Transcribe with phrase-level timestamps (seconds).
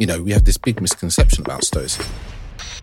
[0.00, 2.10] you know, we have this big misconception about stoicism.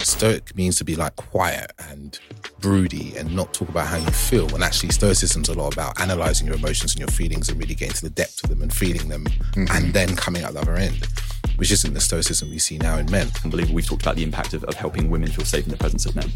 [0.02, 2.20] Stoic means to be like quiet and
[2.60, 4.48] broody and not talk about how you feel.
[4.50, 7.96] When actually, stoicism's a lot about analyzing your emotions and your feelings and really getting
[7.96, 9.66] to the depth of them and feeling them mm-hmm.
[9.76, 11.08] and then coming out the other end,
[11.56, 13.30] which isn't the stoicism we see now in men.
[13.44, 13.74] Unbelievable.
[13.74, 16.16] We've talked about the impact of, of helping women feel safe in the presence of
[16.16, 16.32] men.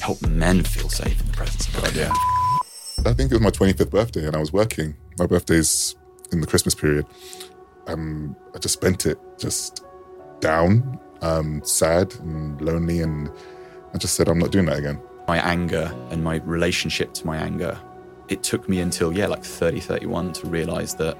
[0.00, 1.92] Help men feel safe in the presence of men.
[1.94, 2.14] Yeah.
[3.04, 4.96] I think it was my 25th birthday and I was working.
[5.18, 5.96] My birthday's
[6.32, 7.04] in the Christmas period.
[7.88, 9.84] Um, I just spent it just
[10.40, 13.00] down, um, sad and lonely.
[13.00, 13.30] And
[13.92, 15.00] I just said, I'm not doing that again.
[15.26, 17.78] My anger and my relationship to my anger,
[18.28, 21.16] it took me until, yeah, like 30, 31 to realize that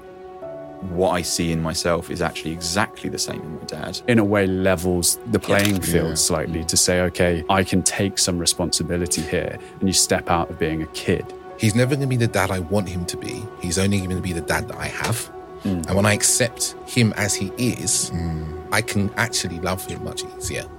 [0.89, 4.01] what I see in myself is actually exactly the same in my dad.
[4.07, 6.15] In a way, levels the playing field yeah.
[6.15, 9.57] slightly to say, okay, I can take some responsibility here.
[9.79, 11.33] And you step out of being a kid.
[11.57, 13.43] He's never going to be the dad I want him to be.
[13.61, 15.31] He's only going to be the dad that I have.
[15.65, 15.83] Mm.
[15.87, 18.67] And when I accept him as he is, mm.
[18.71, 20.69] I can actually love him much easier.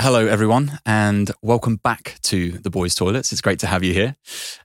[0.00, 3.30] Hello, everyone, and welcome back to the Boys Toilets.
[3.30, 4.16] It's great to have you here.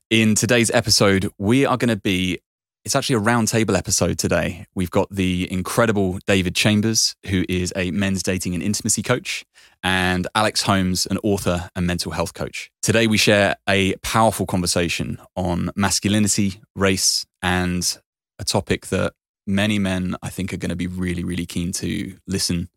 [0.10, 2.40] In today's episode, we are going to be
[2.88, 4.66] it's actually a roundtable episode today.
[4.74, 9.44] We've got the incredible David Chambers, who is a men's dating and intimacy coach,
[9.84, 12.72] and Alex Holmes, an author and mental health coach.
[12.82, 17.98] Today, we share a powerful conversation on masculinity, race, and
[18.40, 19.12] a topic that
[19.46, 22.70] many men, I think, are going to be really, really keen to listen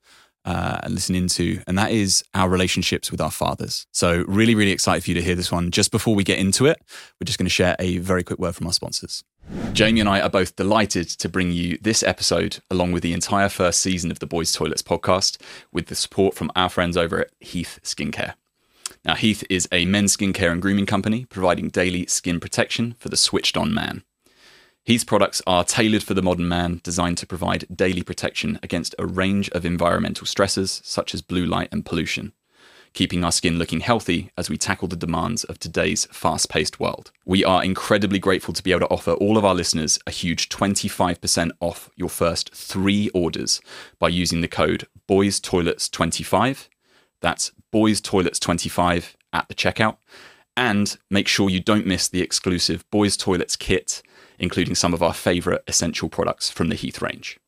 [0.45, 3.87] uh, and listen into, and that is our relationships with our fathers.
[3.93, 5.71] So, really, really excited for you to hear this one.
[5.71, 6.83] Just before we get into it,
[7.21, 9.23] we're just going to share a very quick word from our sponsors.
[9.73, 13.49] Jamie and I are both delighted to bring you this episode, along with the entire
[13.49, 15.41] first season of the Boys Toilets podcast,
[15.73, 18.35] with the support from our friends over at Heath Skincare.
[19.05, 23.17] Now, Heath is a men's skincare and grooming company providing daily skin protection for the
[23.17, 24.03] switched on man.
[24.85, 29.07] Heath's products are tailored for the modern man, designed to provide daily protection against a
[29.07, 32.33] range of environmental stresses such as blue light and pollution
[32.93, 37.13] keeping our skin looking healthy as we tackle the demands of today's fast paced world.
[37.25, 40.49] We are incredibly grateful to be able to offer all of our listeners a huge
[40.49, 43.61] 25% off your first three orders
[43.99, 46.69] by using the code BOYSTOILETS25.
[47.21, 49.97] That's BOYSTOILETS25 at the checkout.
[50.57, 54.03] And make sure you don't miss the exclusive Boys Toilets kit,
[54.39, 57.39] including some of our favourite essential products from the Heath range.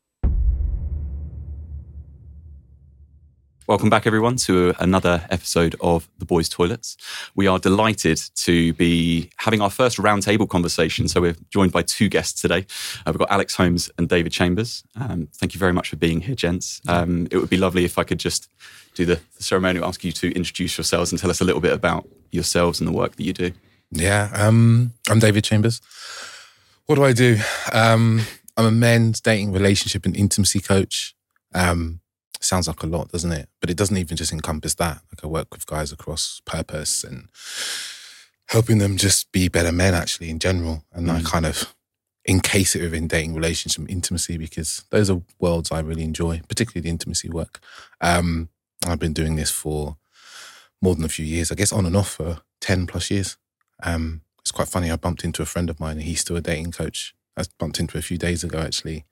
[3.65, 6.97] Welcome back, everyone, to another episode of The Boys Toilets.
[7.33, 11.07] We are delighted to be having our first roundtable conversation.
[11.07, 12.65] So, we're joined by two guests today.
[13.05, 14.83] Uh, we've got Alex Holmes and David Chambers.
[14.99, 16.81] Um, thank you very much for being here, gents.
[16.89, 18.49] Um, it would be lovely if I could just
[18.95, 21.71] do the, the ceremony, ask you to introduce yourselves and tell us a little bit
[21.71, 23.53] about yourselves and the work that you do.
[23.91, 25.79] Yeah, um, I'm David Chambers.
[26.85, 27.37] What do I do?
[27.71, 28.23] Um,
[28.57, 31.15] I'm a men's dating, relationship, and intimacy coach.
[31.55, 32.01] Um,
[32.43, 33.49] sounds like a lot, doesn't it?
[33.59, 35.01] But it doesn't even just encompass that.
[35.11, 37.27] Like I work with guys across purpose and
[38.47, 40.83] helping them just be better men actually in general.
[40.91, 41.15] And mm.
[41.15, 41.73] I kind of
[42.25, 46.89] encase it within dating, relationship, intimacy, because those are worlds I really enjoy, particularly the
[46.89, 47.59] intimacy work.
[47.99, 48.49] Um,
[48.85, 49.97] I've been doing this for
[50.81, 53.37] more than a few years, I guess on and off for 10 plus years.
[53.81, 54.91] Um, it's quite funny.
[54.91, 57.15] I bumped into a friend of mine and he's still a dating coach.
[57.37, 59.05] I bumped into a few days ago actually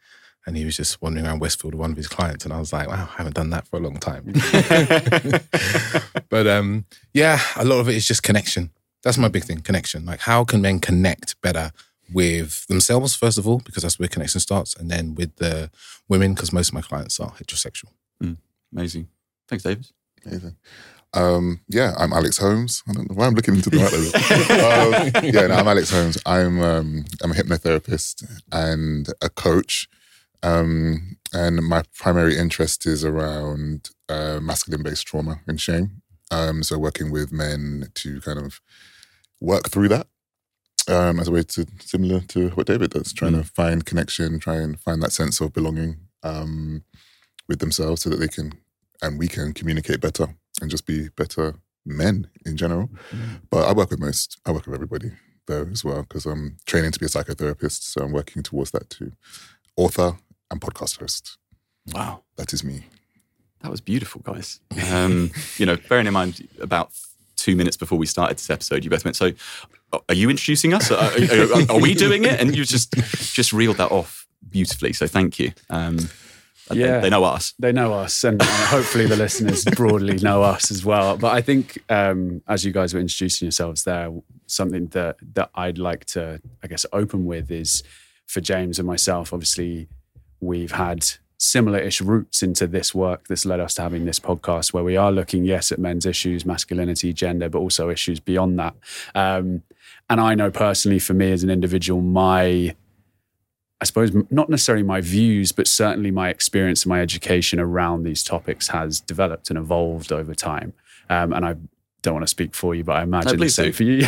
[0.46, 2.74] and he was just wandering around Westfield with one of his clients, and I was
[2.74, 4.24] like, "Wow, I haven't done that for a long time."
[6.30, 8.72] but um, yeah, a lot of it is just connection.
[9.04, 10.06] That's my big thing: connection.
[10.06, 11.72] Like, how can men connect better
[12.14, 15.70] with themselves first of all, because that's where connection starts, and then with the
[16.08, 17.90] women, because most of my clients are heterosexual.
[18.22, 18.38] Mm,
[18.74, 19.08] amazing.
[19.48, 19.88] Thanks, David.
[20.26, 20.56] Amazing.
[21.14, 22.84] Um, yeah, I'm Alex Holmes.
[22.88, 26.18] I don't know why I'm looking into the right um, yeah, no, I'm Alex Holmes.
[26.26, 29.90] I'm um, I'm a hypnotherapist and a coach.
[30.44, 36.02] Um, and my primary interest is around uh, masculine based trauma and shame.
[36.32, 38.62] Um, so, working with men to kind of
[39.40, 40.08] work through that
[40.88, 43.44] um, as a way to similar to what David does, trying mm.
[43.44, 46.84] to find connection, try and find that sense of belonging um,
[47.48, 48.54] with themselves so that they can
[49.02, 50.28] and we can communicate better
[50.62, 51.56] and just be better
[51.86, 52.90] men in general.
[53.12, 53.42] Mm.
[53.50, 55.12] But I work with most, I work with everybody
[55.48, 58.90] though as well because I'm training to be a psychotherapist, so I'm working towards that
[58.90, 59.14] too.
[59.76, 60.18] Author,
[60.52, 61.38] and podcast host.
[61.94, 62.24] Wow.
[62.36, 62.86] That is me.
[63.62, 64.60] That was beautiful, guys.
[64.92, 66.92] Um, you know, bearing in mind about
[67.38, 69.32] two minutes before we started this episode, you both went, "So,
[70.10, 70.92] are you introducing us?
[70.92, 72.94] Are, are, are we doing it?" And you just
[73.34, 74.92] just reeled that off beautifully.
[74.94, 75.54] So, thank you.
[75.70, 75.98] Um,
[76.72, 77.54] yeah, they, they, know us.
[77.58, 81.18] They know us, and uh, hopefully the listeners broadly know us as well.
[81.18, 84.12] But I think, um, as you guys were introducing yourselves there,
[84.48, 87.84] something that that I'd like to, I guess, open with is
[88.28, 89.34] for James and myself.
[89.34, 89.88] Obviously,
[90.42, 91.06] we've had
[91.38, 95.12] similar-ish roots into this work that's led us to having this podcast, where we are
[95.12, 98.76] looking, yes, at men's issues, masculinity, gender, but also issues beyond that.
[99.16, 99.64] Um,
[100.10, 102.76] and I know personally, for me as an individual, my
[103.82, 108.24] I suppose not necessarily my views, but certainly my experience and my education around these
[108.24, 110.74] topics has developed and evolved over time.
[111.10, 111.56] Um, and I
[112.04, 113.72] don't want to speak for you, but I imagine no, the same do.
[113.74, 114.06] for you.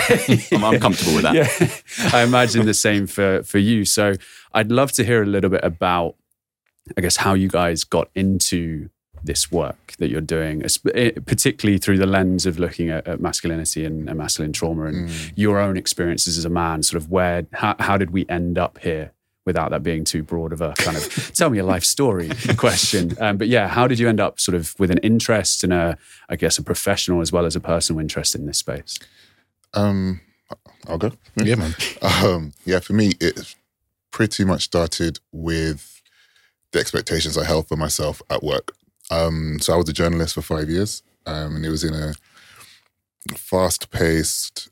[0.51, 1.33] I'm, I'm comfortable with that.
[1.97, 3.83] Yeah, I imagine the same for for you.
[3.83, 4.13] So
[4.53, 6.15] I'd love to hear a little bit about,
[6.97, 8.89] I guess, how you guys got into
[9.23, 10.63] this work that you're doing,
[10.93, 15.07] eh, particularly through the lens of looking at, at masculinity and, and, masculine trauma and
[15.07, 15.31] mm.
[15.35, 16.83] your own experiences as a man.
[16.83, 19.11] Sort of where, how, how did we end up here?
[19.45, 23.15] without that being too broad of a kind of tell me a life story question.
[23.19, 25.97] Um, but yeah, how did you end up sort of with an interest and a,
[26.29, 28.97] I guess, a professional as well as a personal interest in this space?
[29.73, 30.21] Um,
[30.87, 31.11] I'll go.
[31.35, 31.75] Yeah, man.
[32.01, 33.55] Um, yeah, for me, it
[34.11, 35.92] pretty much started with
[36.73, 38.75] the expectations I held for myself at work.
[39.09, 42.13] Um, so I was a journalist for five years, um, and it was in a
[43.37, 44.69] fast-paced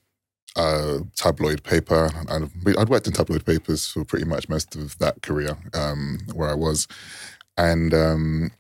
[0.55, 2.09] uh, tabloid paper.
[2.27, 6.49] And I'd worked in tabloid papers for pretty much most of that career um, where
[6.49, 6.87] I was.
[7.57, 8.51] And um,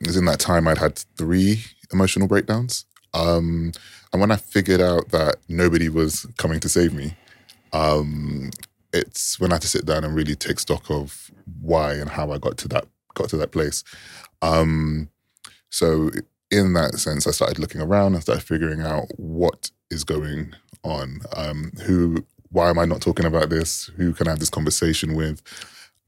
[0.00, 2.84] it was in that time I'd had three emotional breakdowns.
[3.14, 3.72] Um,
[4.12, 7.14] and when I figured out that nobody was coming to save me,
[7.72, 8.50] um,
[8.92, 11.30] it's when I had to sit down and really take stock of
[11.60, 13.82] why and how I got to that got to that place.
[14.42, 15.08] Um,
[15.70, 16.10] so
[16.50, 20.54] in that sense, I started looking around and started figuring out what is going
[20.84, 21.20] on?
[21.36, 22.24] Um, who?
[22.50, 23.86] Why am I not talking about this?
[23.96, 25.42] Who can I have this conversation with?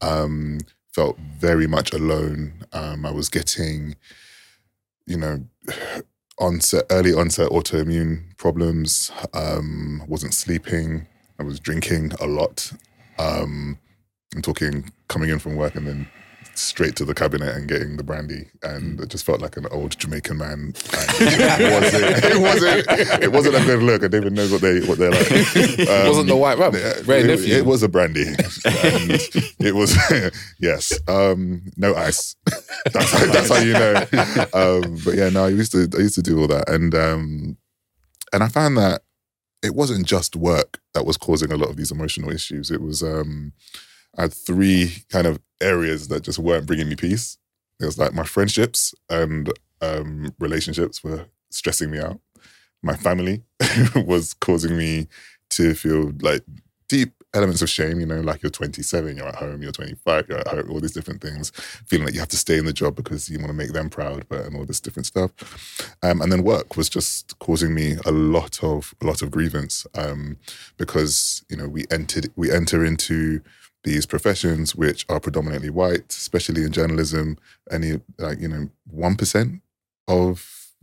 [0.01, 0.59] Um,
[0.93, 2.65] felt very much alone.
[2.71, 3.95] Um, I was getting,
[5.05, 5.45] you know,
[6.39, 9.11] onset early onset autoimmune problems.
[9.33, 11.07] Um, wasn't sleeping.
[11.39, 12.71] I was drinking a lot.
[13.17, 13.79] Um,
[14.35, 16.07] I'm talking coming in from work and then
[16.59, 19.97] straight to the cabinet and getting the brandy, and it just felt like an old
[19.97, 20.73] Jamaican man.
[20.75, 23.23] it, wasn't, it wasn't.
[23.23, 24.03] It wasn't a good look.
[24.03, 25.31] I didn't even know what they what they're like.
[25.31, 26.75] Um, it wasn't the white rum.
[26.75, 28.25] It, it, it, was a brandy.
[28.65, 29.11] And
[29.59, 29.95] it was
[30.59, 30.93] yes.
[31.07, 32.35] Um, no ice.
[32.93, 33.95] That's how, that's how you know.
[34.53, 37.57] Um, but yeah, no, I used to I used to do all that, and um,
[38.33, 39.01] and I found that
[39.63, 42.71] it wasn't just work that was causing a lot of these emotional issues.
[42.71, 43.53] It was um,
[44.17, 47.37] I had three kind of areas that just weren't bringing me peace.
[47.79, 49.51] It was like my friendships and
[49.81, 52.19] um, relationships were stressing me out.
[52.81, 53.43] My family
[53.95, 55.07] was causing me
[55.51, 56.43] to feel like
[56.87, 60.39] deep elements of shame, you know, like you're 27, you're at home, you're 25, you're
[60.39, 61.51] at home, all these different things,
[61.85, 63.89] feeling like you have to stay in the job because you want to make them
[63.89, 65.31] proud, but and all this different stuff.
[66.01, 69.85] Um, and then work was just causing me a lot of a lot of grievance
[69.95, 70.37] um,
[70.77, 73.41] because you know we entered we enter into
[73.83, 77.37] these professions which are predominantly white, especially in journalism,
[77.71, 79.61] any like you know one percent
[80.07, 80.73] of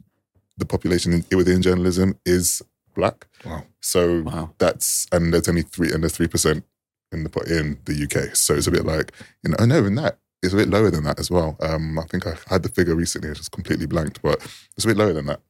[0.57, 2.63] the population within journalism is
[2.97, 3.29] black.
[3.45, 3.65] Wow.
[3.81, 4.51] So wow.
[4.59, 6.65] that's and there's only three and there's three percent
[7.13, 8.35] in the in the UK.
[8.35, 9.13] So it's a bit like
[9.45, 11.57] you know, I know in that it's a bit lower than that as well.
[11.61, 14.43] Um, I think I had the figure recently, it's just completely blanked, but
[14.77, 15.41] it's a bit lower than that.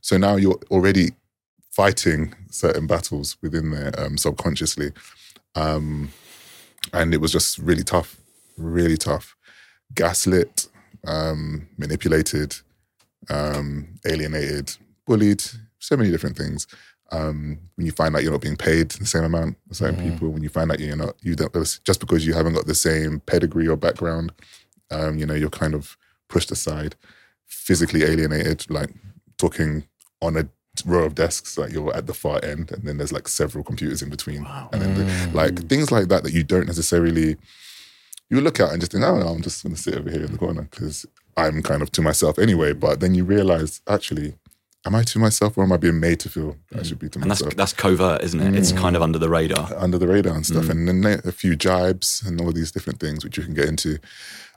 [0.00, 1.10] So now you're already
[1.70, 4.92] fighting certain battles within there um, subconsciously.
[5.54, 6.10] Um,
[6.92, 8.16] and it was just really tough,
[8.56, 9.36] really tough.
[9.94, 10.68] Gaslit,
[11.06, 12.56] um, manipulated,
[13.28, 15.42] um, alienated, bullied,
[15.78, 16.66] so many different things.
[17.12, 20.12] Um, when you find out you're not being paid the same amount as certain mm-hmm.
[20.12, 21.52] people, when you find out you're not, you don't,
[21.84, 24.32] just because you haven't got the same pedigree or background,
[24.90, 25.96] um, you know, you're kind of
[26.28, 26.94] pushed aside,
[27.46, 28.90] physically alienated, like
[29.38, 29.84] talking
[30.22, 30.48] on a
[30.86, 34.02] row of desks like you're at the far end and then there's like several computers
[34.02, 34.68] in between wow.
[34.72, 35.30] and then mm.
[35.32, 37.36] the, like things like that that you don't necessarily
[38.30, 40.24] you look at and just think oh no, i'm just going to sit over here
[40.24, 41.04] in the corner because
[41.36, 44.34] i'm kind of to myself anyway but then you realize actually
[44.86, 47.18] am i to myself or am i being made to feel i should be to
[47.18, 48.56] and myself that's, that's covert isn't it mm.
[48.56, 50.70] it's kind of under the radar under the radar and stuff mm.
[50.70, 53.98] and then a few jibes and all these different things which you can get into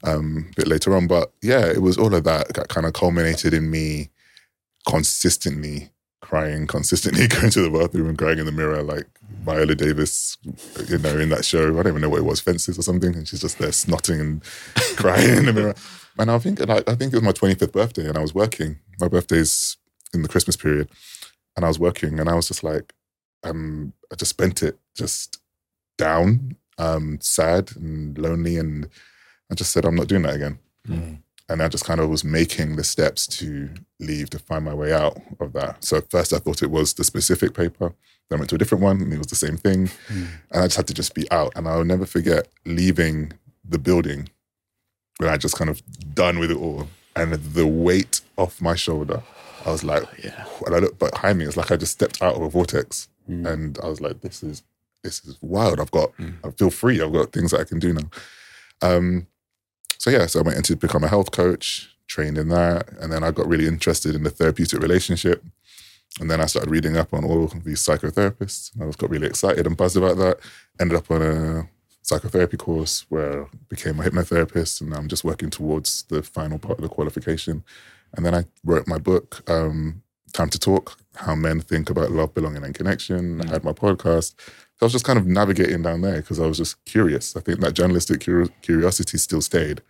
[0.05, 2.93] um, a bit later on but yeah it was all of that that kind of
[2.93, 4.09] culminated in me
[4.87, 5.89] consistently
[6.23, 9.05] crying consistently, going to the bathroom and crying in the mirror like
[9.43, 10.37] Viola Davis,
[10.89, 11.67] you know, in that show.
[11.77, 14.19] I don't even know what it was, Fences or something, and she's just there snotting
[14.19, 14.43] and
[14.97, 15.75] crying in the mirror.
[16.17, 18.79] And I think, I think it was my 25th birthday, and I was working.
[18.99, 19.77] My birthday's
[20.13, 20.89] in the Christmas period,
[21.55, 22.93] and I was working, and I was just like,
[23.43, 25.39] um, I just spent it just
[25.97, 28.89] down, um, sad and lonely, and
[29.51, 30.59] I just said, I'm not doing that again.
[30.87, 31.19] Mm.
[31.49, 34.93] and I just kind of was making the steps to leave to find my way
[34.93, 35.83] out of that.
[35.83, 37.93] So at first I thought it was the specific paper.
[38.29, 39.87] Then I went to a different one and it was the same thing.
[40.07, 40.25] Hmm.
[40.51, 41.51] And I just had to just be out.
[41.55, 44.29] And I'll never forget leaving the building
[45.17, 45.81] when I just kind of
[46.15, 46.87] done with it all.
[47.15, 49.21] And the weight off my shoulder,
[49.65, 50.45] I was like, Yeah.
[50.65, 53.07] and I looked behind me, it's like I just stepped out of a vortex.
[53.29, 53.45] Mm.
[53.51, 54.63] And I was like, this is
[55.03, 55.79] this is wild.
[55.79, 56.11] I've got
[56.43, 57.01] I feel free.
[57.01, 58.09] I've got things that I can do now.
[58.81, 59.27] Um
[59.97, 63.23] so yeah, so I went into become a health coach, trained in that, and then
[63.23, 65.43] I got really interested in the therapeutic relationship.
[66.19, 68.73] And then I started reading up on all of these psychotherapists.
[68.73, 70.39] And I was got really excited and buzzed about that.
[70.79, 71.69] Ended up on a
[72.03, 76.77] psychotherapy course where I became a hypnotherapist, and I'm just working towards the final part
[76.77, 77.63] of the qualification.
[78.15, 80.01] And then I wrote my book, um,
[80.33, 83.41] Time to Talk: How Men Think About Love, Belonging, and Connection.
[83.41, 84.35] I had my podcast.
[84.39, 87.35] So I was just kind of navigating down there because I was just curious.
[87.35, 89.81] I think that journalistic curi- curiosity still stayed,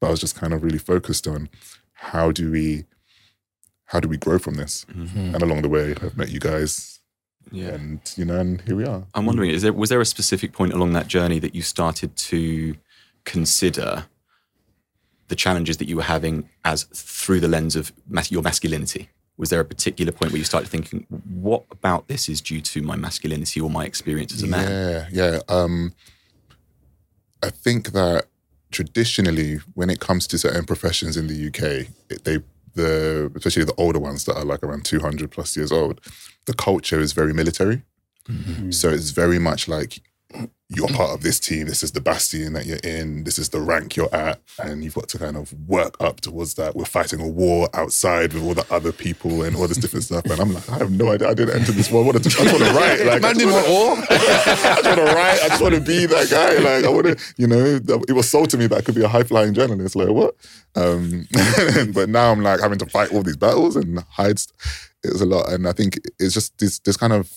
[0.00, 1.48] but I was just kind of really focused on
[1.92, 2.84] how do we
[3.86, 4.84] how do we grow from this?
[4.94, 6.98] And along the way, I've met you guys,
[7.52, 7.68] Yeah.
[7.74, 9.04] and you know, and here we are.
[9.14, 12.16] I'm wondering, is there was there a specific point along that journey that you started
[12.16, 12.74] to
[13.24, 14.06] consider
[15.28, 19.08] the challenges that you were having as through the lens of mas- your masculinity?
[19.38, 22.82] Was there a particular point where you started thinking, what about this is due to
[22.82, 24.70] my masculinity or my experience as a man?
[24.70, 25.40] Yeah, yeah.
[25.48, 25.92] Um,
[27.42, 28.26] I think that
[28.70, 32.38] traditionally, when it comes to certain professions in the UK, it, they
[32.74, 36.00] the especially the older ones that are like around two hundred plus years old,
[36.46, 37.82] the culture is very military.
[38.70, 40.02] So it's very much like
[40.68, 41.68] you're part of this team.
[41.68, 43.22] This is the bastion that you're in.
[43.22, 46.54] This is the rank you're at, and you've got to kind of work up towards
[46.54, 46.74] that.
[46.74, 50.24] We're fighting a war outside with all the other people and all this different stuff.
[50.24, 51.28] And I'm like, I have no idea.
[51.28, 52.02] I didn't enter this war.
[52.02, 52.98] I, wanted to, I just want to write.
[53.06, 53.96] Like, I Man didn't want war.
[53.96, 54.16] I
[54.82, 55.40] just want to write.
[55.44, 56.58] I just want to be that guy.
[56.58, 57.64] Like I want to, you know,
[58.08, 59.94] it was sold to me that I could be a high flying journalist.
[59.94, 60.34] Like what?
[60.74, 61.28] Um,
[61.94, 64.40] but now I'm like having to fight all these battles and hide.
[64.40, 64.52] st-
[65.04, 67.30] It was a lot, and I think it's just this this kind of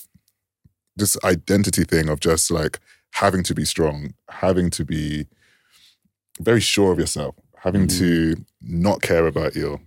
[0.96, 2.80] this identity thing of just like
[3.12, 5.28] having to be strong, having to be
[6.40, 9.80] very sure of yourself, having to not care about your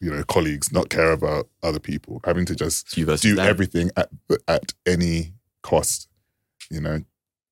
[0.00, 3.34] you know colleagues, not care about other people, having to just It's you versus do
[3.36, 3.46] them.
[3.46, 4.08] everything at
[4.46, 6.08] at any cost.
[6.70, 7.02] You know,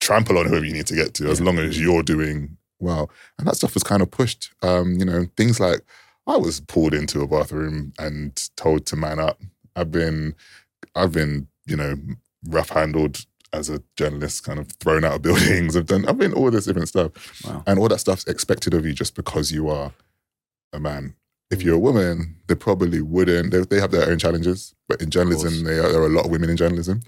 [0.01, 3.11] trample on whoever you need to get to, as long as you're doing well.
[3.39, 4.51] And that stuff was kind of pushed.
[4.63, 5.81] Um, you know, things like
[6.27, 9.41] I was pulled into a bathroom and told to man up.
[9.75, 10.35] I've been,
[10.95, 11.97] I've been, you know,
[12.47, 13.25] rough handled
[13.57, 15.77] as a journalist, kind of thrown out of buildings.
[15.77, 17.11] I've done, I've been all this different stuff,
[17.45, 17.63] Wow.
[17.67, 19.93] and all that stuff's expected of you just because you are
[20.73, 21.15] a man.
[21.49, 23.53] If you're a woman, they probably wouldn't.
[23.53, 26.25] They, they have their own challenges, but in journalism, they are, there are a lot
[26.25, 27.03] of women in journalism.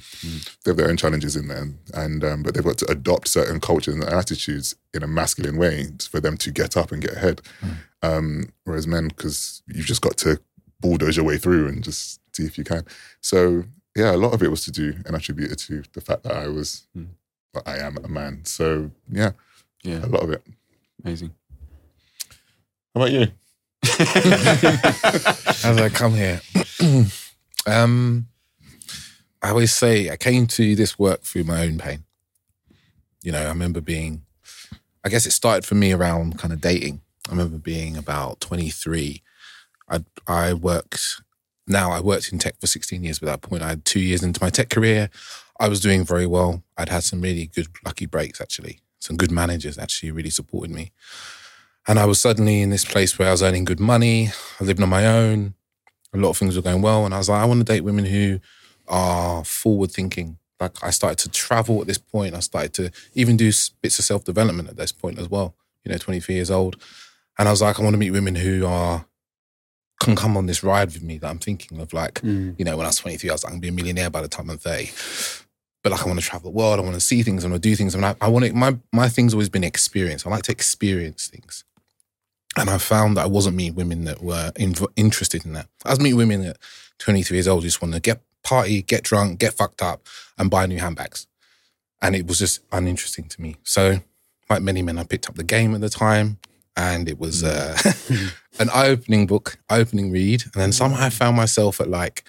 [0.65, 3.59] They have their own challenges in there, and um, but they've got to adopt certain
[3.59, 7.43] cultures and attitudes in a masculine way for them to get up and get ahead.
[8.03, 10.39] Um, whereas men, because you've just got to
[10.79, 12.85] bulldoze your way through and just see if you can.
[13.21, 13.65] So
[13.99, 16.47] yeah, a lot of it was to do and attributed to the fact that I
[16.49, 17.09] was, Mm.
[17.55, 18.45] that I am a man.
[18.45, 19.33] So yeah,
[19.83, 20.43] Yeah, a lot of it.
[21.05, 21.33] amazing.
[22.95, 23.27] How about you?
[25.63, 26.41] How did I come here?
[27.67, 28.27] um,
[29.43, 32.05] I always say I came to this work through my own pain.
[33.23, 34.23] You know, I remember being,
[35.05, 37.01] I guess it started for me around kind of dating.
[37.29, 39.23] I remember being about 23.
[39.91, 41.23] I I worked,
[41.69, 44.23] now I worked in tech for 16 years, at that point I had two years
[44.23, 45.11] into my tech career.
[45.61, 46.63] I was doing very well.
[46.77, 48.81] I'd had some really good, lucky breaks actually.
[49.01, 50.93] Some good managers actually really supported me.
[51.87, 54.29] And I was suddenly in this place where I was earning good money.
[54.61, 55.55] I lived on my own.
[56.13, 57.05] A lot of things were going well.
[57.05, 58.41] And I was like, I want to date women who
[58.89, 60.39] are forward thinking.
[60.61, 62.35] Like I started to travel at this point.
[62.35, 65.55] I started to even do bits of self development at this point as well.
[65.85, 66.77] You know, 23 years old.
[67.39, 69.07] And I was like, I want to meet women who are
[70.01, 71.93] can come on this ride with me that I'm thinking of.
[71.93, 72.55] Like, mm.
[72.59, 74.23] you know, when I was 23, I was like, I'm gonna be a millionaire by
[74.23, 74.91] the time I'm 30.
[75.83, 76.79] But like, I want to travel the world.
[76.79, 77.45] I want to see things.
[77.45, 77.95] I want to do things.
[77.95, 80.27] And I, I want to, my, my thing's always been experience.
[80.27, 81.65] I like to experience things.
[82.57, 85.69] And I found that I wasn't meeting women that were inv- interested in that.
[85.85, 86.59] I was meeting women at
[86.99, 90.51] 23 years old who just want to get party, get drunk, get fucked up, and
[90.51, 91.27] buy new handbags.
[92.03, 93.57] And it was just uninteresting to me.
[93.63, 94.01] So,
[94.51, 96.39] like many men, I picked up the game at the time,
[96.79, 97.77] and it was uh,
[98.61, 100.45] an eye-opening book, eye-opening read.
[100.45, 102.23] And then somehow I found myself at like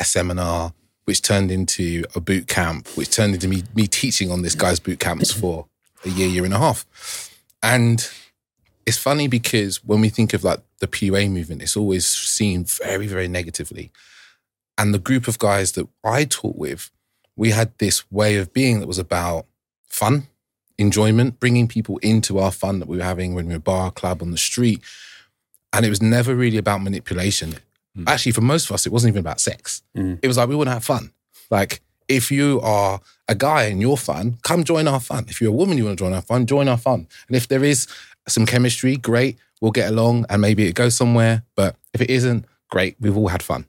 [0.00, 0.72] a seminar,
[1.04, 4.80] which turned into a boot camp, which turned into me me teaching on this guy's
[4.80, 5.66] boot camps for
[6.04, 6.86] a year, year and a half.
[7.62, 8.10] And
[8.86, 13.06] it's funny because when we think of like the PUA movement, it's always seen very,
[13.06, 13.92] very negatively.
[14.78, 16.90] And the group of guys that I taught with,
[17.36, 19.44] we had this way of being that was about
[19.88, 20.28] fun,
[20.80, 24.22] enjoyment, bringing people into our fun that we were having when we were bar, club,
[24.22, 24.80] on the street.
[25.72, 27.54] And it was never really about manipulation.
[27.96, 28.08] Mm.
[28.08, 29.82] Actually, for most of us, it wasn't even about sex.
[29.96, 30.18] Mm.
[30.22, 31.12] It was like we want to have fun.
[31.50, 35.26] Like if you are a guy and you're fun, come join our fun.
[35.28, 37.06] If you're a woman, you want to join our fun, join our fun.
[37.28, 37.86] And if there is
[38.26, 41.44] some chemistry, great, we'll get along and maybe it goes somewhere.
[41.54, 43.66] But if it isn't, great, we've all had fun.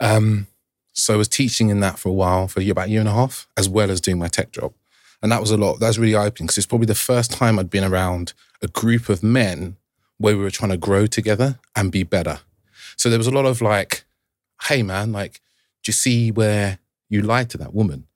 [0.00, 0.46] Um,
[0.92, 3.12] so I was teaching in that for a while, for about a year and a
[3.12, 4.72] half, as well as doing my tech job.
[5.22, 5.80] And that was a lot.
[5.80, 8.32] That was really eye opening because it's probably the first time I'd been around
[8.62, 9.76] a group of men
[10.18, 12.40] where we were trying to grow together and be better.
[12.96, 14.04] So there was a lot of like,
[14.64, 15.34] hey man, like,
[15.82, 18.06] do you see where you lied to that woman?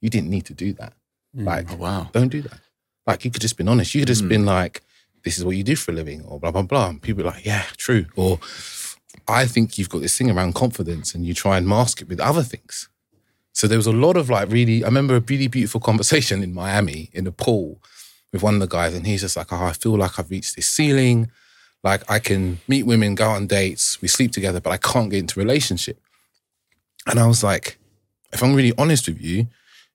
[0.00, 0.92] You didn't need to do that.
[1.34, 2.08] Like, Oh, wow.
[2.12, 2.58] don't do that.
[3.06, 3.94] Like, you could just been honest.
[3.94, 4.28] You could just Mm.
[4.28, 4.82] been like,
[5.24, 6.88] this is what you do for a living, or blah, blah, blah.
[6.88, 8.06] And people are like, yeah, true.
[8.16, 8.38] Or
[9.28, 12.20] I think you've got this thing around confidence and you try and mask it with
[12.20, 12.88] other things.
[13.52, 16.54] So there was a lot of like really, I remember a really beautiful conversation in
[16.54, 17.80] Miami in a pool
[18.32, 20.56] with one of the guys, and he's just like, oh, I feel like I've reached
[20.56, 21.30] this ceiling.
[21.84, 25.18] Like I can meet women, go on dates, we sleep together, but I can't get
[25.18, 26.00] into relationship.
[27.06, 27.78] And I was like,
[28.32, 29.48] if I'm really honest with you,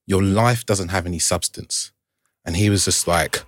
[0.06, 1.92] your life doesn't have any substance.
[2.46, 3.44] And he was just like,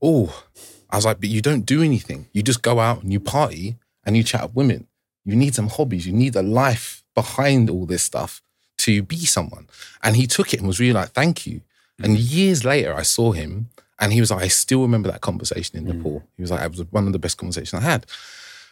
[0.00, 0.44] oh,
[0.90, 2.28] I was like, but you don't do anything.
[2.32, 4.86] You just go out and you party and you chat with women.
[5.24, 6.06] You need some hobbies.
[6.06, 8.42] You need a life behind all this stuff
[8.78, 9.68] to be someone.
[10.02, 11.60] And he took it and was really like, thank you.
[12.02, 12.34] And mm-hmm.
[12.36, 13.68] years later, I saw him
[14.00, 16.20] and he was like, I still remember that conversation in the pool.
[16.20, 16.26] Mm.
[16.36, 18.06] He was like, it was one of the best conversations I had.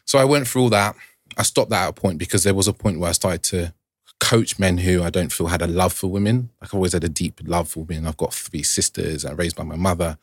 [0.04, 0.96] So I went through all that.
[1.38, 3.72] I stopped that at a point because there was a point where I started to
[4.18, 6.50] coach men who I don't feel had a love for women.
[6.60, 8.06] Like I've always had a deep love for women.
[8.06, 10.18] I've got three sisters and raised by my mother.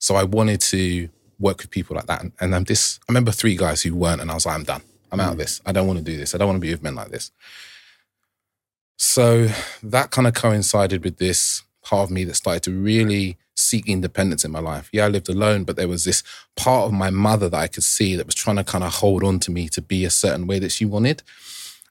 [0.00, 1.08] So I wanted to
[1.38, 2.20] work with people like that.
[2.20, 4.64] And, and I'm this, I remember three guys who weren't, and I was like, I'm
[4.64, 4.82] done.
[5.12, 5.38] I'm out of mm.
[5.38, 5.62] this.
[5.64, 6.34] I don't want to do this.
[6.34, 7.30] I don't want to be with men like this.
[8.96, 9.48] So
[9.82, 14.44] that kind of coincided with this part of me that started to really seek independence
[14.44, 14.88] in my life.
[14.92, 16.22] Yeah, I lived alone, but there was this
[16.56, 19.22] part of my mother that I could see that was trying to kind of hold
[19.22, 21.22] on to me to be a certain way that she wanted.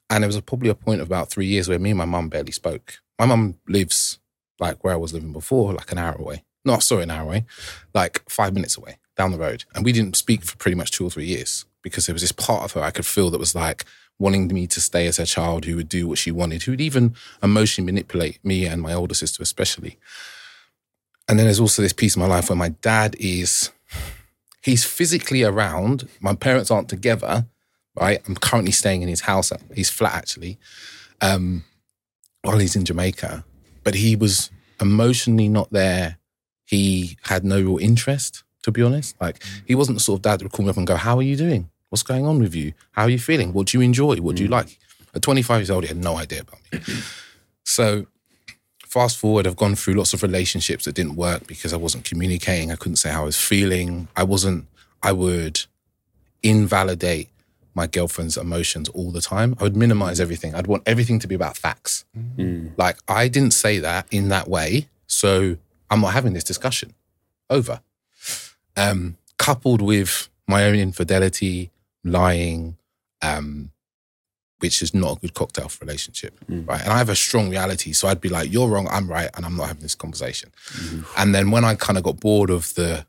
[0.09, 2.29] And there was probably a point of about three years where me and my mum
[2.29, 2.99] barely spoke.
[3.17, 4.19] My mum lives
[4.59, 6.43] like where I was living before, like an hour away.
[6.65, 7.45] No, sorry, an hour away,
[7.93, 9.65] like five minutes away down the road.
[9.73, 12.31] And we didn't speak for pretty much two or three years because there was this
[12.31, 13.85] part of her I could feel that was like
[14.19, 16.81] wanting me to stay as her child who would do what she wanted, who would
[16.81, 19.97] even emotionally manipulate me and my older sister, especially.
[21.27, 23.71] And then there's also this piece of my life where my dad is,
[24.61, 26.07] he's physically around.
[26.19, 27.47] My parents aren't together,
[27.95, 28.21] right?
[28.27, 30.57] I'm currently staying in his house, his flat actually,
[31.21, 31.63] um,
[32.41, 33.45] while he's in Jamaica.
[33.83, 36.17] But he was emotionally not there.
[36.65, 39.15] He had no real interest, to be honest.
[39.19, 41.17] Like he wasn't the sort of dad that would call me up and go, How
[41.17, 41.69] are you doing?
[41.93, 42.73] What's going on with you?
[42.93, 43.53] How are you feeling?
[43.53, 44.15] What do you enjoy?
[44.15, 44.79] What do you like?
[45.13, 46.79] At 25 years old, he had no idea about me.
[47.63, 48.07] so
[48.87, 52.71] fast forward, I've gone through lots of relationships that didn't work because I wasn't communicating.
[52.71, 54.07] I couldn't say how I was feeling.
[54.15, 54.65] I wasn't,
[55.03, 55.65] I would
[56.41, 57.29] invalidate
[57.75, 59.55] my girlfriend's emotions all the time.
[59.59, 60.55] I would minimize everything.
[60.55, 62.05] I'd want everything to be about facts.
[62.75, 64.87] Like, I didn't say that in that way.
[65.05, 65.57] So
[65.91, 66.95] I'm not having this discussion.
[67.51, 67.81] Over.
[68.75, 71.69] Um, coupled with my own infidelity,
[72.03, 72.77] lying,
[73.21, 73.71] um,
[74.59, 76.33] which is not a good cocktail for a relationship,
[76.65, 76.81] right?
[76.81, 79.45] And I have a strong reality, so I'd be like, "You're wrong, I'm right," and
[79.45, 80.51] I'm not having this conversation.
[81.17, 83.05] And then when I kind of got bored of the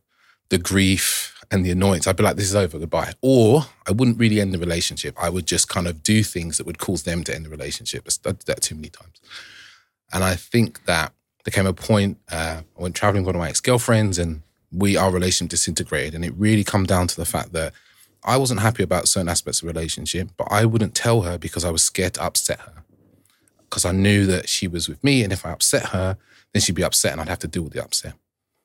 [0.50, 4.18] the grief and the annoyance, I'd be like, "This is over, goodbye." Or I wouldn't
[4.18, 5.14] really end the relationship.
[5.18, 8.06] I would just kind of do things that would cause them to end the relationship.
[8.06, 9.20] I did that too many times,
[10.12, 11.12] and I think that
[11.44, 12.18] there came a point.
[12.30, 16.14] Uh, I went traveling with one of my ex girlfriends, and we our relationship disintegrated,
[16.14, 17.72] and it really come down to the fact that
[18.24, 21.64] I wasn't happy about certain aspects of the relationship, but I wouldn't tell her because
[21.64, 22.84] I was scared to upset her.
[23.68, 26.16] Because I knew that she was with me, and if I upset her,
[26.52, 28.14] then she'd be upset and I'd have to deal with the upset.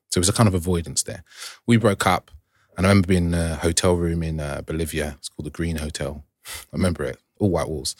[0.09, 1.23] So it was a kind of avoidance there.
[1.67, 2.31] We broke up,
[2.77, 5.15] and I remember being in a hotel room in uh, Bolivia.
[5.17, 6.23] It's called the Green Hotel.
[6.47, 7.95] I remember it, all white walls.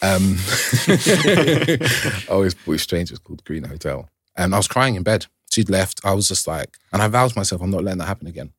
[0.00, 0.36] Um,
[0.86, 3.10] I always thought it was strange.
[3.10, 4.08] It was called Green Hotel.
[4.36, 5.26] And I was crying in bed.
[5.50, 6.00] She'd left.
[6.04, 8.52] I was just like, and I vowed to myself, I'm not letting that happen again.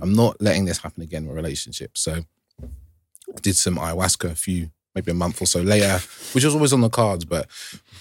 [0.00, 1.98] I'm not letting this happen again in a relationship.
[1.98, 2.24] So
[2.62, 6.00] I did some ayahuasca a few, maybe a month or so later,
[6.32, 7.46] which was always on the cards, but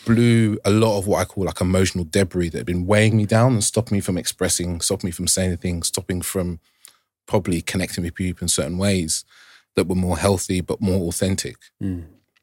[0.06, 3.26] blew a lot of what I call like emotional debris that had been weighing me
[3.26, 6.60] down and stopped me from expressing, stopped me from saying things, stopping from
[7.28, 9.26] probably connecting with people in certain ways
[9.76, 11.56] that were more healthy but more authentic.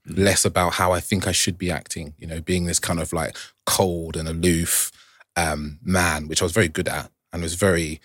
[0.07, 3.13] Less about how I think I should be acting, you know, being this kind of
[3.13, 4.91] like cold and aloof
[5.37, 8.01] um, man, which I was very good at and was very,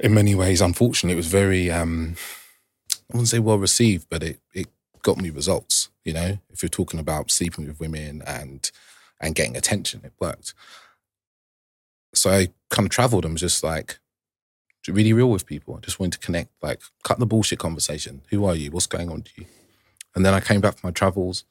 [0.00, 2.16] in many ways, unfortunately, it was very, um,
[2.92, 4.66] I wouldn't say well received, but it, it
[5.02, 8.70] got me results, you know, if you're talking about sleeping with women and,
[9.20, 10.54] and getting attention, it worked.
[12.14, 13.98] So I kind of traveled and was just like,
[14.86, 15.76] really real with people.
[15.76, 18.22] I just wanted to connect, like cut the bullshit conversation.
[18.30, 18.70] Who are you?
[18.70, 19.46] What's going on to you?
[20.14, 21.44] And then I came back from my travels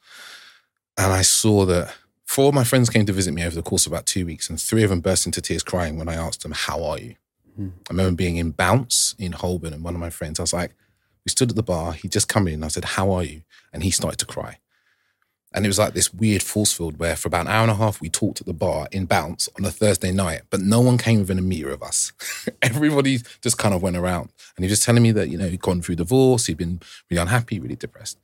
[0.98, 1.94] and I saw that
[2.26, 4.50] four of my friends came to visit me over the course of about two weeks,
[4.50, 7.16] and three of them burst into tears crying when I asked them, How are you?
[7.60, 10.72] I remember being in Bounce in Holborn, and one of my friends, I was like,
[11.26, 13.44] We stood at the bar, he just come in, I said, How are you?
[13.72, 14.58] And he started to cry.
[15.54, 17.76] And it was like this weird force field where for about an hour and a
[17.76, 20.98] half we talked at the bar in Bounce on a Thursday night, but no one
[20.98, 22.12] came within a meter of us.
[22.62, 24.32] Everybody just kind of went around.
[24.56, 27.22] And he was telling me that, you know, he'd gone through divorce, he'd been really
[27.22, 28.18] unhappy, really depressed.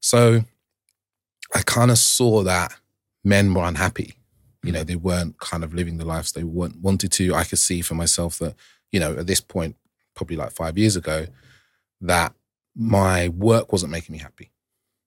[0.00, 0.42] So
[1.54, 2.74] I kind of saw that
[3.22, 4.14] men were unhappy.
[4.62, 7.34] You know, they weren't kind of living the lives they want, wanted to.
[7.34, 8.54] I could see for myself that,
[8.92, 9.76] you know, at this point,
[10.14, 11.26] probably like five years ago,
[12.02, 12.34] that
[12.76, 14.50] my work wasn't making me happy.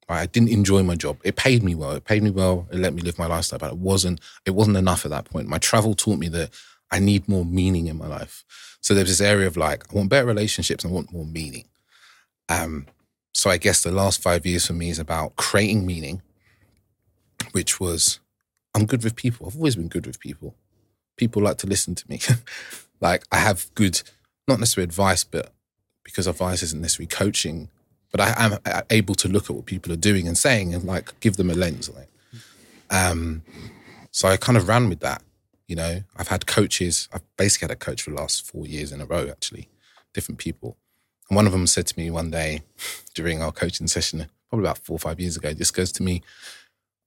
[0.10, 1.18] I didn't enjoy my job.
[1.24, 1.92] It paid me well.
[1.92, 2.68] It paid me well.
[2.72, 4.20] It let me live my lifestyle, but it wasn't.
[4.46, 5.48] It wasn't enough at that point.
[5.48, 6.50] My travel taught me that
[6.92, 8.44] I need more meaning in my life.
[8.82, 11.66] So there's this area of like, I want better relationships I want more meaning.
[12.50, 12.88] Um,
[13.34, 16.22] so I guess the last five years for me is about creating meaning,
[17.54, 18.20] which was
[18.76, 19.48] I'm good with people.
[19.48, 20.56] I've always been good with people.
[21.18, 22.20] People like to listen to me.
[23.02, 24.02] like I have good,
[24.48, 25.54] not necessarily advice, but
[26.04, 27.70] because advice isn't necessarily coaching,
[28.12, 31.20] but I am able to look at what people are doing and saying and like
[31.20, 31.90] give them a lens.
[31.90, 32.10] Like,
[32.90, 33.44] um,
[34.12, 35.22] so I kind of ran with that.
[35.68, 37.08] You know, I've had coaches.
[37.14, 39.70] I've basically had a coach for the last four years in a row, actually,
[40.14, 40.78] different people.
[41.30, 42.62] And one of them said to me one day
[43.14, 46.22] during our coaching session, probably about four or five years ago, this goes to me,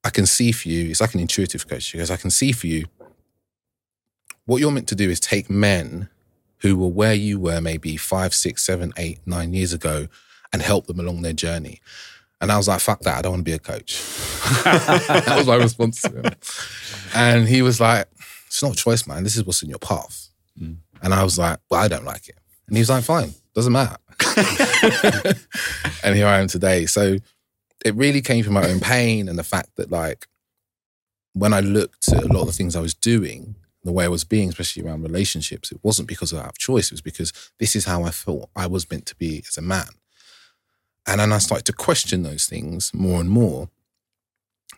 [0.06, 1.82] I can see for you, it's like an intuitive coach.
[1.82, 2.84] She goes, I can see for you,
[4.44, 6.08] what you're meant to do is take men
[6.58, 10.06] who were where you were maybe five, six, seven, eight, nine years ago
[10.52, 11.80] and help them along their journey.
[12.40, 14.00] And I was like, fuck that, I don't want to be a coach.
[14.64, 16.32] that was my response to him.
[17.12, 18.06] And he was like,
[18.46, 19.24] it's not a choice, man.
[19.24, 20.28] This is what's in your path.
[20.60, 20.76] Mm.
[21.02, 22.38] And I was like, well, I don't like it.
[22.68, 23.96] And he was like, fine, doesn't matter.
[26.04, 26.86] and here I am today.
[26.86, 27.18] So
[27.84, 30.26] it really came from my own pain and the fact that, like,
[31.32, 34.08] when I looked at a lot of the things I was doing, the way I
[34.08, 36.86] was being, especially around relationships, it wasn't because I have choice.
[36.86, 39.62] It was because this is how I thought I was meant to be as a
[39.62, 39.88] man.
[41.06, 43.68] And then I started to question those things more and more.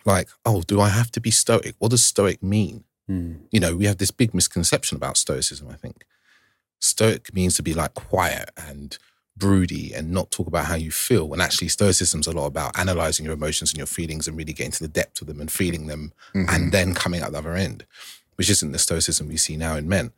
[0.04, 1.74] Like, oh, do I have to be stoic?
[1.78, 2.84] What does stoic mean?
[3.08, 3.40] Mm.
[3.50, 6.04] You know, we have this big misconception about stoicism, I think.
[6.80, 8.98] Stoic means to be like quiet and
[9.38, 11.32] broody and not talk about how you feel.
[11.32, 14.72] And actually, stoicism's a lot about analyzing your emotions and your feelings and really getting
[14.72, 16.48] to the depth of them and feeling them Mhm.
[16.48, 17.86] and then coming out the other end,
[18.36, 20.12] which isn't the stoicism we see now in men.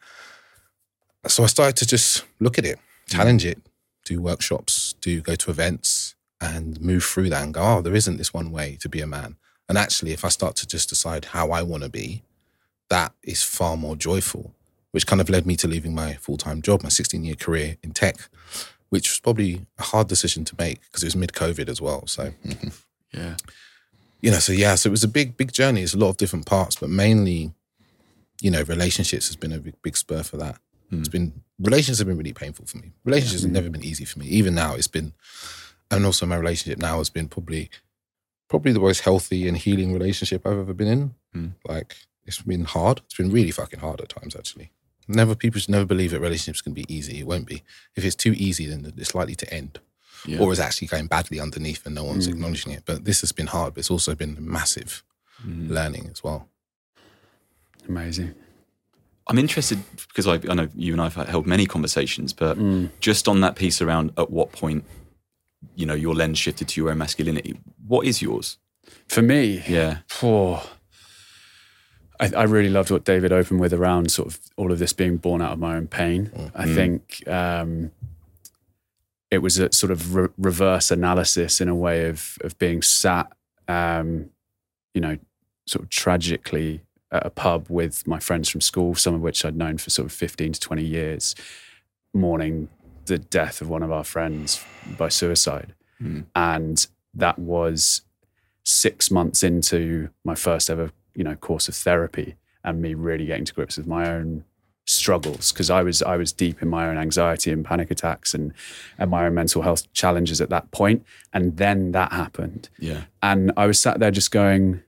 [1.28, 2.78] So I started to just look at it,
[3.08, 3.58] challenge it,
[4.04, 8.16] do workshops, do go to events and move through that and go, oh, there isn't
[8.16, 9.36] this one way to be a man.
[9.68, 12.22] And actually, if I start to just decide how I want to be,
[12.88, 14.54] that is far more joyful,
[14.90, 17.76] which kind of led me to leaving my full time job, my 16 year career
[17.82, 18.16] in tech,
[18.90, 22.06] which was probably a hard decision to make because it was mid COVID as well.
[22.06, 22.32] So,
[23.12, 23.36] Yeah.
[24.20, 25.82] you know, so yeah, so it was a big, big journey.
[25.82, 27.52] It's a lot of different parts, but mainly,
[28.40, 30.60] you know, relationships has been a big, big spur for that.
[30.92, 32.90] It's been, relationships have been really painful for me.
[33.04, 34.26] Relationships have never been easy for me.
[34.26, 35.12] Even now, it's been,
[35.88, 37.70] and also my relationship now has been probably,
[38.48, 41.14] probably the most healthy and healing relationship I've ever been in.
[41.32, 41.52] Mm.
[41.68, 43.02] Like, it's been hard.
[43.04, 44.72] It's been really fucking hard at times, actually.
[45.08, 47.18] Never, people should never believe that relationships can be easy.
[47.20, 47.62] It won't be.
[47.96, 49.80] If it's too easy, then it's likely to end
[50.26, 50.38] Yeah.
[50.38, 52.32] or is actually going badly underneath and no one's Mm.
[52.32, 52.82] acknowledging it.
[52.86, 55.02] But this has been hard, but it's also been massive
[55.44, 55.68] Mm.
[55.70, 56.48] learning as well.
[57.88, 58.34] Amazing.
[59.26, 62.90] I'm interested because I, I know you and I've held many conversations, but Mm.
[63.00, 64.84] just on that piece around at what point,
[65.76, 67.58] you know, your lens shifted to your own masculinity.
[67.86, 68.58] What is yours?
[69.08, 69.98] For me, Yeah.
[70.08, 70.62] Poor.
[72.20, 75.16] I, I really loved what David opened with around sort of all of this being
[75.16, 76.30] born out of my own pain.
[76.54, 76.74] I Mm.
[76.74, 77.90] think um,
[79.30, 83.32] it was a sort of re- reverse analysis in a way of of being sat,
[83.68, 84.30] um,
[84.94, 85.18] you know,
[85.66, 89.56] sort of tragically at a pub with my friends from school, some of which I'd
[89.56, 91.34] known for sort of fifteen to twenty years,
[92.12, 92.68] mourning
[93.06, 94.62] the death of one of our friends
[94.98, 96.24] by suicide, Mm.
[96.34, 98.02] and that was
[98.62, 103.44] six months into my first ever you know course of therapy and me really getting
[103.44, 104.44] to grips with my own
[104.86, 108.52] struggles because I was I was deep in my own anxiety and panic attacks and
[108.98, 113.02] and my own mental health challenges at that point and then that happened Yeah.
[113.22, 114.82] and I was sat there just going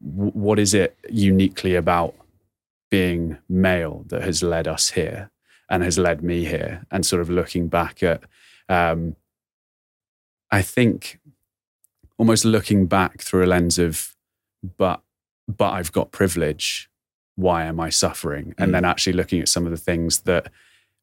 [0.00, 2.14] what is it uniquely about
[2.90, 5.30] being male that has led us here
[5.70, 8.22] and has led me here and sort of looking back at
[8.68, 9.16] um,
[10.50, 11.18] I think
[12.18, 14.11] almost looking back through a lens of
[14.78, 15.00] but
[15.48, 16.88] but I've got privilege
[17.36, 18.72] why am I suffering and Mm.
[18.72, 20.50] then actually looking at some of the things that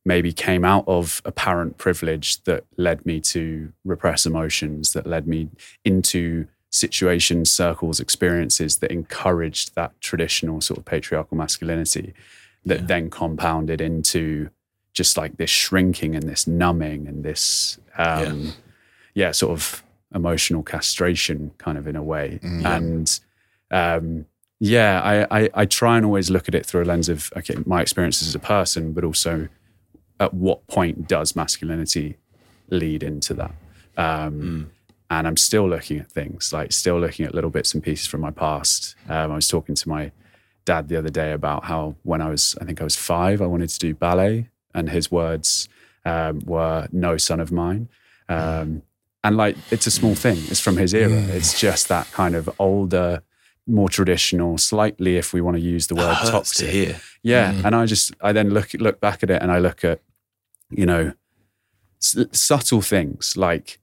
[0.05, 5.49] maybe came out of apparent privilege that led me to repress emotions, that led me
[5.83, 12.13] into situations, circles, experiences that encouraged that traditional sort of patriarchal masculinity
[12.65, 12.85] that Yeah.
[12.85, 14.49] then compounded into
[14.93, 18.53] just like this shrinking and this numbing and this um
[19.15, 19.83] yeah, sort of
[20.15, 22.39] emotional castration kind of in a way.
[22.43, 22.65] Mm.
[22.65, 23.19] And
[23.71, 24.25] um
[24.59, 27.55] yeah, I, I I try and always look at it through a lens of okay,
[27.65, 29.47] my experiences as a person, but also
[30.19, 32.17] at what point does masculinity
[32.69, 33.53] lead into that?
[33.97, 34.71] Um,
[35.11, 38.21] And I'm still looking at things, like still looking at little bits and pieces from
[38.21, 38.95] my past.
[39.07, 40.11] Um, I was talking to my
[40.65, 43.47] dad the other day about how when I was, I think I was five, I
[43.47, 45.67] wanted to do ballet, and his words
[46.05, 47.89] um, were "No son of mine."
[48.27, 48.83] Um,
[49.23, 50.37] and like, it's a small thing.
[50.51, 51.21] It's from his era.
[51.37, 53.23] It's just that kind of older,
[53.69, 56.99] more traditional, slightly, if we want to use the word to toxic, hear.
[57.23, 60.01] yeah, and I just I then look look back at it and I look at
[60.69, 61.13] you know
[62.01, 63.79] s- subtle things like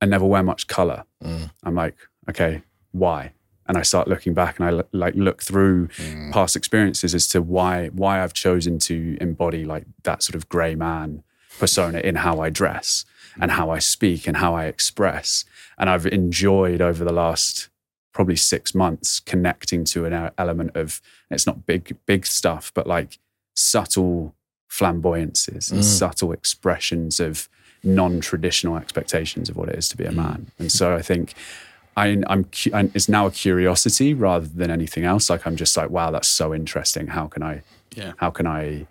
[0.00, 1.04] I never wear much color.
[1.22, 1.50] Mm.
[1.62, 1.96] I'm like,
[2.28, 2.62] okay,
[2.92, 3.32] why?
[3.66, 6.32] And I start looking back and I l- like look through Mm.
[6.32, 10.74] past experiences as to why why I've chosen to embody like that sort of grey
[10.74, 11.22] man
[11.58, 13.04] persona in how I dress
[13.40, 15.44] and how I speak and how I express.
[15.78, 17.68] And I've enjoyed over the last
[18.12, 23.18] probably six months connecting to an element of it's not big big stuff, but like
[23.54, 24.34] subtle
[24.68, 25.84] flamboyances and Mm.
[25.84, 27.48] subtle expressions of
[27.82, 30.50] non-traditional expectations of what it is to be a man.
[30.58, 31.34] And so I think
[31.96, 32.46] I, I'm,
[32.94, 35.28] it's now a curiosity rather than anything else.
[35.28, 37.08] Like I'm just like, wow, that's so interesting.
[37.08, 37.62] How can I,
[37.96, 38.12] Yeah.
[38.18, 38.86] how can I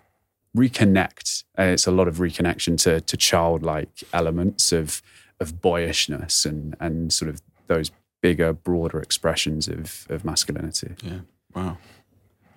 [0.56, 1.44] reconnect?
[1.54, 5.02] And it's a lot of reconnection to to childlike elements of
[5.40, 10.94] of boyishness and and sort of those bigger, broader expressions of of masculinity.
[11.02, 11.20] Yeah.
[11.54, 11.78] Wow.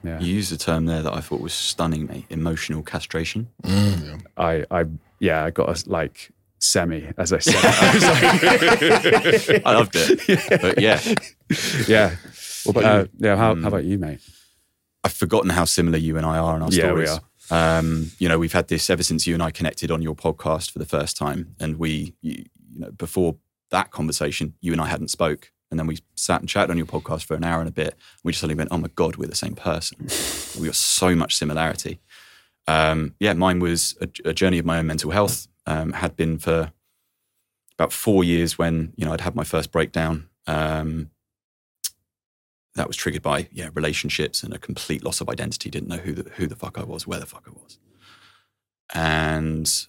[0.06, 2.26] Yeah, You used a term there that I thought was stunning, mate.
[2.30, 3.48] Emotional castration.
[3.64, 4.26] Mm.
[4.38, 4.86] I I
[5.20, 7.56] yeah, I got a like semi as I said.
[7.64, 10.62] I like, I loved it.
[10.62, 11.00] But yeah,
[11.88, 12.16] yeah.
[12.66, 13.10] What about Uh, you?
[13.28, 13.36] yeah.
[13.38, 13.62] How, Mm.
[13.62, 14.20] how about you, mate?
[15.06, 17.20] I've forgotten how similar you and I are in our Yeah, we stories.
[17.52, 20.72] Um, you know, we've had this ever since you and I connected on your podcast
[20.72, 23.36] for the first time, and we, you, you know, before
[23.70, 26.86] that conversation, you and I hadn't spoke, and then we sat and chatted on your
[26.86, 27.96] podcast for an hour and a bit.
[28.24, 29.98] We just suddenly went, "Oh my god, we're the same person."
[30.60, 32.00] we got so much similarity.
[32.68, 35.48] Um, yeah, mine was a, a journey of my own mental health.
[35.66, 36.72] Um, had been for
[37.80, 40.30] about four years when you know I'd had my first breakdown.
[40.46, 41.10] Um,
[42.76, 45.72] that was triggered by yeah relationships and a complete loss of identity.
[45.72, 47.80] Didn't know who the who the fuck I was, where the fuck I was,
[48.94, 49.88] and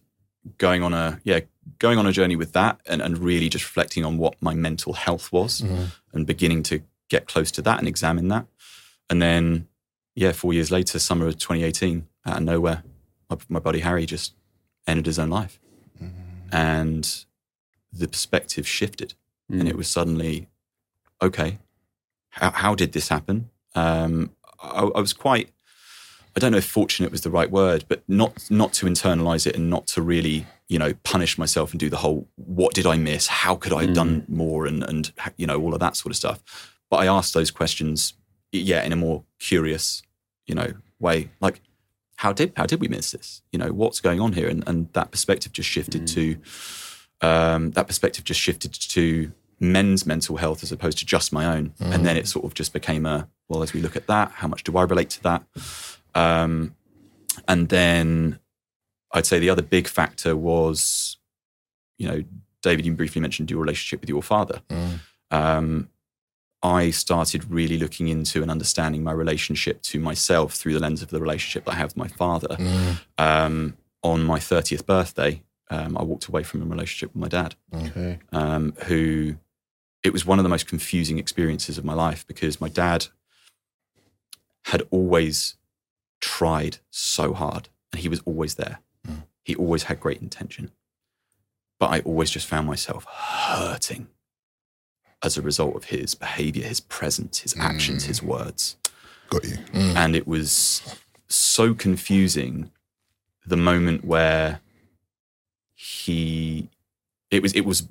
[0.58, 1.40] going on a yeah
[1.78, 4.92] going on a journey with that and, and really just reflecting on what my mental
[4.92, 5.86] health was Mhm.
[6.12, 8.46] and beginning to get close to that and examine that,
[9.10, 9.66] and then
[10.14, 12.82] yeah four years later, summer of 2018, out of nowhere,
[13.30, 14.34] my, my buddy Harry just
[14.86, 15.58] ended his own life,
[16.52, 17.24] and
[17.92, 19.14] the perspective shifted
[19.48, 20.48] and it was suddenly
[21.22, 21.58] okay
[22.30, 23.48] how, how did this happen?
[23.76, 25.50] Um, I, I was quite
[26.36, 29.56] i don't know if fortunate was the right word but not not to internalize it
[29.56, 32.96] and not to really you know punish myself and do the whole what did i
[32.96, 33.26] miss?
[33.26, 34.28] How could i have done mm.
[34.28, 34.66] more?
[34.66, 36.72] and and you know all of that sort of stuff.
[36.90, 38.14] But i asked those questions
[38.52, 40.02] yeah in a more curious
[40.46, 41.30] you know way.
[41.40, 41.60] Like
[42.16, 43.42] how did how did we miss this?
[43.52, 44.48] You know what's going on here?
[44.48, 46.14] And, and that perspective just shifted mm.
[46.14, 51.46] to um, that perspective just shifted to men's mental health as opposed to just my
[51.46, 51.72] own.
[51.80, 52.20] And then mm.
[52.20, 54.76] it sort of just became a, well, as we look at that, how much do
[54.76, 55.42] I relate to that?
[56.14, 56.74] Um,
[57.48, 58.38] and then
[59.12, 61.16] I'd say the other big factor was,
[61.98, 62.24] you know,
[62.62, 64.62] David, you briefly mentioned your relationship with your father.
[64.70, 65.00] Mm.
[65.30, 65.88] Um,
[66.62, 71.10] I started really looking into and understanding my relationship to myself through the lens of
[71.10, 72.48] the relationship that I have with my father.
[72.48, 73.00] Mm.
[73.18, 77.54] Um, on my 30th birthday, um, I walked away from a relationship with my dad
[77.72, 78.18] Okay.
[78.32, 79.36] um, who
[80.02, 83.06] it was one of the most confusing experiences of my life because my dad
[84.66, 85.56] had always
[86.24, 88.78] tried so hard and he was always there.
[89.06, 89.22] Mm.
[89.44, 90.70] He always had great intention.
[91.78, 94.06] But I always just found myself hurting
[95.22, 98.06] as a result of his behavior, his presence, his actions, Mm.
[98.08, 98.76] his words
[99.30, 99.56] Got you.
[99.72, 99.96] Mm.
[99.96, 100.82] and it was
[101.28, 102.70] so confusing
[103.46, 104.60] the moment where
[105.74, 106.68] he
[107.30, 107.88] it was it was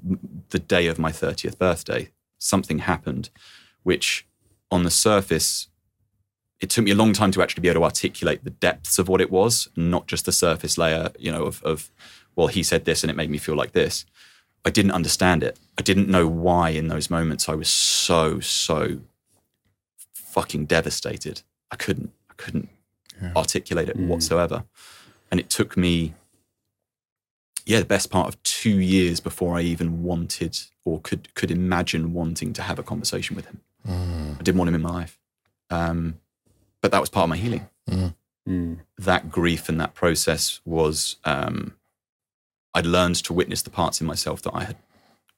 [0.50, 3.30] the day of my 30th birthday something happened
[3.84, 4.26] which
[4.72, 5.67] on the surface
[6.63, 9.06] it took me a long time to actually be able to articulate the depths of
[9.10, 11.78] what it was not just the surface layer you know of, of
[12.36, 14.06] well he said this and it made me feel like this
[14.65, 18.78] i didn't understand it i didn't know why in those moments i was so so
[20.13, 22.69] fucking devastated i couldn't i couldn't
[23.21, 23.34] Yeah.
[23.36, 24.08] articulate it Mm.
[24.08, 24.63] whatsoever
[25.32, 26.13] and it took me,
[27.65, 30.54] yeah, the best part of two years before I even wanted
[30.86, 33.58] or could could imagine wanting to have a conversation with him.
[33.88, 34.39] Mm.
[34.39, 35.17] I didn't want him in my life,
[35.69, 36.19] um,
[36.84, 37.67] but that was part of my healing.
[38.48, 38.80] Mm.
[38.98, 41.15] That grief and that process was.
[41.24, 41.76] Um,
[42.76, 44.78] I'd learned to witness the parts in myself that I had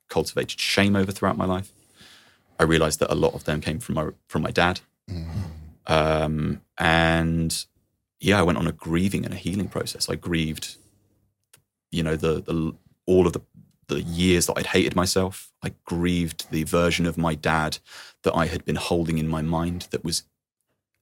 [0.09, 1.71] cultivated shame over throughout my life.
[2.59, 4.79] I realized that a lot of them came from my from my dad.
[5.85, 7.65] Um, and
[8.19, 10.09] yeah, I went on a grieving and a healing process.
[10.09, 10.77] I grieved,
[11.91, 12.73] you know, the, the
[13.05, 13.41] all of the
[13.87, 15.51] the years that I'd hated myself.
[15.61, 17.77] I grieved the version of my dad
[18.23, 20.23] that I had been holding in my mind that was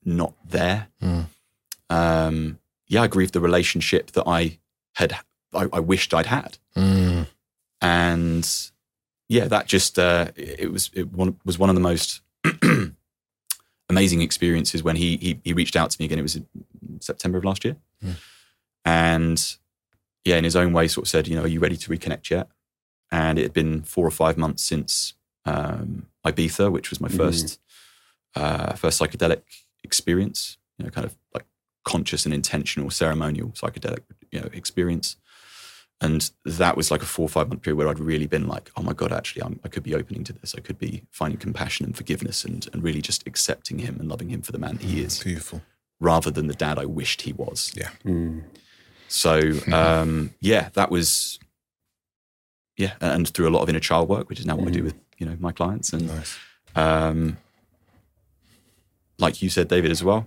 [0.05, 0.87] not there.
[1.01, 1.25] Mm.
[1.89, 4.59] Um, yeah, I grieved the relationship that I
[4.93, 5.13] had,
[5.53, 7.27] I, I wished I'd had Mm.
[7.81, 8.49] and
[9.29, 12.21] yeah, that just uh, it was it one, was one of the most
[13.89, 16.19] amazing experiences when he, he he reached out to me again.
[16.19, 16.45] It was in
[16.99, 18.15] September of last year, Mm.
[18.85, 19.55] and
[20.25, 22.29] yeah, in his own way, sort of said, you know, are you ready to reconnect
[22.29, 22.47] yet?
[23.11, 25.13] And it had been four or five months since
[25.45, 27.17] um, Ibiza, which was my Mhm.
[27.17, 27.59] first
[28.35, 29.41] uh, first psychedelic
[29.83, 30.57] experience.
[30.77, 31.45] You know, kind of like
[31.85, 33.99] conscious and intentional ceremonial psychedelic
[34.31, 35.17] you know experience
[36.01, 38.69] and that was like a four or five month period where I'd really been like,
[38.75, 40.53] oh my God, actually, I'm, I could be opening to this.
[40.57, 44.27] I could be finding compassion and forgiveness and, and really just accepting him and loving
[44.29, 45.61] him for the man he is Beautiful.
[46.01, 47.71] rather than the dad I wished he was.
[47.73, 47.91] Yeah.
[48.03, 48.43] Mm.
[49.07, 51.39] So, um, yeah, that was,
[52.75, 54.81] yeah, and through a lot of inner child work, which is now what I do
[54.81, 54.85] Mm.
[54.85, 55.93] with, you know, my clients.
[55.93, 56.35] And Nice.
[56.75, 57.37] um,
[59.19, 60.25] like you said, David, as well,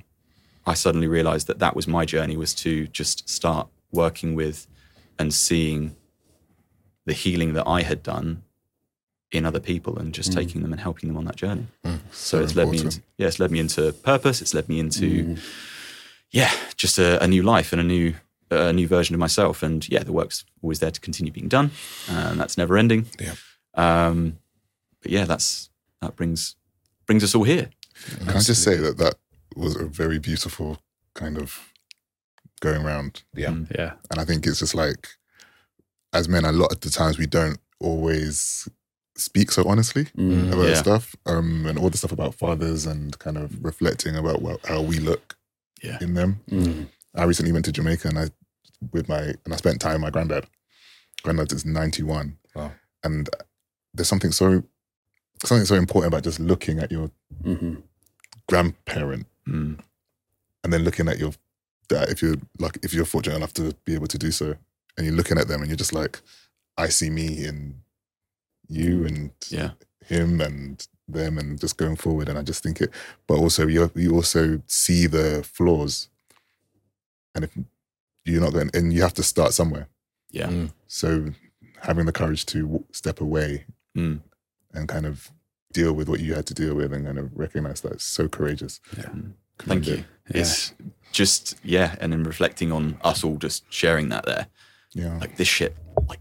[0.67, 4.67] I suddenly realized that that was my journey was to just start working with
[5.19, 5.97] and seeing
[7.05, 8.43] the healing that I had done
[9.33, 10.35] in other people and just Mm.
[10.35, 11.67] taking them and helping them on that journey.
[11.85, 12.01] Mm.
[12.13, 14.41] So, it's led me into, yeah, it's led me into purpose.
[14.43, 15.39] It's led me into, Mm.
[16.31, 18.15] yeah, just a, a new life and a new,
[18.51, 19.63] a new version of myself.
[19.63, 21.71] And yeah, the work's always there to continue being done.
[22.09, 23.07] And that's never ending.
[23.21, 23.35] Yeah.
[23.75, 24.39] Um,
[25.03, 25.71] but yeah, that's,
[26.01, 26.57] that brings,
[27.07, 27.71] brings us all here.
[28.19, 29.15] Can I just say that that
[29.57, 30.79] was a very beautiful
[31.15, 31.73] kind of
[32.61, 33.23] going round?
[33.35, 33.49] Yeah.
[33.51, 33.75] Mm.
[33.77, 33.93] Yeah.
[34.11, 35.09] And I think it's just like,
[36.13, 38.69] as men, a lot of the times we don't always
[39.17, 40.53] speak so honestly Mm.
[40.53, 40.75] about Yeah.
[40.75, 44.83] stuff, um, and all the stuff about fathers and kind of reflecting about well, how
[44.83, 45.37] we look
[45.83, 45.99] Yeah.
[46.01, 46.41] in them.
[46.51, 46.89] Mm.
[47.15, 48.31] I recently went to Jamaica and I
[48.93, 50.47] with my and I spent time with my granddad.
[51.23, 52.37] Granddad is ninety one.
[52.55, 52.73] Wow.
[53.03, 53.29] And
[53.95, 54.65] there's something so
[55.45, 57.11] something so important about just looking at your
[57.43, 57.83] Mhm.
[58.49, 59.79] Grandparent Mm.
[60.65, 61.33] and then looking at your
[61.89, 64.57] dad if you're like if you're fortunate enough to be able to do so
[64.97, 66.21] and you're looking at them and you're just like
[66.77, 67.77] i see me in
[68.69, 69.71] you and Yeah.
[70.05, 72.91] him and them and just going forward and i just think it
[73.29, 76.09] but also you you also see the flaws
[77.37, 77.57] and if
[78.25, 79.87] you're not going and you have to start somewhere
[80.33, 80.49] Yeah.
[80.49, 80.73] Mm.
[80.89, 81.33] so
[81.83, 84.21] having the courage to w- step away Mm.
[84.75, 85.31] and kind of
[85.77, 88.29] deal with what you had to deal with and kind of recognize that it's so
[88.29, 89.05] courageous Yeah.
[89.05, 89.33] Mm.
[89.59, 90.05] Thank you.
[90.29, 90.37] it.
[90.41, 90.75] It's
[91.13, 94.49] just yeah, and then reflecting on us all just sharing that there,
[94.93, 95.75] yeah like this shit,
[96.09, 96.21] like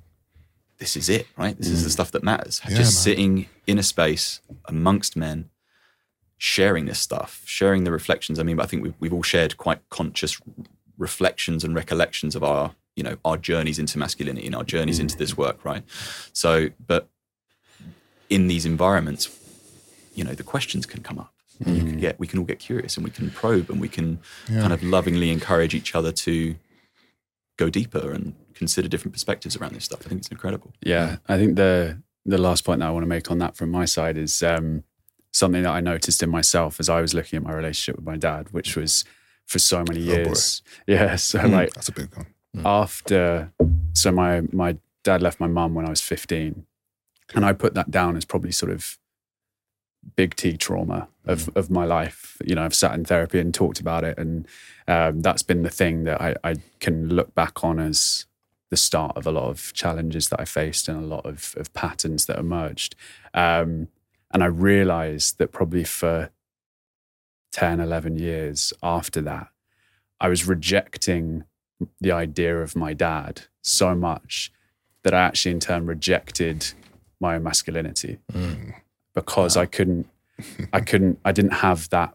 [0.78, 1.58] this is it, right?
[1.58, 1.98] This is the mm.
[1.98, 2.62] stuff that matters.
[2.64, 3.04] Yeah, just man.
[3.04, 5.50] sitting in a space amongst men,
[6.38, 8.40] sharing this stuff, sharing the reflections.
[8.40, 10.40] I mean, I think we've we've all shared quite conscious
[10.98, 15.04] reflections and recollections of our you know our journeys into masculinity and our journeys mm.
[15.04, 15.84] into this work, right?
[16.32, 17.10] So, but
[18.30, 19.26] in these environments,
[20.16, 21.34] you know, the questions can come up.
[21.66, 23.88] And you can get, we can all get curious, and we can probe, and we
[23.88, 24.62] can Yeah.
[24.62, 26.56] kind of lovingly encourage each other to
[27.58, 30.02] go deeper and consider different perspectives around this stuff.
[30.06, 30.74] I think it's incredible.
[30.82, 33.70] Yeah, I think the the last point that I want to make on that from
[33.72, 34.84] my side is um,
[35.32, 38.18] something that I noticed in myself as I was looking at my relationship with my
[38.18, 39.06] dad, which was
[39.46, 40.62] for so many Oh, years.
[40.88, 41.52] yeah, so Hmm.
[41.54, 42.26] like that's a big one
[42.66, 43.52] after,
[43.94, 46.66] so my my dad left my mum when I was fifteen,
[47.34, 48.98] and I put that down as probably sort of
[50.16, 52.38] big T trauma of of my life.
[52.46, 54.48] You know, I've sat in therapy and talked about it, and
[54.88, 58.26] um, that's been the thing that I, I can look back on as
[58.70, 61.74] the start of a lot of challenges that I faced and a lot of, of
[61.74, 62.96] patterns that emerged.
[63.34, 63.90] Um,
[64.32, 66.32] and I realized that probably for
[67.52, 69.48] 10, 11 years after that,
[70.20, 71.44] I was rejecting
[72.02, 74.52] the idea of my dad so much
[75.04, 76.74] that I actually in turn rejected
[77.20, 78.76] my own masculinity Mm.
[79.16, 80.08] Because I couldn't,
[80.74, 82.14] I couldn't, I didn't have that.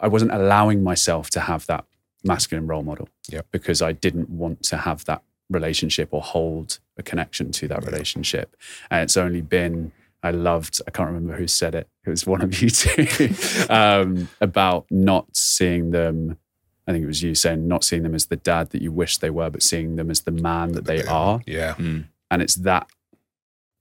[0.00, 1.84] I wasn't allowing myself to have that
[2.24, 3.46] masculine role model Yep.
[3.50, 7.90] because I didn't want to have that relationship or hold a connection to that Yeah.
[7.90, 8.56] relationship.
[8.90, 11.88] And it's only been, I loved, I can't remember who said it.
[12.06, 13.34] It was one of you two
[13.70, 16.38] um, about not seeing them
[16.86, 19.18] I think it was you saying not seeing them as the dad that you wish
[19.18, 21.38] they were, but seeing them as the man that they are.
[21.46, 21.74] Yeah.
[21.74, 22.06] Mm.
[22.30, 22.88] And it's that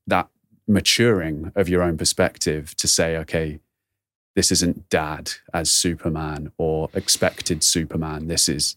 [0.08, 0.28] that
[0.68, 3.60] maturing of your own perspective to say, okay,
[4.36, 8.28] this isn't dad as Superman or expected Superman.
[8.28, 8.76] This is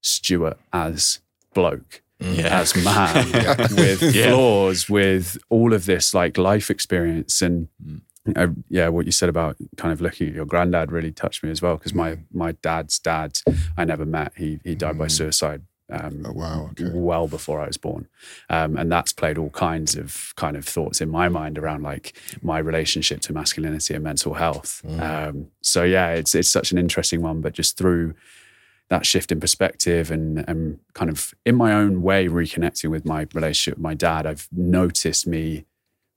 [0.00, 1.20] Stuart as
[1.54, 2.60] bloke, Yeah.
[2.60, 3.26] as man,
[3.76, 4.30] with Yeah.
[4.30, 7.40] flaws, with all of this like life experience.
[7.40, 8.00] And Mm.
[8.36, 11.50] uh, yeah, what you said about kind of looking at your granddad really touched me
[11.50, 13.38] as well because my my dad's dad
[13.76, 14.32] I never met.
[14.36, 15.10] He he died by Mm.
[15.12, 15.62] suicide.
[15.90, 16.68] Um, Oh, wow.
[16.72, 16.90] Okay.
[16.92, 18.08] well before I was born.
[18.50, 22.12] Um, and that's played all kinds of kind of thoughts in my mind around like
[22.42, 24.82] my relationship to masculinity and mental health.
[25.00, 28.14] Um, so yeah, it's it's such an interesting one, but just through
[28.90, 33.26] that shift in perspective and and kind of in my own way reconnecting with my
[33.34, 35.64] relationship with my dad, I've noticed me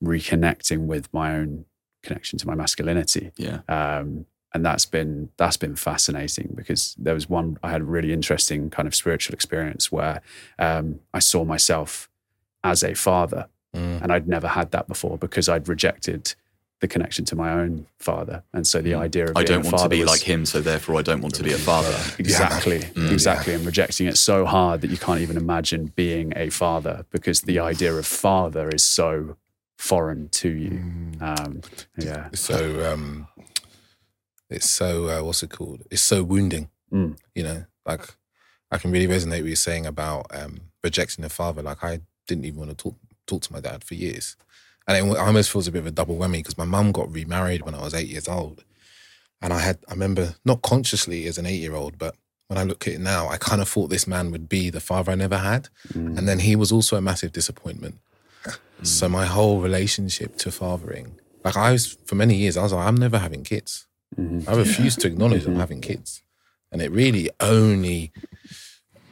[0.04, 1.66] reconnecting with my own
[2.04, 3.60] connection to my masculinity Yeah.
[3.70, 8.12] um, and that's been that's been fascinating because there was one I had a really
[8.14, 10.22] interesting kind of spiritual experience where
[10.60, 12.10] um, I saw myself
[12.64, 14.02] as a father, Mm.
[14.04, 16.36] and I'd never had that before because I'd rejected
[16.82, 19.88] the connection to my own father, and so the idea of I don't want to
[19.88, 21.96] be was- like him, so therefore I don't want to be a father.
[22.20, 23.12] Exactly, Mm.
[23.14, 27.42] exactly, and rejecting it so hard that you can't even imagine being a father because
[27.42, 29.38] the idea of father is so
[29.78, 30.72] foreign to you.
[30.72, 31.22] Mm.
[31.22, 31.62] Um,
[31.98, 33.28] yeah, so um,
[34.52, 35.82] it's so uh, what's it called?
[35.92, 36.70] It's so wounding.
[36.92, 37.18] Mm.
[37.36, 38.02] You know, like
[38.72, 41.62] I can really resonate with you saying about um, rejecting a father.
[41.62, 42.96] Like I didn't even want to talk
[43.28, 44.36] talk to my dad for years,
[44.88, 47.62] and it almost feels a bit of a double whammy because my mum got remarried
[47.64, 48.64] when I was eight years old,
[49.42, 52.16] and I had I remember not consciously as an eight year old, but
[52.48, 54.82] when I look at it now, I kind of thought this man would be the
[54.82, 56.18] father I never had, Mm.
[56.18, 57.96] and then he was also a massive disappointment.
[58.84, 62.88] So my whole relationship to fathering, like I was for many years, I was like,
[62.88, 63.86] I'm never having kids.
[64.18, 64.48] Mhm.
[64.48, 66.22] I refused to acknowledge I'm having kids,
[66.72, 68.12] and it really only,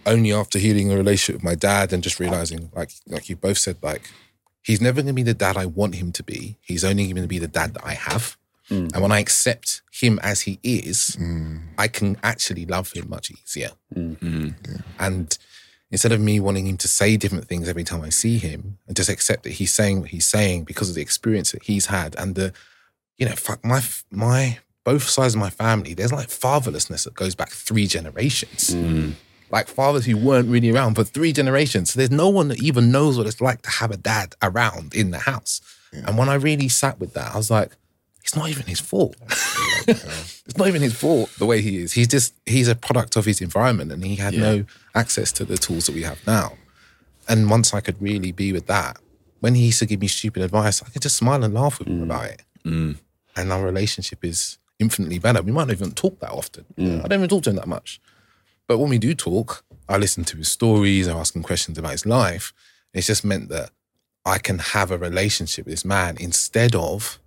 [0.06, 3.58] only after healing a relationship with my dad and just realizing, like, like you both
[3.58, 4.10] said, like
[4.62, 6.58] he's never going to be the dad I want him to be.
[6.62, 8.38] He's only going to be the dad that I have,
[8.70, 8.94] Mm.
[8.94, 11.70] and when I accept him as he is, Mm.
[11.78, 13.72] I can actually love him much easier.
[13.96, 14.54] Mm.
[15.00, 15.36] And
[15.90, 18.96] instead of me wanting him to say different things every time I see him, and
[18.96, 22.16] just accept that he's saying what he's saying because of the experience that he's had
[22.20, 22.54] and the,
[23.18, 23.82] you know, fuck my
[24.12, 25.94] my both sides of my family.
[25.94, 28.70] There's like fatherlessness that goes back three generations.
[28.74, 29.14] Mm.
[29.52, 31.92] Like fathers who weren't really around for three generations.
[31.92, 34.94] So there's no one that even knows what it's like to have a dad around
[34.94, 35.62] in the house.
[35.92, 37.72] And when I really sat with that, I was like,
[38.24, 39.16] it's not even his fault.
[39.88, 41.94] it's not even his fault the way he is.
[41.94, 44.40] He's just he's a product of his environment and he had Yeah.
[44.42, 46.54] no access to the tools that we have now.
[47.28, 48.98] And once I could really be with that,
[49.40, 51.88] when he used to give me stupid advice, I could just smile and laugh with
[51.88, 52.42] him about it.
[52.66, 52.98] Mm.
[53.36, 55.42] And our relationship is infinitely better.
[55.42, 56.66] We might not even talk that often.
[56.78, 57.04] Mm.
[57.04, 58.00] I don't even talk to him that much.
[58.68, 61.92] But when we do talk, I listen to his stories, I ask him questions about
[61.92, 62.54] his life.
[62.94, 63.72] It's just meant that
[64.26, 67.20] I can have a relationship with this man instead of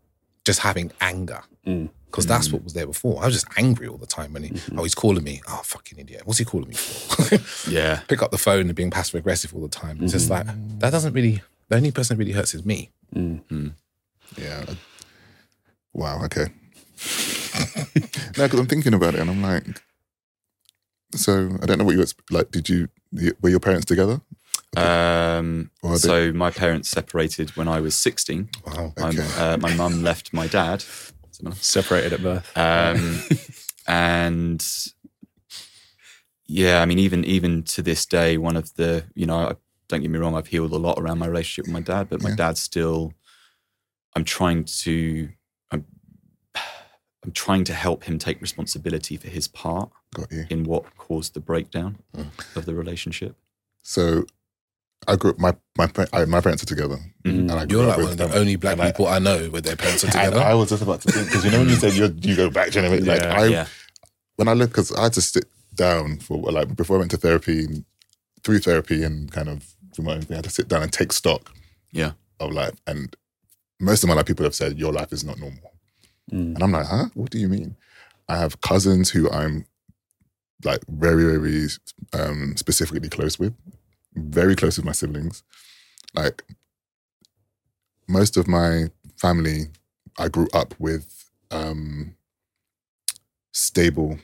[0.45, 1.43] just having anger.
[1.67, 1.91] Mm.
[2.07, 2.53] Because that's mm.
[2.53, 3.23] what was there before.
[3.23, 4.79] I was just angry all the time when he, mm-hmm.
[4.79, 5.41] oh, he's calling me.
[5.49, 6.23] Oh, fucking idiot.
[6.27, 7.71] What's he calling me for?
[7.71, 8.01] Yeah.
[8.07, 9.99] Pick up the phone and being passive aggressive all the time.
[10.03, 10.49] It's just mm-hmm.
[10.49, 12.91] like, that doesn't really, the only person that really hurts is me.
[13.15, 13.41] Mm.
[13.45, 13.69] Hmm.
[14.37, 14.67] Yeah.
[15.95, 16.23] Wow.
[16.25, 16.47] Okay.
[18.37, 19.65] no, because I'm thinking about it, and I'm like,
[21.15, 22.51] so I don't know what you exp- like.
[22.51, 22.89] Did you
[23.41, 24.21] were your parents together?
[24.77, 28.49] Um, they- so my parents separated when I was 16.
[28.67, 28.95] Wow.
[28.99, 29.29] My, Okay.
[29.37, 30.83] uh, my mum left my dad.
[31.57, 32.57] Separated at birth.
[32.57, 33.21] Um,
[33.89, 34.65] and
[36.47, 39.55] yeah, I mean, even even to this day, one of the you know, I,
[39.89, 42.23] don't get me wrong, I've healed a lot around my relationship with my dad, but
[42.23, 42.37] my Yeah.
[42.37, 43.13] dad's still.
[44.15, 45.31] I'm trying to.
[47.23, 50.47] I'm, I'm trying to help him take responsibility for his part Got you.
[50.51, 52.57] in what caused the breakdown Mm.
[52.57, 53.37] of the relationship.
[53.83, 54.25] So
[55.09, 55.39] I grew up.
[55.39, 57.51] My my I, my parents are together, Mhm.
[57.51, 59.09] and I grew You're up like one with of the only black And I- people
[59.09, 60.39] I know where their parents are together.
[60.39, 62.51] I was just about to think because you know when you said you you go
[62.51, 63.67] back generation, like Yeah, I yeah,
[64.37, 67.17] when I look because I had to sit down for like before I went to
[67.17, 67.85] therapy and
[68.45, 70.93] through therapy and kind of through my own thing, I had to sit down and
[70.93, 71.53] take stock
[71.91, 72.75] yeah, of life.
[72.87, 73.17] And
[73.81, 75.72] most of my life, people have said your life is not normal,
[76.33, 76.55] Mm.
[76.55, 77.07] and I'm like, huh?
[77.15, 77.77] What do you mean?
[78.29, 79.67] I have cousins who I'm
[80.65, 81.69] like very very
[82.13, 83.55] um, specifically close with,
[84.15, 85.43] very close with my siblings.
[86.15, 86.45] Like
[88.09, 89.67] most of my family,
[90.19, 92.15] I grew up with um,
[93.53, 94.19] stable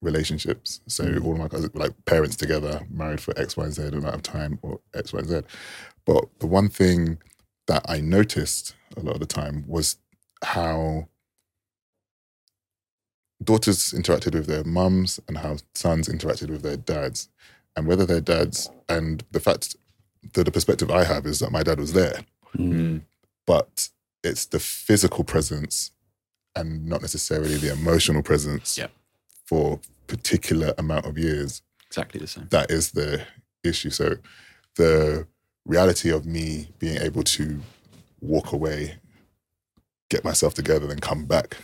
[0.00, 0.80] relationships.
[0.86, 4.22] So all of my cousins, like parents together, married for X, Y, Z amount of
[4.22, 5.40] time, or X, Y, Z.
[6.04, 7.18] But the one thing
[7.66, 9.96] that I noticed a lot of the time was
[10.42, 11.08] how
[13.44, 17.28] daughters interacted with their mums and how sons interacted with their dads,
[17.76, 19.76] and whether their dads and the fact
[20.34, 22.24] that the perspective I have is that my dad was there,
[22.56, 23.02] Mm.
[23.46, 23.88] but
[24.22, 25.90] it's the physical presence
[26.56, 28.92] and not necessarily the emotional presence Yep.
[29.44, 32.46] for particular amount of years Exactly the same.
[32.50, 33.26] that is the
[33.64, 33.90] issue.
[33.90, 34.16] So
[34.76, 35.26] the
[35.66, 37.60] reality of me being able to
[38.20, 38.98] walk away,
[40.10, 41.56] get myself together, then come back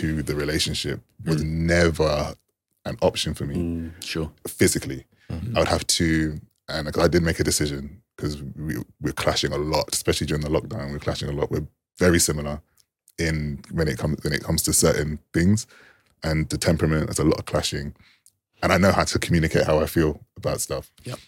[0.00, 2.34] to the relationship was never
[2.84, 4.02] an option for me Mm.
[4.04, 4.30] Sure.
[4.46, 5.04] physically.
[5.30, 9.58] I would have to, and I did make a decision because we, we're clashing a
[9.58, 10.92] lot, especially during the lockdown.
[10.92, 11.50] We're clashing a lot.
[11.50, 11.66] We're
[11.98, 12.60] very similar
[13.18, 15.66] in when it comes when it comes to certain things,
[16.22, 17.06] and the temperament.
[17.06, 17.94] There's a lot of clashing,
[18.62, 20.92] and I know how to communicate how I feel about stuff.
[21.04, 21.18] Yep.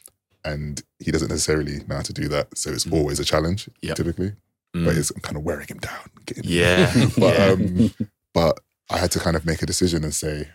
[0.45, 3.97] And he doesn't necessarily know how to do that, so it's always a challenge, Yep.
[3.97, 4.33] typically.
[4.77, 4.85] Mm.
[4.85, 6.07] But it's kind of wearing him down.
[6.27, 7.09] Getting yeah.
[7.19, 7.91] but um,
[8.35, 8.61] but
[8.91, 10.49] I had to kind of make a decision and say,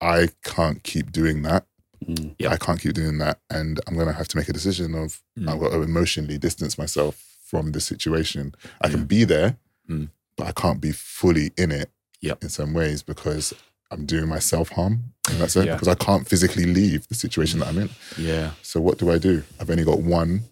[0.00, 1.66] I can't keep doing that.
[2.04, 2.34] Mm.
[2.38, 2.50] Yeah.
[2.50, 5.48] I can't keep doing that, and I'm gonna have to make a decision of Mm.
[5.50, 8.54] I've got to emotionally distance myself from this situation.
[8.80, 9.56] I can be there,
[9.88, 10.10] Mm.
[10.36, 11.90] but I can't be fully in it.
[12.22, 12.42] Yep.
[12.44, 13.52] in some ways because
[13.90, 15.74] I'm doing myself harm in that sense Yeah.
[15.74, 17.90] because I can't physically leave the situation that I'm in.
[18.18, 18.52] yeah.
[18.62, 19.44] So what do I do?
[19.60, 20.44] I've only got one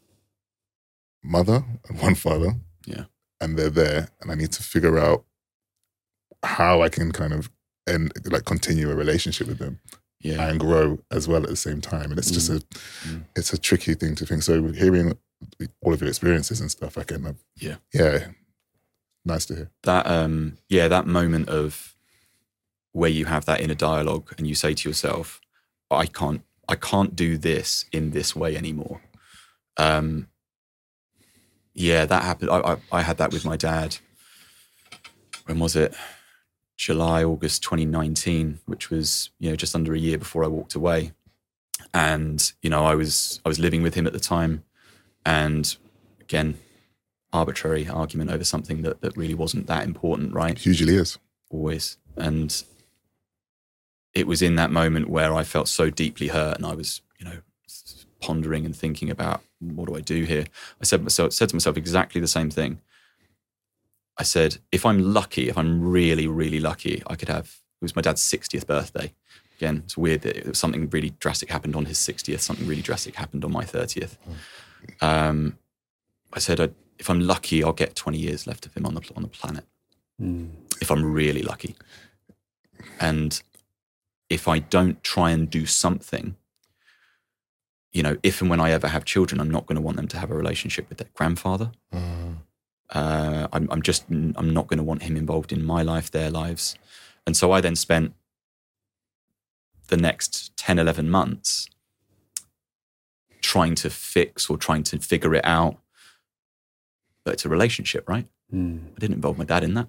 [1.22, 2.55] mother and one father.
[2.86, 3.05] Yeah.
[3.40, 5.24] And they're there and I need to figure out
[6.45, 7.51] how I can kind of
[7.86, 9.78] and like continue a relationship with them
[10.20, 10.49] Yeah.
[10.49, 12.11] and grow as well at the same time.
[12.11, 12.62] And it's just a
[13.07, 13.24] Mm.
[13.36, 14.42] it's a tricky thing to think.
[14.42, 15.18] So hearing
[15.82, 17.76] all of your experiences and stuff, I can uh, Yeah.
[17.92, 18.28] Yeah.
[19.26, 19.70] Nice to hear.
[19.84, 21.97] that um yeah that moment of
[22.92, 25.40] where you have that inner dialogue and you say to yourself
[25.90, 29.01] i can't i can't do this in this way anymore
[29.78, 30.28] um
[31.72, 33.97] yeah that happened i i, I had that with my dad
[35.47, 35.95] when was it
[36.76, 41.12] july august 2019 which was you know just under a year before i walked away
[41.92, 44.64] and you know i was i was living with him at the time
[45.24, 45.76] and
[46.20, 46.56] again
[47.34, 50.56] arbitrary argument over something that, that really wasn't that important, right?
[50.56, 51.18] It usually is.
[51.50, 51.98] Always.
[52.16, 52.62] And
[54.14, 57.26] it was in that moment where I felt so deeply hurt and I was, you
[57.26, 57.38] know,
[58.20, 60.46] pondering and thinking about what do I do here?
[60.80, 62.80] I said myself said to myself exactly the same thing.
[64.16, 67.46] I said, if I'm lucky, if I'm really, really lucky, I could have
[67.80, 69.12] it was my dad's 60th birthday.
[69.58, 73.14] Again, it's weird that it something really drastic happened on his 60th, something really drastic
[73.14, 74.16] happened on my 30th.
[75.00, 75.58] Um,
[76.32, 79.02] I said, I, if I'm lucky, I'll get 20 years left of him on the
[79.16, 79.64] on the planet.
[80.20, 80.50] Mm.
[80.80, 81.76] If I'm really lucky,
[83.00, 83.40] and
[84.30, 86.36] if I don't try and do something,
[87.92, 90.08] you know, if and when I ever have children, I'm not going to want them
[90.08, 91.70] to have a relationship with their grandfather.
[91.92, 92.38] Mm.
[92.91, 96.30] Uh, I'm, I'm just I'm not going to want him involved in my life, their
[96.30, 96.76] lives,
[97.26, 98.14] and so I then spent
[99.89, 101.68] the next 10, 11 months
[103.43, 105.76] trying to fix or trying to figure it out.
[107.24, 108.26] But it's a relationship, right?
[108.53, 108.89] Mm.
[108.97, 109.89] I didn't involve my dad in that.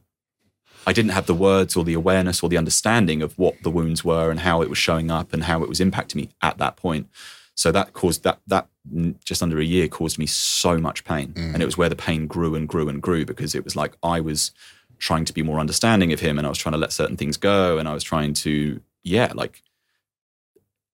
[0.88, 4.04] I didn't have the words or the awareness or the understanding of what the wounds
[4.04, 6.76] were and how it was showing up and how it was impacting me at that
[6.76, 7.10] point.
[7.56, 11.34] So that caused that that mm, just under a year caused me so much pain,
[11.38, 13.96] and it was where the pain grew and grew and grew because it was like
[14.04, 14.52] I was
[14.98, 17.38] trying to be more understanding of him, and I was trying to let certain things
[17.38, 19.62] go, and I was trying to yeah, like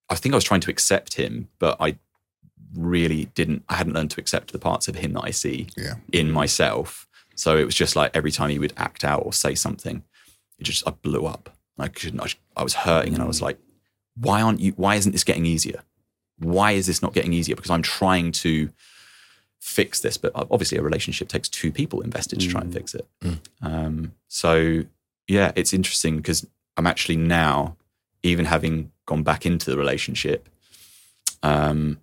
[0.10, 1.98] I think I was trying to accept him, but I
[2.76, 3.64] really didn't.
[3.68, 5.96] I hadn't learned to accept the parts of him that I see Yeah.
[6.12, 7.08] in myself.
[7.36, 10.04] So it was just like every time he would act out or say something,
[10.60, 11.50] it just I blew up.
[11.80, 12.20] I couldn't.
[12.22, 13.58] I, I was hurting, and I was like,
[14.16, 14.74] "Why aren't you?
[14.74, 15.82] Why isn't this getting easier?
[16.42, 17.56] Why is this not getting easier?
[17.56, 18.70] Because I'm trying to
[19.60, 23.08] fix this, but obviously a relationship takes two people invested to try and fix it.
[23.62, 24.84] Um, so
[25.28, 26.46] yeah, it's interesting because
[26.78, 27.78] I'm actually now,
[28.24, 30.50] even having gone back into the relationship,
[31.44, 32.00] um,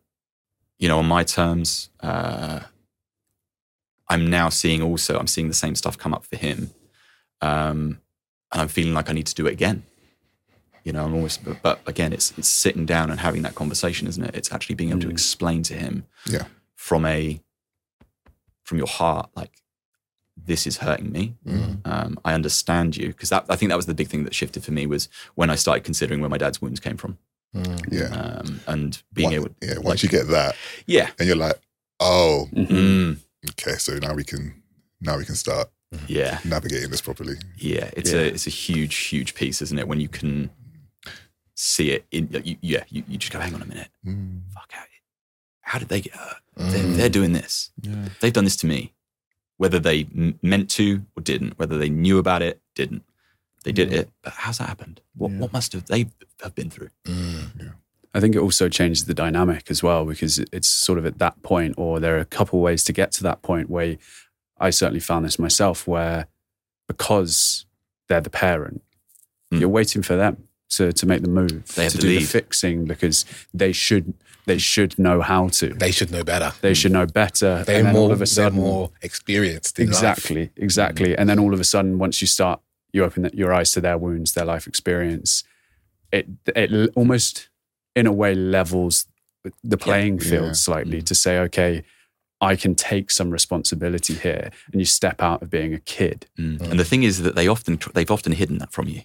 [0.79, 1.91] you know, on my terms.
[2.01, 2.61] Uh,
[4.09, 6.71] I'm now seeing also, I'm seeing the same stuff come up for him.
[7.41, 8.01] Um,
[8.53, 9.83] and I'm feeling like I need to do it again.
[10.89, 14.09] You know, I'm almost, but, but again, it's, it's sitting down and having that conversation,
[14.09, 14.35] isn't it?
[14.35, 16.45] It's actually being able to explain to him Yeah.
[16.77, 17.43] from a,
[18.63, 19.51] from your heart, like,
[20.35, 21.35] this is hurting me.
[21.85, 23.13] Um, I understand you.
[23.13, 25.51] Cause that, I think that was the big thing that shifted for me was when
[25.51, 27.19] I started considering where my dad's wounds came from.
[27.53, 28.07] Yeah.
[28.07, 29.75] Um, and being Once- able, yeah.
[29.75, 31.11] Once like- you get that, yeah.
[31.19, 31.61] and you're like,
[32.01, 33.19] oh, Mm,
[33.51, 34.63] okay, so now we can
[35.03, 35.69] now we can start
[36.07, 36.39] yeah.
[36.47, 37.35] navigating this properly.
[37.59, 38.21] Yeah, it's Yeah.
[38.21, 39.87] a it's a huge huge piece, isn't it?
[39.87, 40.51] When you can
[41.61, 44.43] see it in you, yeah, you, you just go, hang on a minute, Mm.
[44.55, 44.85] fuck, how,
[45.63, 46.37] how did they get hurt?
[46.57, 47.71] They're, they're doing this.
[48.21, 48.93] They've done this to me,
[49.57, 53.03] whether they m- meant to or didn't, whether they knew about it, didn't.
[53.65, 54.09] they did it.
[54.23, 55.01] But how's that happened?
[55.17, 56.07] What what must have they
[56.43, 56.91] have been through?
[57.05, 57.75] Mm.
[58.15, 61.43] I think it also changes the dynamic as well because it's sort of at that
[61.43, 63.99] point, or there are a couple ways to get to that point where
[64.59, 66.27] I certainly found this myself, where
[66.87, 67.67] because
[68.09, 68.83] they're the parent,
[69.53, 69.61] Mm.
[69.61, 72.25] you're waiting for them to to make the move, They have to to do the
[72.25, 74.15] fixing because they should
[74.47, 75.75] they should know how to.
[75.75, 76.53] They should know better.
[76.63, 77.65] They should know better.
[77.67, 78.03] They're and more.
[78.03, 79.79] all of a they're sudden, more experienced.
[79.79, 79.95] In life.
[79.95, 81.17] exactly, exactly.
[81.17, 82.61] And then all of a sudden, once you start,
[82.93, 85.45] you open the, your eyes to their wounds, their life experience.
[86.11, 87.51] It it almost,
[87.95, 89.07] in a way, levels
[89.63, 90.53] the playing field Yeah.
[90.53, 91.85] slightly to say, okay,
[92.41, 96.27] I can take some responsibility here, and you step out of being a kid.
[96.39, 96.71] Mm.
[96.71, 99.03] And the thing is that they often they've often hidden that from you.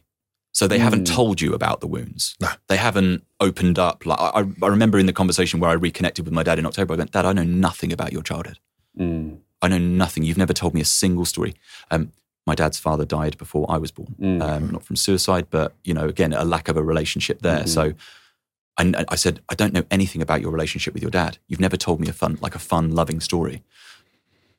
[0.54, 1.16] So they haven't Mm.
[1.16, 2.36] told you about the wounds.
[2.40, 2.50] No.
[2.68, 4.06] They haven't opened up.
[4.06, 6.94] Like I, I remember in the conversation where I reconnected with my dad in October,
[6.94, 8.60] I went, Dad, I know nothing about your childhood.
[8.98, 10.24] Mm, I know nothing.
[10.24, 11.56] You've never told me a single story.
[11.90, 12.12] Um,
[12.46, 14.42] my dad's father died before I was born, Mm.
[14.44, 17.64] um, not from suicide, but you know, again, a lack of a relationship there.
[17.64, 17.70] Mhm.
[17.70, 17.94] So,
[18.78, 21.38] I, I said, I don't know anything about your relationship with your dad.
[21.48, 23.64] You've never told me a fun, like a fun, loving story,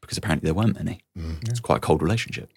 [0.01, 1.01] because apparently there weren't many.
[1.19, 1.49] Mm.
[1.49, 2.51] It's quite a cold relationship.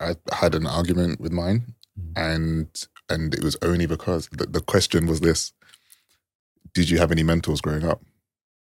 [0.00, 1.74] I had an argument with mine,
[2.16, 2.68] and
[3.08, 5.52] and it was only because the, the question was this:
[6.74, 8.02] Did you have any mentors growing up?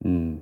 [0.03, 0.41] mm,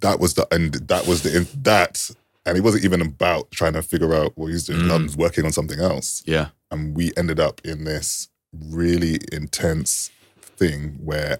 [0.00, 2.10] That was the and that was the that,
[2.46, 4.80] and it wasn't even about trying to figure out what he's doing.
[4.82, 4.90] Mm.
[4.90, 6.48] I was working on something else, Yeah.
[6.70, 10.10] and we ended up in this really intense
[10.42, 11.38] thing where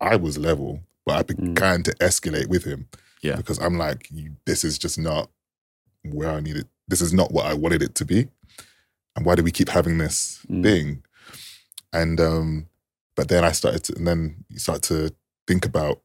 [0.00, 2.88] I was level, but I began to escalate with him.
[3.22, 3.36] Yeah.
[3.36, 4.08] because I'm like,
[4.44, 5.30] this is just not
[6.04, 6.68] where I needed.
[6.86, 8.28] This is not what I wanted it to be.
[9.16, 10.62] And why do we keep having this Mm.
[10.62, 11.02] thing?
[11.92, 12.68] And um,
[13.14, 15.14] but then I started to, and then you start to
[15.48, 16.00] think about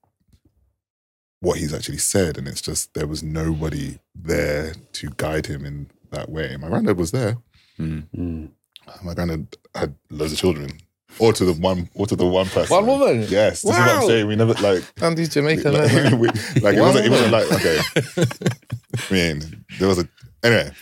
[1.42, 5.90] what he's actually said, and it's just there was nobody there to guide him in
[6.12, 6.56] that way.
[6.58, 7.38] My granddad was there.
[7.80, 8.08] Mm.
[8.16, 8.50] mm.
[9.04, 10.70] My granddad had loads of children,
[11.20, 12.76] or to the one, or to the one person.
[12.76, 13.26] One woman?
[13.28, 14.08] Yes, this is what I'm Wow.
[14.08, 14.28] saying.
[14.28, 16.20] We never like And these Jamaican like, men.
[16.20, 16.28] we-
[16.62, 17.06] like, it wasn't.
[17.08, 17.80] It wasn't like okay.
[19.10, 20.08] I mean, there was a
[20.44, 20.72] anyway.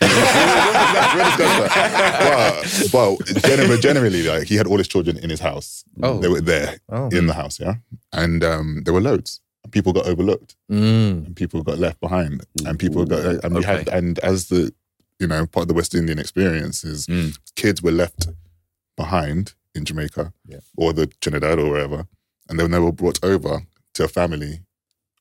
[2.92, 5.84] But, but generally, generally, like he had all his children in his house.
[6.02, 6.18] Oh.
[6.18, 7.08] They were there Oh.
[7.08, 7.74] in the house, yeah,
[8.12, 9.40] and um, there were loads.
[9.70, 11.26] People got overlooked, Mm.
[11.26, 13.44] and people got left behind, and people got.
[13.44, 14.72] And we had, and as the,
[15.18, 17.38] you know, part of the West Indian experience is Mm.
[17.56, 18.28] kids were left
[18.96, 20.60] behind in Jamaica Yeah.
[20.76, 22.06] or the Trinidad or wherever,
[22.48, 23.62] and then they were never brought over
[23.94, 24.60] to a family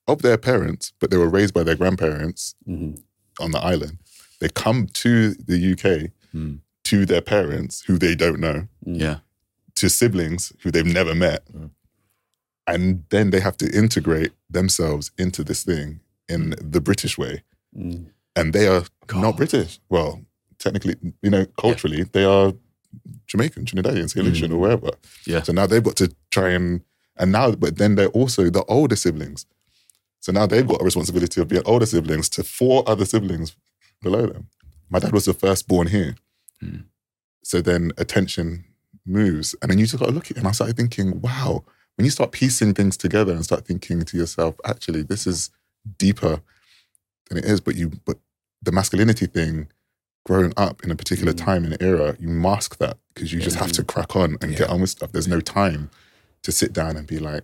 [0.08, 3.02] of their parents, but they were raised by their grandparents Mhm.
[3.40, 3.98] on the island.
[4.40, 6.60] They come to the UK Mm.
[6.84, 9.20] to their parents who they don't know, Yeah.
[9.76, 11.72] to siblings who they've never met, Mm.
[12.68, 17.44] and then they have to integrate themselves into this thing in the British way,
[17.76, 18.08] Mm.
[18.36, 19.22] and they are God.
[19.22, 19.80] not British.
[19.90, 20.22] Well,
[20.60, 22.54] technically, you know, culturally, they are
[23.28, 24.26] Jamaican, Trinidadian, St.
[24.26, 24.92] Lucian, or wherever.
[25.26, 25.42] Yeah.
[25.44, 26.82] So now they've got to try and
[27.22, 29.46] and now, but then they're also the older siblings.
[30.22, 33.58] So now they've got a responsibility of being older siblings to four other siblings
[34.02, 34.48] below them.
[34.90, 36.16] My dad was the firstborn here.
[36.64, 36.86] Mm.
[37.44, 38.66] So then attention
[39.06, 39.56] moves.
[39.62, 40.38] And then you just got to look at it.
[40.38, 41.64] And I started thinking, wow,
[41.96, 45.50] when you start piecing things together and start thinking to yourself, actually, this is
[45.98, 46.42] deeper
[47.30, 47.62] than it is.
[47.62, 48.18] But you but
[48.62, 49.68] the masculinity thing,
[50.26, 51.38] growing up in a particular Mm.
[51.46, 54.70] time and era, you mask that because you just have to crack on and get
[54.70, 55.12] on with stuff.
[55.12, 55.90] There's no time
[56.44, 57.44] to sit down and be like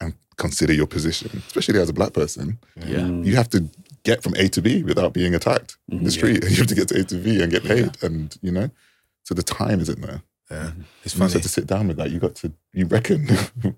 [0.00, 2.58] and consider your position, especially as a black person.
[2.76, 3.06] Yeah.
[3.06, 3.68] You have to
[4.10, 6.42] get from A to B without being attacked in the street.
[6.50, 8.68] You have to get to A to B and get paid, and you know,
[9.24, 10.22] so the time isn't there.
[10.50, 10.68] Yeah.
[10.68, 11.32] It's You just funny.
[11.34, 12.10] have to sit down with that.
[12.12, 13.28] You got to, you reckon.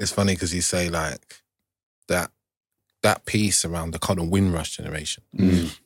[0.00, 1.42] It's funny because you say like
[2.06, 2.30] that
[3.02, 5.24] that piece around the kind of Windrush generation.
[5.36, 5.76] Mm.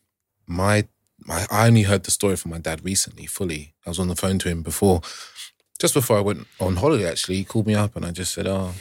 [0.46, 0.86] My
[1.18, 3.74] my I only heard the story from my dad recently, fully.
[3.86, 5.00] I was on the phone to him before,
[5.78, 7.08] just before I went on holiday.
[7.08, 8.74] Actually, he called me up and I just said, "Oh,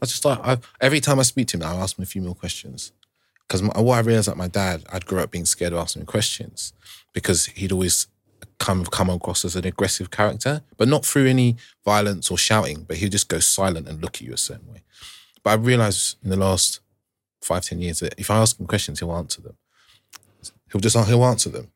[0.00, 2.22] I just like I, every time I speak to him, I ask him a few
[2.22, 2.92] more questions."
[3.48, 6.72] Because what I realized that my dad, I'd grew up being scared of asking questions
[7.12, 8.06] because he'd always
[8.58, 12.84] come come across as an aggressive character, but not through any violence or shouting.
[12.84, 14.82] But he'd just go silent and look at you a certain way.
[15.42, 16.80] But I realized in the last
[17.42, 19.56] five ten years that if I ask him questions, he'll answer them.
[20.72, 21.70] He'll just he'll answer them.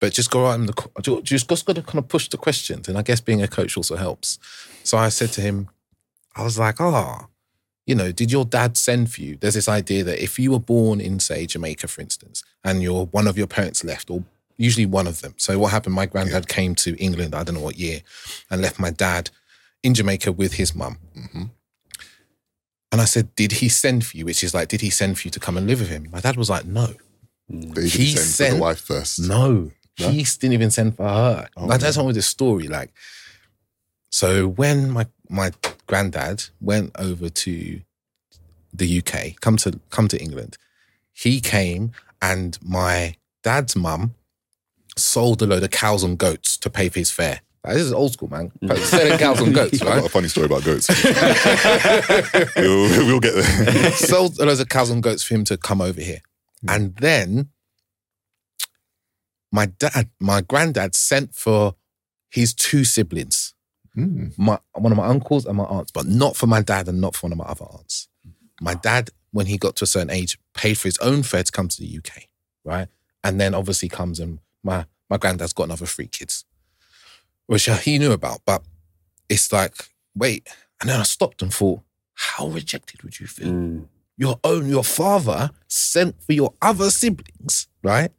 [0.00, 2.88] But just go out in the just just got to kind of push the questions,
[2.88, 4.38] and I guess being a coach also helps.
[4.82, 5.68] So I said to him,
[6.34, 7.28] I was like, oh,
[7.86, 9.36] you know, did your dad send for you?
[9.36, 13.06] There's this idea that if you were born in, say, Jamaica, for instance, and your
[13.06, 14.22] one of your parents left, or
[14.56, 15.34] usually one of them.
[15.36, 15.94] So what happened?
[15.94, 18.00] My granddad came to England, I don't know what year,
[18.50, 19.30] and left my dad
[19.82, 20.98] in Jamaica with his mum.
[21.16, 21.50] Mhm.
[22.92, 24.26] And I said, did he send for you?
[24.26, 26.08] Which is like, did he send for you to come and live with him?
[26.12, 26.94] My dad was like, no,
[27.48, 29.18] They usually He send for sent- the wife first.
[29.20, 29.72] no.
[29.96, 31.48] He didn't even send for her.
[31.56, 31.76] Oh, no.
[31.76, 32.66] one with the story.
[32.68, 32.92] Like,
[34.10, 35.52] so when my my
[35.92, 37.82] granddad went over to
[38.72, 40.56] the UK, come to come to England,
[41.12, 44.14] he came and my dad's mum
[44.96, 47.42] sold a load of cows and goats to pay for his fare.
[47.62, 48.50] Like, this is old school, man.
[48.62, 48.78] Mm.
[48.94, 50.88] Selling cows and goats, I've got a funny story about goats.
[52.56, 53.92] we'll, we'll get there.
[53.92, 56.22] sold loads of cows and goats for him to come over here.
[56.64, 56.74] Mm.
[56.74, 57.50] And then
[59.52, 61.74] my dad, my granddad sent for
[62.30, 63.51] his two siblings,
[63.96, 64.32] Mm.
[64.38, 67.14] my one of my uncles and my aunts, but not for my dad and not
[67.14, 68.08] for one of my other aunts.
[68.60, 71.52] My dad, when he got to a certain age, paid for his own fare to
[71.52, 72.28] come to the UK,
[72.64, 72.88] right?
[73.22, 76.44] And then obviously comes and my my granddad's got another three kids,
[77.46, 78.40] which he knew about.
[78.46, 78.62] But
[79.28, 79.74] it's like,
[80.14, 80.48] wait,
[80.80, 81.80] and then I stopped and thought,
[82.14, 83.48] how rejected would you feel?
[83.48, 83.86] Mm.
[84.16, 88.10] your own, your father sent for your other siblings, right?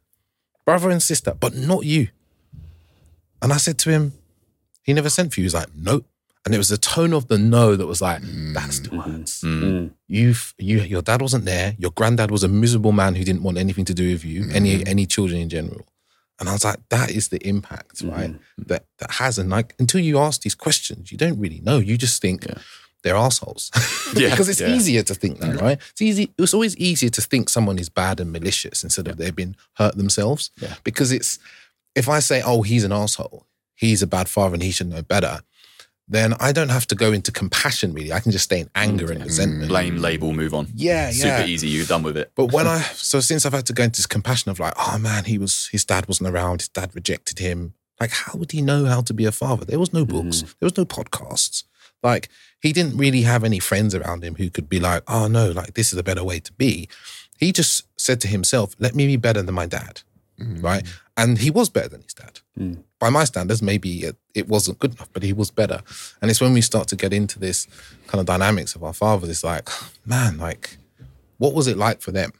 [0.64, 2.08] Brother and sister, but not you.
[3.42, 4.12] And I said to him,
[4.84, 5.44] he never sent for you.
[5.44, 6.04] He's like, no.
[6.44, 8.52] And it was the tone of the no that was like, mm.
[8.52, 9.40] that's the words.
[9.40, 9.62] Mm.
[9.62, 9.90] mm.
[10.06, 11.74] You've, you, your dad wasn't there.
[11.78, 14.80] Your granddad was a miserable man who didn't want anything to do with you, any,
[14.80, 14.88] mm.
[14.88, 15.86] any children in general.
[16.40, 18.10] And I was like, that is the impact, mm-hmm.
[18.10, 18.34] right?
[18.58, 19.38] That that has.
[19.38, 21.78] And like until you ask these questions, you don't really know.
[21.78, 22.44] You just think
[23.02, 23.70] they're assholes.
[24.14, 24.68] Yeah, because it's yeah.
[24.68, 25.78] easier to think that, right?
[25.90, 26.32] It's easy.
[26.38, 29.96] It's always easier to think someone is bad and malicious instead of they've been hurt
[29.96, 30.52] themselves.
[30.60, 30.74] Yeah.
[30.84, 31.40] Because it's
[31.96, 33.44] if I say, oh, he's an asshole,
[33.74, 35.40] he's a bad father and he should know better,
[36.06, 38.12] then I don't have to go into compassion really.
[38.12, 39.24] I can just stay in anger and mm.
[39.24, 39.68] resentment.
[39.68, 40.68] Blame, label, move on.
[40.74, 41.38] Yeah, yeah.
[41.38, 41.68] Super easy.
[41.68, 42.32] You're done with it.
[42.34, 44.98] But when I so since I've had to go into this compassion of like, oh
[44.98, 47.74] man, he was his dad wasn't around, his dad rejected him.
[48.00, 49.64] Like, how would he know how to be a father?
[49.64, 50.54] There was no books, mm.
[50.58, 51.64] there was no podcasts.
[52.02, 52.28] Like,
[52.60, 55.74] he didn't really have any friends around him who could be like, oh no, like
[55.74, 56.88] this is a better way to be.
[57.38, 60.02] He just said to himself, let me be better than my dad.
[60.38, 60.62] Mm.
[60.62, 60.86] Right.
[61.16, 62.40] And he was better than his dad.
[63.04, 65.82] By my standards, maybe it, it wasn't good enough, but he was better.
[66.22, 67.66] And it's when we start to get into this
[68.06, 69.68] kind of dynamics of our fathers, it's like,
[70.06, 70.78] man, like,
[71.36, 72.32] what was it like for them?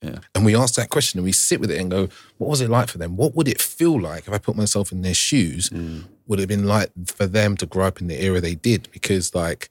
[0.00, 0.20] Yeah.
[0.34, 2.08] And we ask that question and we sit with it and go,
[2.38, 3.18] what was it like for them?
[3.18, 5.68] What would it feel like if I put myself in their shoes?
[5.68, 6.04] Mm.
[6.26, 8.88] Would it have been like for them to grow up in the era they did?
[8.92, 9.68] Because like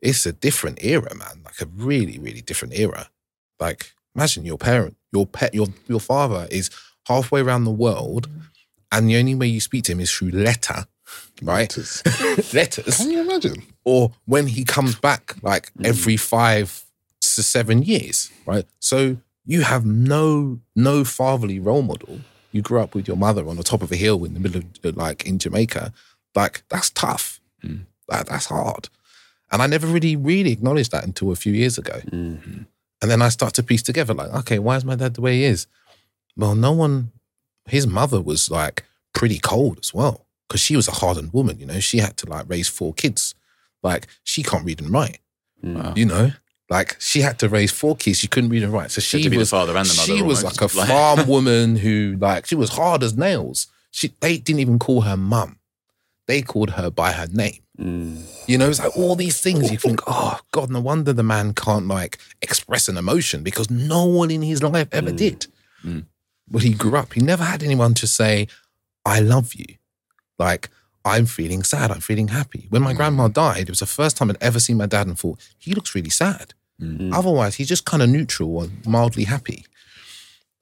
[0.00, 1.42] it's a different era, man.
[1.44, 3.10] Like a really, really different era.
[3.58, 6.70] Like imagine your parent, your pet, your your father is
[7.08, 8.42] halfway around the world, mm.
[8.92, 10.86] And the only way you speak to him is through letter,
[11.42, 11.76] right?
[11.76, 12.02] Letters.
[12.54, 13.62] Letters Can you imagine?
[13.84, 15.86] or when he comes back like hmm.
[15.86, 16.84] every five
[17.20, 18.66] to seven years, right?
[18.78, 22.20] So you have no no fatherly role model.
[22.52, 24.62] You grew up with your mother on the top of a hill in the middle
[24.62, 25.92] of uh, like in Jamaica.
[26.34, 27.40] Like that's tough.
[27.62, 27.82] Hmm.
[28.08, 28.88] That, that's hard.
[29.52, 32.00] And I never really really acknowledged that until a few years ago.
[32.06, 32.62] Mm-hmm.
[33.02, 35.36] And then I start to piece together like, okay, why is my dad the way
[35.36, 35.66] he is?
[36.36, 37.12] Well, no one.
[37.66, 38.84] His mother was like
[39.14, 41.58] pretty cold as well because she was a hardened woman.
[41.58, 43.34] You know, she had to like raise four kids.
[43.82, 45.18] Like she can't read and write.
[45.62, 45.92] Wow.
[45.96, 46.32] You know,
[46.68, 48.18] like she had to raise four kids.
[48.18, 48.90] She couldn't read and write.
[48.90, 50.60] So She she had to be the was father and the mother She was like
[50.60, 53.66] a Like- farm woman who like she was hard as nails.
[53.90, 55.58] She they didn't even call her mum.
[56.26, 57.58] They called her by her name.
[57.78, 58.22] Mm.
[58.46, 61.54] You know, it's like all these things you think, oh God, no wonder the man
[61.54, 65.46] can't like express an emotion because no one in his life ever did.
[65.84, 66.04] Mm.
[66.50, 68.48] When he grew up, he never had anyone to say,
[69.04, 69.76] I love you.
[70.38, 70.68] Like,
[71.04, 72.66] I'm feeling sad, I'm feeling happy.
[72.70, 72.96] When my mm.
[72.96, 75.74] grandma died, it was the first time I'd ever seen my dad and thought, he
[75.74, 76.54] looks really sad.
[76.80, 77.14] Mm.
[77.14, 79.64] Otherwise, he's just kind of neutral or mildly happy.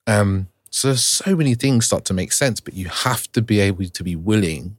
[0.06, 3.86] Um, so so many things start to make sense, but you have to be able
[3.86, 4.76] to be willing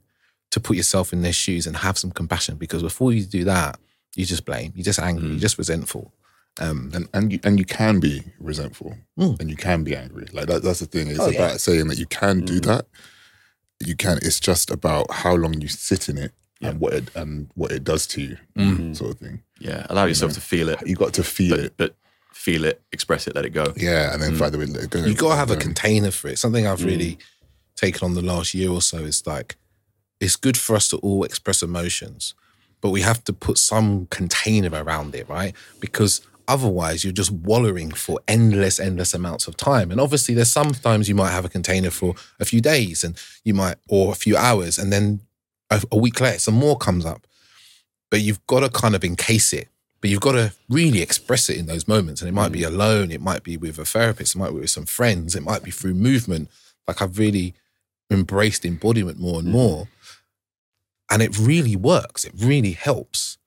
[0.50, 3.78] to put yourself in their shoes and have some compassion because before you do that,
[4.16, 5.30] you just blame, you're just angry, mm.
[5.32, 6.12] you're just resentful.
[6.58, 9.40] Um, and and you and you can be resentful Mm.
[9.40, 11.56] and you can be angry like that, that's the thing it's Oh, about yeah.
[11.56, 12.86] saying that you can do that
[13.78, 17.50] you can it's just about how long you sit in it and what it and
[17.54, 18.96] what it does to you Mm.
[18.96, 19.86] sort of thing Yeah.
[19.88, 21.94] Allow yourself to feel it, you got to feel but, it but
[22.32, 23.72] feel it, express it, let it go.
[23.76, 25.56] yeah and then find the way to let it go you got to have a
[25.56, 26.38] container for it.
[26.38, 27.16] Something I've really
[27.76, 29.56] taken on the last year or so is like,
[30.20, 32.34] it's good for us to all express emotions,
[32.82, 35.54] but we have to put some container around it, right?
[35.80, 36.20] Because
[36.50, 39.90] otherwise you're just wallowing for endless, endless amounts of time.
[39.90, 43.54] And obviously there's sometimes you might have a container for a few days and you
[43.54, 45.20] might, or a few hours, and then
[45.70, 47.26] a, a week later some more comes up.
[48.10, 49.68] But you've got to kind of encase it.
[50.00, 52.20] But you've got to really express it in those moments.
[52.20, 52.68] And it might be mm.
[52.68, 55.62] alone, it might be with a therapist, it might be with some friends, it might
[55.62, 56.50] be through movement.
[56.88, 57.54] Like I've really
[58.10, 59.52] embraced embodiment more and mm.
[59.52, 59.88] more.
[61.10, 62.24] And it really works.
[62.24, 63.38] It really helps.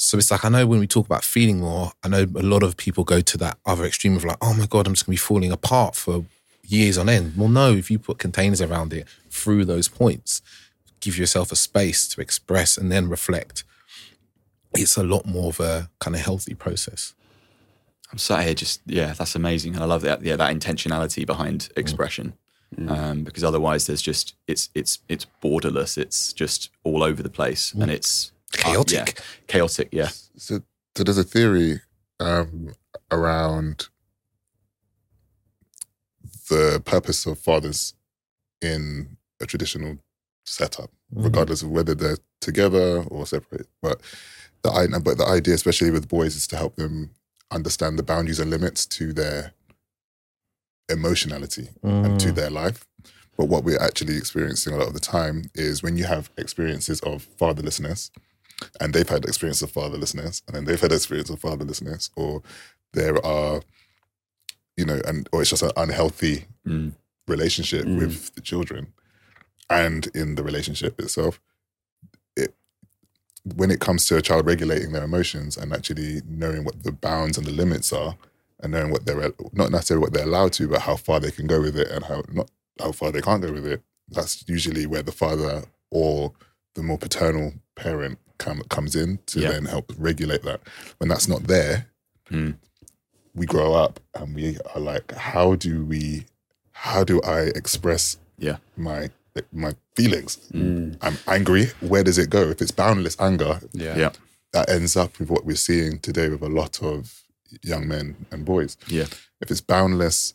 [0.00, 2.62] So it's like I know when we talk about feeling more, I know a lot
[2.62, 5.14] of people go to that other extreme of like, oh my God, I'm just gonna
[5.14, 6.24] be falling apart for
[6.62, 7.34] years on end.
[7.36, 10.40] Well, no, if you put containers around it through those points,
[11.00, 13.64] give yourself a space to express and then reflect,
[14.72, 17.14] it's a lot more of a kind of healthy process.
[18.12, 21.70] I'm sat here just yeah, that's amazing, and I love that yeah that intentionality behind
[21.72, 21.78] mm.
[21.78, 22.34] expression.
[22.76, 22.90] Mm.
[22.90, 25.98] Um, because otherwise, there's just it's it's it's borderless.
[25.98, 27.94] It's just all over the place, and mm.
[27.94, 28.92] it's uh, Chaotic.
[28.92, 29.88] yeah, chaotic.
[29.92, 30.60] Yeah, So,
[30.96, 31.80] so there's a theory
[32.20, 32.74] um,
[33.10, 33.88] around
[36.48, 37.94] the purpose of fathers
[38.62, 39.98] in a traditional
[40.46, 43.66] setup, regardless of whether they're together or separate.
[43.82, 44.00] But
[44.62, 47.10] the but the idea, especially with boys, is to help them
[47.50, 49.52] understand the boundaries and limits to their
[50.88, 52.86] emotionality and to their life.
[53.36, 57.00] But what we're actually experiencing a lot of the time is when you have experiences
[57.00, 58.10] of fatherlessness,
[58.80, 62.42] and they've had experience of fatherlessness, and then they've had experience of fatherlessness, or
[62.92, 63.60] there are,
[64.76, 66.94] you know, and or it's just an unhealthy Mm.
[67.26, 67.98] relationship Mm.
[67.98, 68.92] with the children,
[69.70, 71.40] and in the relationship itself,
[72.36, 72.54] it
[73.54, 77.38] when it comes to a child regulating their emotions and actually knowing what the bounds
[77.38, 78.16] and the limits are,
[78.60, 81.46] and knowing what they're not necessarily what they're allowed to, but how far they can
[81.46, 82.50] go with it, and how not
[82.80, 83.82] how far they can't go with it.
[84.08, 86.32] That's usually where the father or
[86.74, 89.50] the more paternal parent come, comes in to Yeah.
[89.52, 90.60] then help regulate that.
[90.98, 91.86] When that's not there,
[92.30, 92.56] Mm.
[93.34, 96.26] we grow up and we are like, how do we,
[96.72, 98.58] how do I express Yeah.
[98.76, 99.10] my
[99.52, 100.36] my feelings?
[100.52, 100.96] Mm.
[101.00, 101.66] I'm angry.
[101.80, 102.50] Where does it go?
[102.50, 103.96] If it's boundless anger, Yeah.
[103.96, 104.12] Yeah.
[104.52, 107.22] that ends up with what we're seeing today with a lot of
[107.62, 108.76] young men and boys.
[108.88, 109.06] Yeah.
[109.40, 110.32] If it's boundless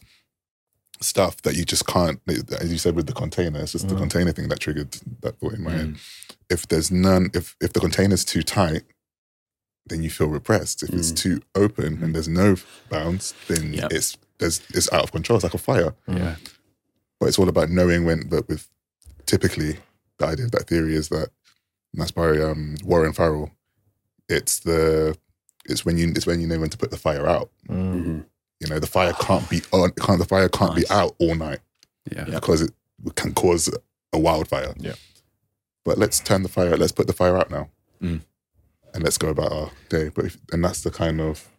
[1.02, 2.22] stuff that you just can't,
[2.60, 4.92] as you said with the container, it's just the container thing that triggered
[5.22, 5.96] that thought in my head.
[6.50, 8.84] If there's none, if if the container's too tight,
[9.88, 10.84] then you feel repressed.
[10.84, 12.56] If it's too open and there's no
[12.90, 13.88] bounds, then Yeah.
[13.92, 15.38] it's there's it's out of control.
[15.38, 15.94] It's like a fire.
[16.08, 16.36] Yeah.
[17.20, 18.28] But it's all about knowing when.
[18.28, 18.68] But with
[19.26, 19.78] typically
[20.20, 21.30] the idea of that theory is that
[21.94, 23.52] and that's by um, Warren Farrell.
[24.30, 25.18] It's the
[25.66, 27.50] it's when you it's when you know when to put the fire out.
[27.70, 28.26] Mhm.
[28.60, 29.92] You know the fire can't be on.
[29.92, 30.86] Can't the fire can't Nice.
[30.86, 31.60] be out all night
[32.12, 32.26] Yeah.
[32.26, 32.72] because it
[33.16, 33.70] can cause
[34.14, 34.74] a wildfire.
[34.78, 34.96] Yeah.
[35.86, 36.76] But let's turn the fire.
[36.78, 37.70] Let's put the fire out now,
[38.02, 38.22] Mm.
[38.94, 40.10] and let's go about our day.
[40.10, 41.50] But if, and that's the kind of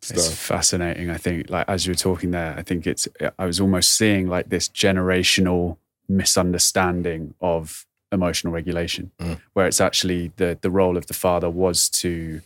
[0.00, 0.16] stuff.
[0.18, 1.10] It's fascinating.
[1.10, 3.08] I think, like as you were talking there, I think it's.
[3.38, 9.40] I was almost seeing like this generational misunderstanding of emotional regulation, Mm.
[9.54, 12.42] where it's actually the the role of the father was to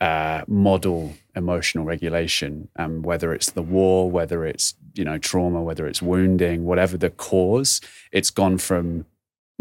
[0.00, 5.86] uh, model emotional regulation, and whether it's the war, whether it's you know trauma, whether
[5.86, 7.80] it's wounding, whatever the cause,
[8.12, 9.06] it's gone from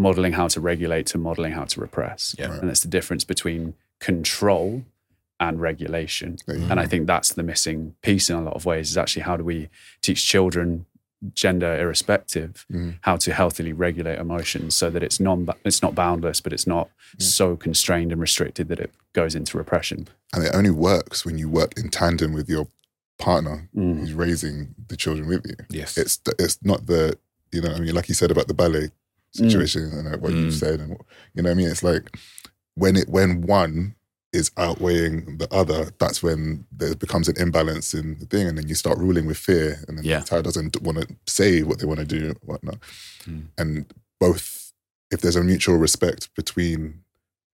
[0.08, 2.58] modeling how to regulate to modeling how to repress, Yeah.
[2.60, 4.84] and it's the difference between control
[5.39, 6.38] and regulation.
[6.47, 6.70] Mm.
[6.72, 9.38] And I think that's the missing piece in a lot of ways is actually how
[9.38, 9.70] do we
[10.02, 10.86] teach children,
[11.34, 12.95] gender irrespective, Mhm.
[13.02, 16.89] how to healthily regulate emotions so that it's non it's not boundless, but it's not
[17.18, 20.08] so constrained and restricted that it goes into repression.
[20.34, 22.68] and it only works when you work in tandem with your
[23.18, 24.00] partner Mm.
[24.00, 25.56] who's raising the children with you.
[25.70, 25.97] Yes.
[25.97, 27.18] It's it's not the
[27.52, 28.91] you know I mean like you said about the ballet
[29.32, 30.44] situation and uh, what Mm.
[30.46, 30.90] you've said and
[31.34, 32.10] you know what I mean it's like
[32.76, 33.96] when it when one
[34.32, 38.68] is outweighing the other that's when there becomes an imbalance in the thing and then
[38.68, 40.20] you start ruling with fear and then Yeah.
[40.20, 42.78] the child doesn't want to say what they want to do whatnot
[43.26, 43.48] Mm.
[43.58, 43.86] and
[44.20, 44.74] both
[45.12, 47.02] if there's a mutual respect between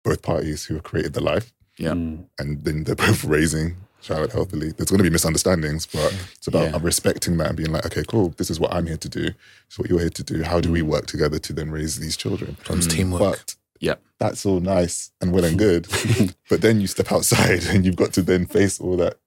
[0.05, 1.93] both parties who have created the life Yeah.
[1.93, 2.27] Mm.
[2.39, 4.72] and then they're both raising child healthily.
[4.72, 6.78] There's going to be misunderstandings, but it's about Yeah.
[6.82, 8.30] respecting that and being like, okay, cool.
[8.36, 9.22] This is what I'm here to do.
[9.24, 9.34] This
[9.70, 10.42] is what you're here to do.
[10.42, 12.57] How do we work together to then raise these children?
[12.59, 12.90] Becomes Mm.
[12.90, 13.20] teamwork.
[13.20, 13.94] But Yeah.
[14.18, 15.86] that's all nice and well and good.
[16.50, 19.18] but then you step outside and you've got to then face all that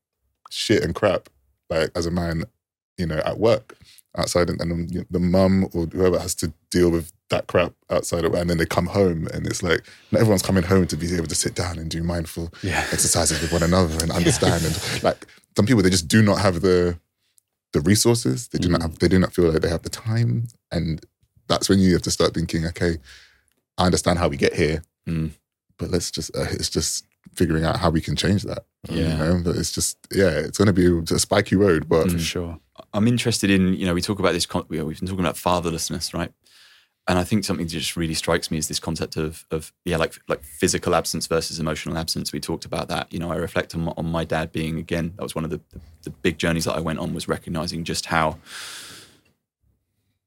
[0.51, 1.29] shit and crap,
[1.69, 2.43] like as a man,
[2.97, 3.77] you know, at work
[4.17, 8.23] outside, and, and the, the mum or whoever has to deal with that crap outside
[8.25, 11.13] of, and then they come home and it's like not everyone's coming home to be
[11.15, 12.85] able to sit down and do mindful Yeah.
[12.91, 15.25] exercises with one another and understand and like
[15.57, 16.99] some people they just do not have the
[17.73, 18.83] the resources they do not Mm.
[18.83, 21.03] have they do not feel like they have the time and
[21.47, 22.97] that's when you have to start thinking okay
[23.77, 25.31] i understand how we get here Mm.
[25.79, 29.17] but let's just uh, it's just figuring out how we can change that you Yeah.
[29.17, 32.59] know but it's just yeah it's going to be a spiky road but For sure.
[32.93, 36.13] I'm interested in, you know, we talk about this, con- we've been talking about fatherlessness,
[36.13, 36.31] right?
[37.07, 39.97] And I think something that just really strikes me is this concept of, of yeah,
[39.97, 42.33] like like physical absence versus emotional absence.
[42.33, 43.13] We talked about that.
[43.13, 45.51] You know, I reflect on my, on my dad being, again, that was one of
[45.51, 45.61] the,
[46.01, 48.39] the big journeys that I went on was recognizing just how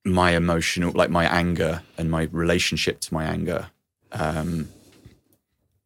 [0.04, 3.70] my emotional, like my anger and my relationship to my anger,
[4.12, 4.68] um,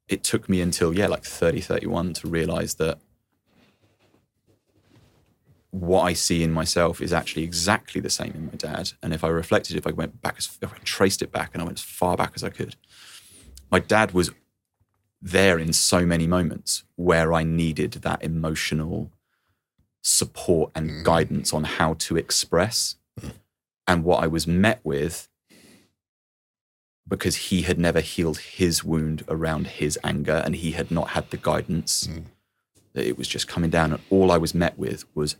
[0.08, 2.98] it took me until, yeah, like 30, 31 to realize that
[5.72, 8.92] what I see in myself is actually exactly the same in my dad.
[9.02, 11.62] And if I reflected, if I went back, as- if I traced it back and
[11.62, 12.76] I went as far back as I could,
[13.70, 14.30] my dad was
[15.20, 19.10] there in so many moments where I needed that emotional
[20.02, 21.04] support and mm.
[21.04, 22.96] guidance on how to express.
[23.18, 23.32] Mm.
[23.88, 25.28] And what I was met with,
[27.08, 31.30] because he had never healed his wound around his anger and he had not had
[31.30, 32.24] the guidance, mm.
[32.92, 33.92] that it was just coming down.
[33.92, 35.36] And all I was met with was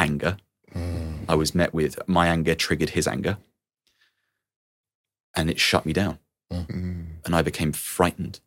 [0.00, 0.36] anger.
[1.28, 3.38] I was met with my anger triggered his anger
[5.36, 6.18] and it shut me down.
[6.52, 7.06] Mm.
[7.24, 8.40] And I became frightened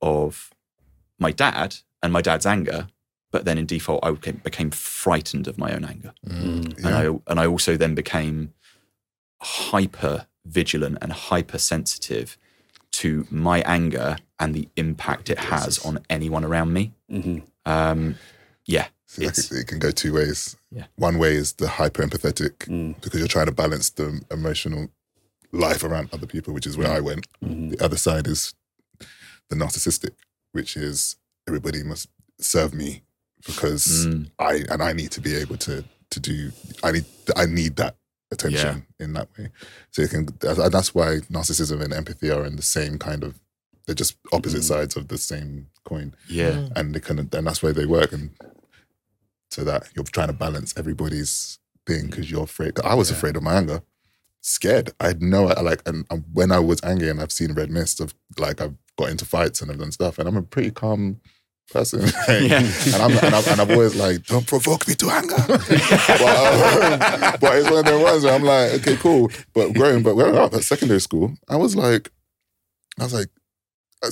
[0.00, 0.50] of
[1.18, 2.88] my dad and my dad's anger.
[3.30, 6.12] But then in default, I became, became frightened of my own anger.
[6.26, 6.84] Mm.
[6.84, 8.52] And, I, and I also then became
[9.42, 12.38] hyper vigilant and hypersensitive
[12.92, 16.92] to my anger and the impact it has on anyone around me.
[17.10, 17.42] Mhm.
[17.66, 18.16] Um,
[18.66, 20.56] yeah, So like it's, it, it can go two ways.
[20.70, 20.86] Yeah.
[20.96, 23.00] One way is the hyper empathetic Mm.
[23.00, 24.88] because you're trying to balance the emotional
[25.52, 27.26] life around other people, which is where I went.
[27.42, 27.70] Mhm.
[27.76, 28.54] The other side is
[29.50, 30.10] the narcissistic,
[30.52, 32.08] which is everybody must
[32.40, 33.02] serve me
[33.46, 34.30] because Mm.
[34.38, 36.52] I and I need to be able to to do.
[36.82, 37.04] I need
[37.36, 37.96] I need that
[38.30, 39.50] attention in that way.
[39.90, 40.26] So it can.
[40.40, 43.38] That's why narcissism and empathy are in the same kind of.
[43.86, 44.68] They're just opposite Mm.
[44.72, 48.30] sides of the same coin yeah, and they can and that's why they work and
[49.54, 52.72] so that you're trying to balance everybody's thing because you're afraid.
[52.82, 53.16] I was Yeah.
[53.16, 53.82] afraid of my anger
[54.46, 57.54] scared I had no I like and, and when I was angry and I've seen
[57.54, 60.42] red mist of like I've got into fights and I've done stuff and I'm a
[60.42, 61.18] pretty calm
[61.72, 62.58] person Yeah.
[62.60, 67.36] and, I'm, and, I'm, and I'm always like don't provoke me to anger but, um,
[67.40, 70.36] but it's one of the ones where I'm like okay cool but growing but growing
[70.36, 72.10] up at secondary school I was like
[73.00, 73.28] I was like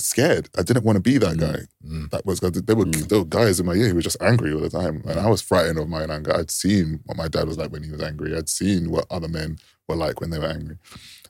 [0.01, 2.09] scared I didn't want to be that guy Mm.
[2.11, 3.07] that was there were Mm.
[3.09, 5.27] there were guys in my year who were just angry all the time, and I
[5.29, 6.33] was frightened of my own anger.
[6.35, 8.35] I'd seen what my dad was like when he was angry.
[8.35, 9.57] I'd seen what other men
[9.89, 10.77] were like when they were angry,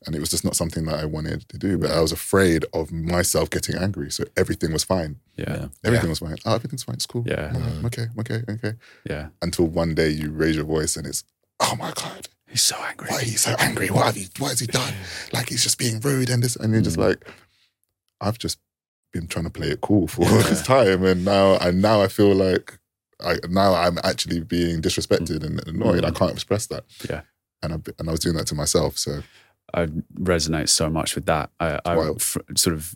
[0.06, 1.80] and it was just not something that I wanted to do.
[1.80, 5.16] But I was afraid of myself getting angry, so everything was fine.
[5.38, 5.70] Yeah.
[5.84, 6.38] Everything was fine.
[6.46, 6.96] Oh, everything's fine.
[6.96, 7.24] It's cool.
[7.26, 7.52] Yeah.
[7.52, 8.08] Mm, okay.
[8.20, 8.44] Okay.
[8.48, 8.74] Okay.
[9.10, 9.30] Yeah.
[9.42, 11.24] Until one day you raise your voice and it's,
[11.60, 13.08] oh my god, He's so angry.
[13.10, 13.88] why he's so angry?
[13.90, 14.28] What have he?
[14.38, 14.94] What has he done?
[15.34, 17.08] Like he's just being rude and this, and you're just Mm.
[17.08, 17.26] like,
[18.24, 18.60] I've just
[19.12, 22.08] been trying to play it cool for all this time, and now and now I
[22.08, 22.80] feel like
[23.24, 26.04] I now I'm actually being disrespected and annoyed.
[26.06, 26.16] I Mm.
[26.16, 26.84] can't express that.
[27.10, 27.22] Yeah.
[27.62, 28.98] and I and I was doing that to myself.
[28.98, 29.22] So
[29.74, 29.86] I
[30.20, 31.50] resonate so much with that.
[31.60, 31.96] I, I
[32.56, 32.96] sort of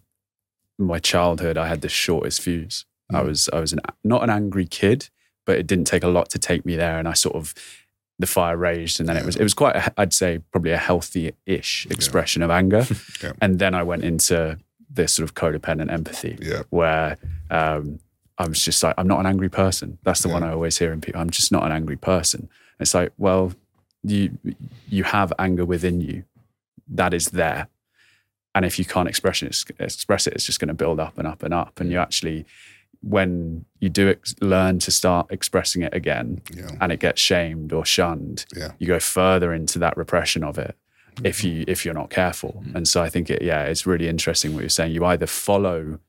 [0.80, 2.86] my childhood, I had the shortest fuse.
[3.12, 3.28] I Mm.
[3.28, 5.10] was I was an, not an angry kid,
[5.46, 7.54] but it didn't take a lot to take me there, and I sort of
[8.20, 11.88] the fire raged, and then it was it was quite I'd say probably a healthy-ish
[11.90, 12.86] expression of anger,
[13.24, 13.34] Yeah.
[13.42, 14.58] and then I went into
[14.90, 17.18] this sort of codependent empathy yeah, where
[17.52, 18.00] um,
[18.38, 19.98] I was just like, I'm not an angry person.
[20.04, 20.36] That's the Yeah.
[20.36, 21.20] one I always hear in people.
[21.22, 22.50] I'm just not an angry person.
[22.80, 23.54] It's like, well,
[24.04, 24.38] you
[24.88, 26.24] you have anger within you,
[26.88, 27.68] that is there,
[28.56, 31.28] and if you can't express it, express it, it's just going to build up and
[31.28, 31.80] up and up.
[31.80, 32.46] And you actually,
[33.02, 37.74] when you do ex- learn to start expressing it again, yeah, and it gets shamed
[37.74, 38.72] or shunned, Yeah.
[38.80, 40.76] you go further into that repression of it
[41.24, 42.64] if you if you're not careful.
[42.76, 44.94] And so I think it yeah, it's really interesting what you're saying.
[44.94, 46.00] You either follow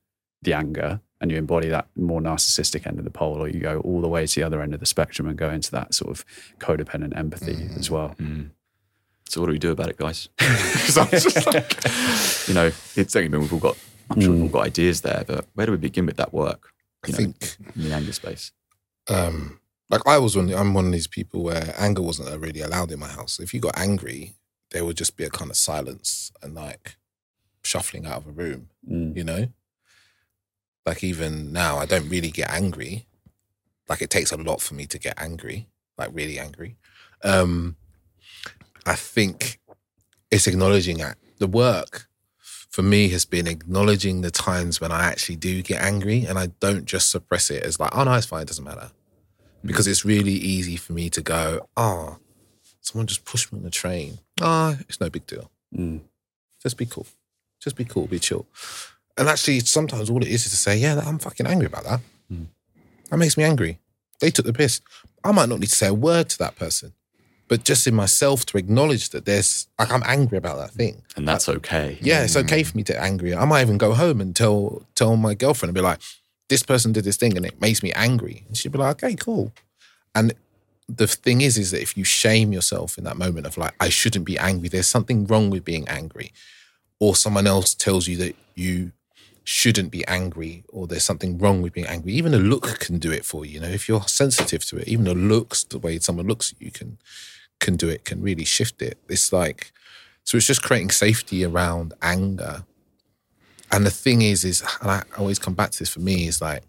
[0.42, 3.80] the anger and you embody that more narcissistic end of the pole, or you go
[3.80, 6.10] all the way to the other end of the spectrum and go into that sort
[6.10, 6.24] of
[6.60, 8.14] codependent empathy as well.
[8.20, 8.50] Mm.
[9.28, 10.28] So what do we do about it, guys?
[10.38, 13.76] Because I'm just like, you know, it's only been we've all got,
[14.10, 16.72] I'm sure we've all got ideas there, but where do we begin with that work?
[17.04, 18.52] I You know, think in the anger space.
[19.08, 20.52] um, like I was one.
[20.52, 23.40] I'm one of these people where anger wasn't really allowed in my house.
[23.40, 24.34] If you got angry,
[24.70, 26.96] there would just be a kind of silence and like
[27.62, 28.68] shuffling out of a room.
[28.88, 29.16] Mm.
[29.16, 29.48] You know,
[30.86, 33.06] like even now, I don't really get angry.
[33.88, 36.76] Like it takes a lot for me to get angry, like really angry.
[37.22, 37.76] Um,
[38.86, 39.60] I think
[40.30, 42.08] it's acknowledging that the work
[42.78, 46.48] for me has been acknowledging the times when I actually do get angry and I
[46.60, 48.90] don't just suppress it as like, oh no, it's fine, it doesn't matter.
[49.64, 52.18] Because it's really easy for me to go, oh,
[52.88, 54.18] someone just pushed me on the train.
[54.40, 55.50] Ah, it's no big deal.
[55.76, 56.00] Mm.
[56.62, 57.06] Just be cool.
[57.60, 58.46] Just be cool, be chill.
[59.16, 62.00] And actually, sometimes all it is is to say, yeah, I'm fucking angry about that.
[62.32, 62.46] Mm.
[63.10, 63.78] That makes me angry.
[64.20, 64.80] They took the piss.
[65.22, 66.92] I might not need to say a word to that person,
[67.48, 71.02] but just in myself to acknowledge that there's, like, I'm angry about that thing.
[71.16, 71.98] And that's okay.
[72.00, 73.34] Yeah, it's okay for me to get angry.
[73.34, 76.00] I might even go home and tell tell my girlfriend and be like,
[76.48, 78.44] this person did this thing and it makes me angry.
[78.46, 79.52] And she'd be like, okay, cool.
[80.14, 80.32] And
[80.88, 83.90] the thing is, is that if you shame yourself in that moment of like, I
[83.90, 86.32] shouldn't be angry, there's something wrong with being angry,
[86.98, 88.92] or someone else tells you that you
[89.44, 92.12] shouldn't be angry or there's something wrong with being angry.
[92.12, 93.52] Even a look can do it for you.
[93.52, 96.60] You know, if you're sensitive to it, even the looks, the way someone looks at
[96.60, 96.98] you can
[97.58, 98.98] can do it, can really shift it.
[99.08, 99.72] It's like
[100.24, 102.64] so it's just creating safety around anger.
[103.72, 106.42] And the thing is, is and I always come back to this for me, is
[106.42, 106.62] like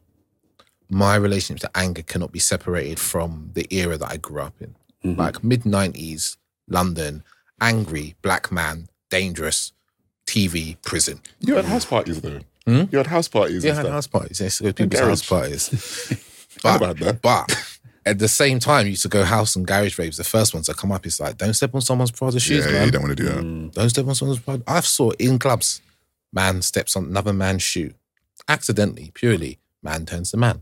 [0.90, 4.76] my relationship to anger cannot be separated from the era that I grew up in.
[5.16, 6.38] Like mid nineties,
[6.68, 7.24] London,
[7.62, 9.72] angry, black man, dangerous,
[10.28, 11.22] TV, prison.
[11.40, 12.42] You had house parties though.
[12.66, 12.84] Hmm?
[12.92, 13.64] You had house parties.
[13.64, 13.94] Yeah, had stuff.
[13.94, 14.42] house parties.
[14.42, 16.24] I used to go people's house parties.
[16.62, 17.22] But, had that.
[17.22, 20.18] but at the same time, you used to go house and garage raves.
[20.18, 22.72] The first ones that come up is like, don't step on someone's Prada shoes, Yeah,
[22.74, 22.86] man.
[22.88, 23.72] you don't want to do that.
[23.74, 24.64] Don't step on someone's Prada.
[24.68, 25.80] I've saw in clubs,
[26.34, 27.94] man steps on another man's shoe,
[28.50, 29.60] accidentally, purely.
[29.84, 30.62] Man turns to man.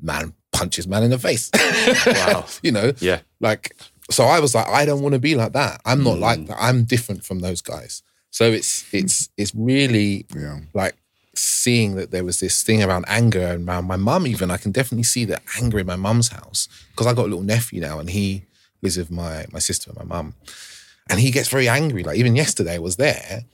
[0.00, 1.50] Man punches man in the face.
[2.06, 2.44] Wow.
[2.62, 3.20] you know, Yeah.
[3.40, 3.76] like
[4.10, 5.80] so I was like, I don't want to be like that.
[5.84, 6.20] I'm not Mm.
[6.20, 6.56] like that.
[6.60, 8.02] I'm different from those guys.
[8.30, 10.60] So it's it's it's really Yeah.
[10.74, 10.94] like
[11.34, 14.72] seeing that there was this thing around anger and around my mum even i can
[14.72, 17.98] definitely see the anger in my mum's house because i got a little nephew now
[17.98, 18.42] and he
[18.80, 20.32] lives with my my sister and my mum
[21.10, 23.44] and he gets very angry like even yesterday I was there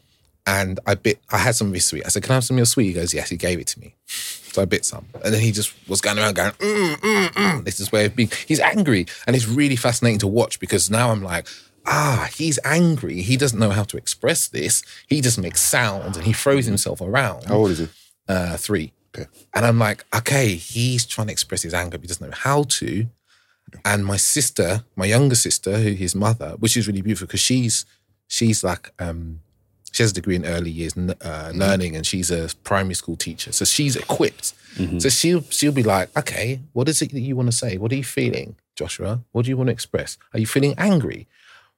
[0.47, 2.57] and i bit i had some of his sweet i said can i have some
[2.57, 5.07] of your sweet he goes yes he gave it to me so i bit some
[5.25, 7.65] and then he just was going around going mm, mm, mm.
[7.65, 11.23] this is where being he's angry and it's really fascinating to watch because now i'm
[11.23, 11.47] like
[11.87, 13.23] ah, he's angry.
[13.23, 14.83] He doesn't know how to express this.
[15.09, 17.47] He just makes sounds and he throws himself around.
[17.47, 17.89] How old is he?
[18.29, 18.93] Uh, three.
[19.15, 19.29] Okay.
[19.55, 22.65] And I'm like, okay, he's trying to express his anger, but he doesn't know how
[22.65, 23.07] to.
[23.85, 27.87] And my sister, my younger sister, who his mother, which is really beautiful because she's
[28.27, 29.41] she's like um,
[29.93, 31.59] she has a degree in early years uh, mm-hmm.
[31.59, 34.55] learning, and she's a primary school teacher, so she's equipped.
[34.77, 34.99] Mm-hmm.
[34.99, 37.77] So she'll she'll be like, okay, what is it that you want to say?
[37.77, 39.21] What are you feeling, Joshua?
[39.33, 40.19] What do you want to express?
[40.33, 41.29] Are you feeling angry?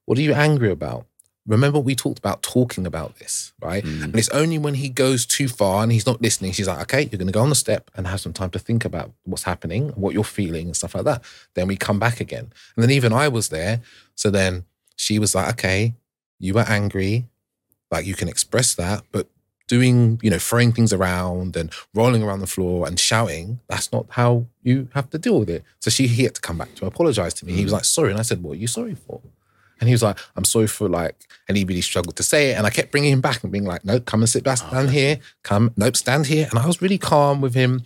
[0.07, 1.07] What are you angry about?
[1.47, 3.85] Remember, we talked about talking about this, right?
[3.85, 4.05] Mm-hmm.
[4.05, 7.03] And it's only when he goes too far and he's not listening, she's like, okay,
[7.03, 9.43] you're going to go on the step and have some time to think about what's
[9.43, 11.23] happening, what you're feeling, and stuff like that.
[11.53, 12.51] Then we come back again.
[12.77, 13.83] And then even I was there.
[14.15, 14.65] So then
[14.97, 15.93] she was like, okay,
[16.39, 17.27] you were angry.
[17.95, 19.29] Like you can express that, but
[19.69, 24.07] doing, you know, throwing things around and rolling around the floor and shouting, that's not
[24.11, 25.63] how you have to deal with it.
[25.79, 27.53] So she he had to come back to apologize to me.
[27.53, 27.77] He was mm.
[27.77, 28.11] like, sorry.
[28.11, 29.21] And I said, what are you sorry for?
[29.79, 31.17] And he was like, I'm sorry for like,
[31.49, 32.55] and he really struggled to say it.
[32.59, 34.69] And I kept bringing him back and being like, nope, come and sit back, oh,
[34.69, 35.19] stand here.
[35.43, 36.49] Come, nope, stand here.
[36.51, 37.83] And I was really calm with him.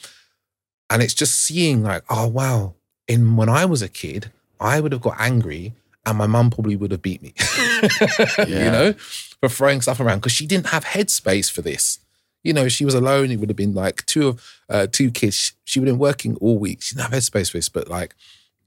[0.91, 2.75] And it's just seeing like, oh, wow.
[3.07, 4.31] In when I was a kid,
[4.61, 5.75] I would have got angry
[6.07, 7.35] and my mum probably would have beat me,
[8.47, 8.93] you know,
[9.41, 11.99] for throwing stuff around because she didn't have headspace for this.
[12.45, 13.31] You know, she was alone.
[13.31, 15.53] It would have been like two of uh, two kids.
[15.65, 16.83] She would have been working all week.
[16.83, 18.15] She didn't have headspace for this, but like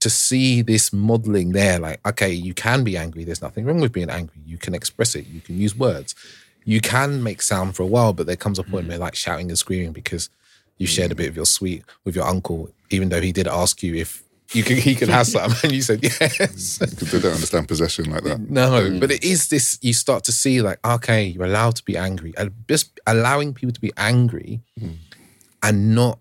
[0.02, 3.22] to see this modeling there, like, okay, you can be angry.
[3.22, 4.40] There's nothing wrong with being angry.
[4.44, 5.28] You can express it.
[5.28, 6.16] You can use words.
[6.64, 9.48] You can make sound for a while, but there comes a point where like shouting
[9.48, 10.28] and screaming because
[10.76, 13.80] you shared a bit of your sweet with your uncle, even though he did ask
[13.82, 16.78] you if you could he could have some, and you said yes.
[16.78, 18.40] They don't understand possession like that.
[18.40, 19.78] No, but it is this.
[19.82, 23.72] You start to see like, okay, you're allowed to be angry, and just allowing people
[23.72, 24.92] to be angry, hmm.
[25.62, 26.18] and not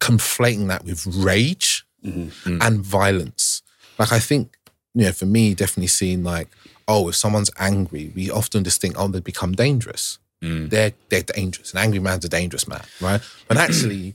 [0.00, 2.58] conflating that with rage mm-hmm.
[2.60, 3.62] and violence.
[3.98, 4.56] Like I think,
[4.94, 6.48] you know, for me, definitely seeing like,
[6.86, 10.18] oh, if someone's angry, we often just think, oh, they become dangerous.
[10.42, 10.68] Mm.
[10.68, 11.72] They're they're dangerous.
[11.72, 13.20] An angry man's a dangerous man, right?
[13.48, 14.14] But actually,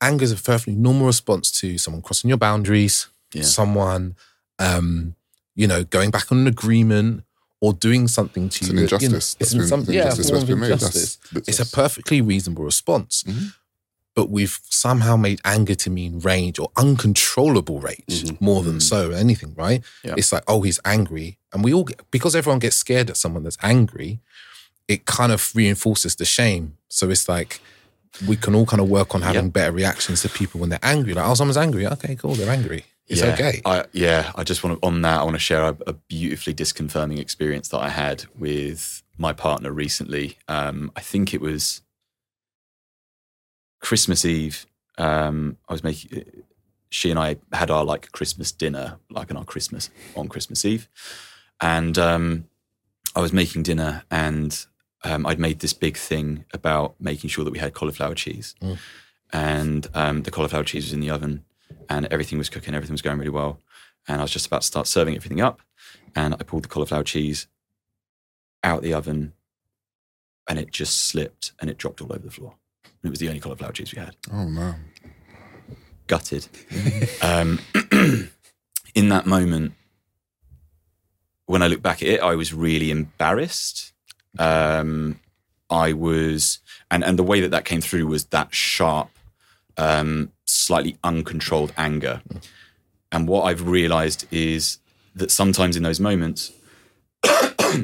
[0.00, 3.42] anger is a perfectly normal response to someone crossing your boundaries, Yeah.
[3.42, 4.16] someone,
[4.58, 5.14] um,
[5.54, 7.24] you know, going back on an agreement
[7.60, 8.66] or doing something to you.
[8.66, 8.70] It's you.
[8.70, 9.36] an that, you know, injustice.
[9.40, 10.70] it's That's an- some- been- yeah, injustice that's been made.
[10.72, 11.18] That's- injustice.
[11.32, 13.24] that's- It's a perfectly reasonable response.
[13.26, 13.54] Mhm.
[14.14, 19.52] But we've somehow made anger to mean rage or uncontrollable rage more than so anything,
[19.54, 19.82] right?
[20.02, 20.14] Yeah.
[20.16, 21.38] It's like, oh, he's angry.
[21.52, 24.20] And we all get, because everyone gets scared at someone that's angry,
[24.88, 26.76] it kind of reinforces the shame.
[26.88, 27.60] So it's like,
[28.26, 29.50] we can all kind of work on having Yeah.
[29.50, 31.14] better reactions to people when they're angry.
[31.14, 31.86] Like, oh, someone's angry.
[31.86, 32.34] Okay, cool.
[32.34, 32.84] They're angry.
[33.08, 33.62] It's yeah, okay.
[33.64, 36.54] I, yeah, I just want to, on that, I want to share a, a beautifully
[36.54, 40.38] disconfirming experience that I had with my partner recently.
[40.48, 41.82] Um, I think it was
[43.80, 44.66] Christmas Eve.
[44.98, 46.24] Um, I was making,
[46.90, 50.88] she and I had our like Christmas dinner, like on our Christmas, on Christmas Eve.
[51.60, 52.48] And um,
[53.14, 54.66] I was making dinner and
[55.06, 58.56] um, I'd made this big thing about making sure that we had cauliflower cheese.
[58.60, 58.78] Mm.
[59.32, 61.44] And um, the cauliflower cheese was in the oven
[61.88, 63.60] and everything was cooking, everything was going really well.
[64.08, 65.62] And I was just about to start serving everything up.
[66.14, 67.46] And I pulled the cauliflower cheese
[68.64, 69.32] out the oven
[70.48, 72.54] and it just slipped and it dropped all over the floor.
[72.84, 74.16] And it was the only cauliflower cheese we had.
[74.32, 74.74] Oh no.
[76.08, 76.48] Gutted.
[77.22, 77.60] um,
[78.94, 79.74] in that moment,
[81.46, 83.92] when I look back at it, I was really embarrassed.
[84.38, 85.20] Um,
[85.70, 86.60] I was,
[86.90, 89.10] and and the way that that came through was that sharp,
[89.76, 92.22] um, slightly uncontrolled anger.
[93.12, 94.78] And what I've realised is
[95.14, 96.52] that sometimes in those moments,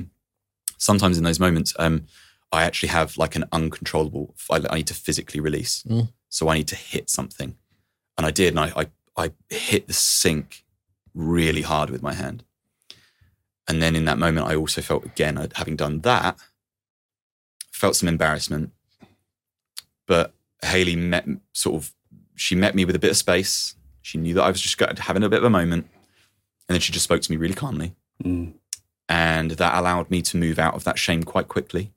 [0.79, 2.07] sometimes in those moments, um,
[2.53, 4.35] I actually have like an uncontrollable.
[4.51, 6.09] I, I need to physically release, Mm.
[6.29, 7.57] so I need to hit something,
[8.16, 8.87] and I did, and I, I
[9.24, 10.65] I hit the sink
[11.15, 12.45] really hard with my hand.
[13.68, 16.39] And then in that moment, I also felt again, having done that,
[17.70, 18.72] felt some embarrassment.
[20.06, 21.93] But Haley met sort of,
[22.34, 23.74] she met me with a bit of space.
[24.02, 25.86] She knew that I was just having a bit of a moment.
[26.68, 27.94] And then she just spoke to me really calmly.
[28.22, 28.55] Mm.
[29.09, 31.93] And that allowed me to move out of that shame quite quickly.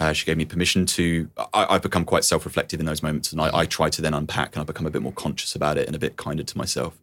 [0.00, 1.30] Uh, she gave me permission to.
[1.54, 3.30] I, I've become quite self reflective in those moments.
[3.30, 5.78] And I, I try to then unpack and I become a bit more conscious about
[5.78, 6.98] it and a bit kinder to myself.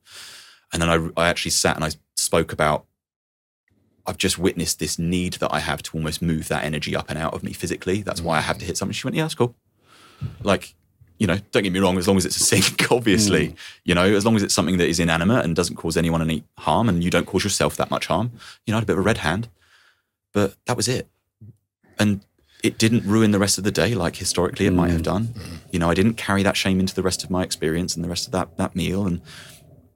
[0.73, 2.85] And then I, I actually sat and I spoke about
[4.09, 7.17] I've just witnessed this need that I have to almost move that energy up and
[7.17, 8.01] out of me physically.
[8.01, 8.93] That's why I have to hit something.
[8.93, 9.55] She went, Yeah, that's cool.
[10.41, 10.73] Like,
[11.19, 13.55] you know, don't get me wrong, as long as it's a sink, obviously, mm.
[13.83, 16.43] you know, as long as it's something that is inanimate and doesn't cause anyone any
[16.57, 18.31] harm and you don't cause yourself that much harm,
[18.65, 19.47] you know, I had a bit of a red hand.
[20.33, 21.07] But that was it.
[21.99, 22.21] And
[22.63, 25.05] it didn't ruin the rest of the day like historically it might have mm.
[25.05, 25.27] done.
[25.27, 25.59] Mm.
[25.71, 28.09] You know, I didn't carry that shame into the rest of my experience and the
[28.09, 29.05] rest of that that meal.
[29.05, 29.21] And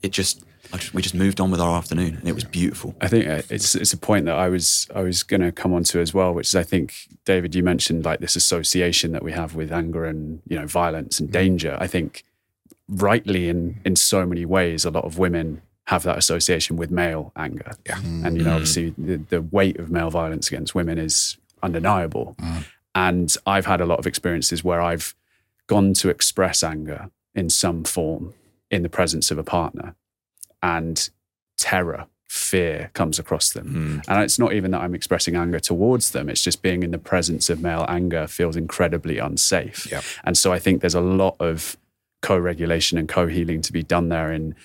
[0.01, 0.43] it just,
[0.77, 2.95] just we just moved on with our afternoon and it was beautiful.
[3.01, 5.73] I think uh, it's it's a point that I was I was going to come
[5.73, 6.93] on to as well, which is I think
[7.25, 11.19] David, you mentioned like this association that we have with anger and you know violence
[11.19, 11.33] and mm.
[11.33, 11.77] danger.
[11.79, 12.23] I think
[12.87, 17.31] rightly in in so many ways, a lot of women have that association with male
[17.35, 17.73] anger.
[17.85, 17.97] Yeah.
[17.97, 18.25] Mm.
[18.25, 18.55] and you know mm.
[18.55, 22.35] obviously the, the weight of male violence against women is undeniable.
[22.95, 25.15] And I've had a lot of experiences where I've
[25.67, 28.33] gone to express anger in some form
[28.69, 29.95] in the presence of a partner,
[30.63, 31.09] and
[31.57, 34.01] terror, fear comes across them.
[34.03, 34.05] Mm.
[34.07, 36.97] And it's not even that I'm expressing anger towards them, it's just being in the
[36.97, 39.91] presence of male anger feels incredibly unsafe.
[39.91, 40.03] Yep.
[40.23, 41.77] And so I think there's a lot of
[42.23, 44.55] co regulation and co healing to be done there in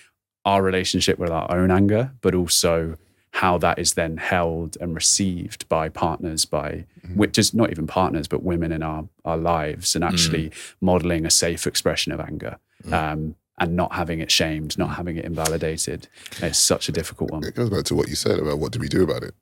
[0.46, 2.96] our relationship with our own anger, but also
[3.32, 8.26] how that is then held and received by partners, by which just not even partners,
[8.26, 10.50] but women in our, our lives, and actually
[10.80, 12.58] modeling a safe expression of anger.
[12.90, 16.08] Um, and not having it shamed, not having it invalidated.
[16.42, 17.44] It's such a difficult one.
[17.44, 19.34] It goes back to what you said about what do we do about it.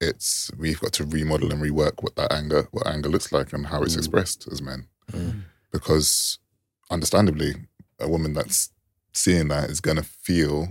[0.00, 3.66] It's we've got to remodel and rework what that anger, what anger looks like, and
[3.66, 4.86] how it's expressed as men.
[5.72, 6.38] Because,
[6.90, 7.54] understandably,
[7.98, 8.70] a woman that's
[9.12, 10.68] seeing that is going to feel.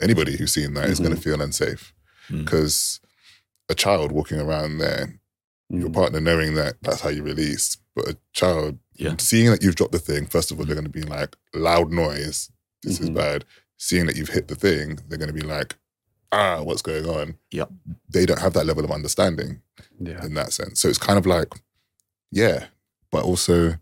[0.00, 1.94] Anybody who's seeing that is going to feel unsafe
[2.28, 2.44] Mm.
[2.44, 3.00] because
[3.68, 5.18] a child walking around there,
[5.68, 5.94] your Mm.
[5.94, 9.14] partner knowing that that's how you release, but a child Yeah.
[9.18, 10.26] seeing that you've dropped the thing.
[10.26, 12.50] First of all, they're going to be like loud noise.
[12.82, 13.14] This is Mhm.
[13.14, 13.44] bad.
[13.78, 15.76] Seeing that you've hit the thing, they're going to be like,
[16.30, 17.36] ah, what's going on?
[17.50, 17.70] Yep.
[18.08, 19.60] They don't have that level of understanding
[19.98, 20.24] Yeah.
[20.24, 20.80] in that sense.
[20.80, 21.48] So it's kind of like,
[22.30, 22.66] yeah,
[23.10, 23.76] but also,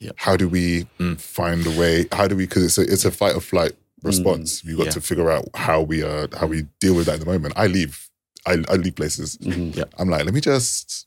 [0.00, 0.14] Yep.
[0.16, 1.20] how do we Mm.
[1.20, 2.06] find a way?
[2.12, 2.46] How do we?
[2.46, 3.72] Because it's a it's a fight or flight
[4.02, 4.64] response.
[4.64, 4.92] We've got Yeah.
[4.92, 7.54] to figure out how we uh how we deal with that at the moment.
[7.56, 8.08] I leave.
[8.46, 9.36] I, I leave places.
[9.38, 9.84] Mhm.
[9.98, 11.06] I'm like, let me just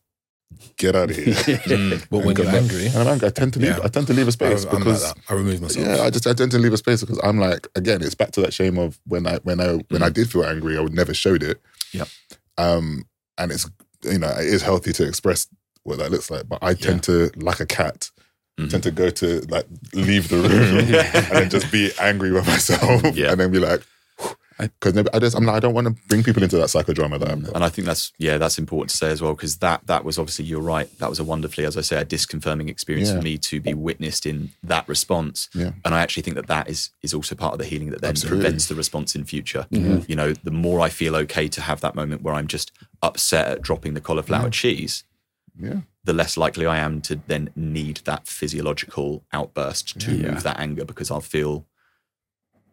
[0.78, 1.34] get out of here.
[1.34, 2.06] Mm.
[2.10, 3.28] But when you're angry, And I'm angry.
[3.28, 3.78] I tend to leave.
[3.78, 3.84] Yeah.
[3.84, 5.18] I tend to leave a I, space like because that.
[5.30, 5.86] I remove myself.
[5.88, 8.32] yeah, I just I tend to leave a space because I'm like again, it's back
[8.32, 10.94] to that shame of when I when I when I did feel angry, I would
[10.94, 11.62] never showed it.
[11.92, 12.06] Yeah.
[12.58, 13.06] Um,
[13.38, 13.70] and it's
[14.04, 15.48] you know it is healthy to express
[15.84, 18.10] what that looks like, but I tend to like a cat.
[18.60, 18.70] Mhm.
[18.70, 23.02] Tend to go to like leave the room and then just be angry with myself
[23.16, 23.32] Yeah.
[23.32, 23.82] and then be like,
[24.60, 27.30] because I just I'm like I don't want to bring people into that psychodrama that
[27.32, 27.56] I've got.
[27.56, 30.18] And I think that's yeah, that's important to say as well because that that was
[30.20, 30.88] obviously you're right.
[31.00, 33.18] That was a wonderfully, as I say, a disconfirming experience Yeah.
[33.18, 35.50] for me to be witnessed in that response.
[35.54, 35.72] Yeah.
[35.86, 38.12] And I actually think that that is is also part of the healing that then
[38.12, 38.42] Absolutely.
[38.42, 39.68] prevents the response in future.
[39.72, 40.10] Mm-hmm.
[40.10, 42.72] You know, the more I feel okay to have that moment where I'm just
[43.02, 45.04] upset at dropping the cauliflower cheese,
[45.60, 45.82] Yeah.
[46.04, 50.32] the less likely I am to then need that physiological outburst to Yeah.
[50.32, 51.66] move that anger because I'll feel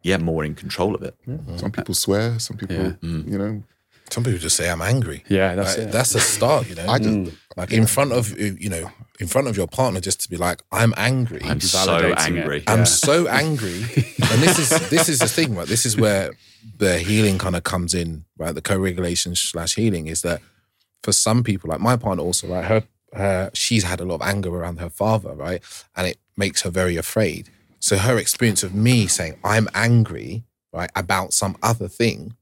[0.02, 1.14] yeah more in control of it.
[1.28, 1.56] Mm-hmm.
[1.56, 2.92] Some people swear, some people Yeah.
[3.02, 3.26] you mm.
[3.26, 3.62] know.
[4.10, 5.22] Some people just say I'm angry.
[5.28, 5.92] Yeah, that's Like, it.
[5.92, 6.86] That's a start, you know.
[6.88, 7.32] I just mm.
[7.56, 8.90] like in front of you know,
[9.20, 11.40] in front of your partner, just to be like, I'm angry.
[11.44, 12.18] I'm so Validating it.
[12.18, 12.64] angry.
[12.66, 13.76] I'm so angry.
[14.30, 15.68] and this is this is the thing, right?
[15.68, 16.32] This is where
[16.78, 18.54] the healing kind of comes in, right?
[18.54, 20.40] The co-regulation slash healing is that
[21.02, 22.64] for some people, like my partner also, right?
[22.64, 22.82] Her
[23.12, 25.62] her she's had a lot of anger around her father, right?
[25.96, 27.50] And it makes her very afraid.
[27.80, 32.36] So her experience of me saying, I'm angry, right, about some other thing,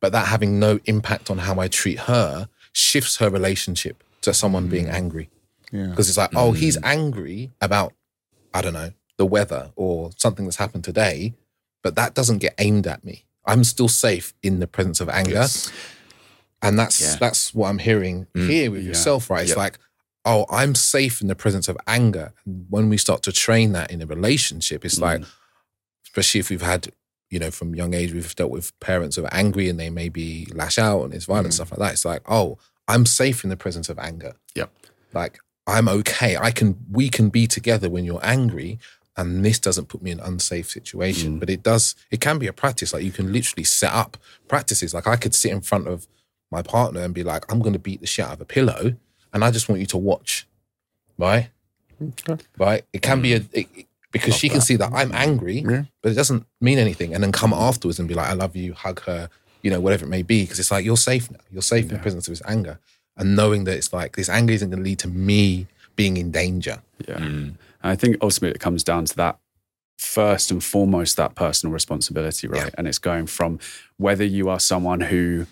[0.00, 4.68] but that having no impact on how I treat her shifts her relationship to someone
[4.68, 4.92] being mm.
[4.92, 5.30] angry.
[5.72, 5.86] yeah.
[5.86, 6.84] Because it's like, oh, he's mm.
[6.84, 7.92] angry about,
[8.54, 11.34] I don't know, the weather or something that's happened today,
[11.82, 13.24] but that doesn't get aimed at me.
[13.44, 15.32] I'm still safe in the presence of anger.
[15.32, 15.72] Yes.
[16.60, 17.16] And that's Yeah.
[17.18, 18.48] that's what I'm hearing mm.
[18.48, 18.88] here with Yeah.
[18.88, 19.42] yourself, right?
[19.42, 19.56] It's Yep.
[19.58, 19.78] like,
[20.24, 22.32] oh, I'm safe in the presence of anger.
[22.44, 25.02] And when we start to train that in a relationship, it's mm.
[25.02, 25.22] like,
[26.04, 26.92] especially if we've had,
[27.30, 30.46] you know, from young age, we've dealt with parents who are angry and they maybe
[30.52, 31.54] lash out and it's violent, mm.
[31.54, 31.92] stuff like that.
[31.92, 32.58] It's like, oh,
[32.88, 34.34] I'm safe in the presence of anger.
[34.54, 34.70] Yep.
[35.12, 36.36] Like, I'm okay.
[36.36, 38.78] I can, we can be together when you're angry.
[39.16, 41.40] And this doesn't put me in an unsafe situation, mm.
[41.40, 42.94] but it does, it can be a practice.
[42.94, 44.16] Like, you can literally set up
[44.48, 44.94] practices.
[44.94, 46.06] Like, I could sit in front of
[46.50, 48.96] my partner and be like, I'm going to beat the shit out of a pillow
[49.32, 50.46] and I just want you to watch,
[51.18, 51.48] right?
[52.58, 52.84] Right?
[52.92, 55.84] It can be a it, it- because she can see that I'm angry, Yeah.
[56.02, 58.74] but it doesn't mean anything, and then come afterwards and be like, I love you,
[58.74, 59.30] hug her,
[59.62, 61.38] you know, whatever it may be, because it's like you're safe now.
[61.50, 62.78] You're safe in the presence of this anger,
[63.16, 66.30] and knowing that it's like this anger isn't going to lead to me being in
[66.30, 66.82] danger.
[67.08, 67.14] Yeah.
[67.20, 67.22] Mm.
[67.22, 69.38] And I think ultimately it comes down to that
[69.96, 72.64] first and foremost, that personal responsibility, right?
[72.64, 72.70] Yeah.
[72.76, 73.60] And it's going from
[73.96, 75.48] whether you are someone who s-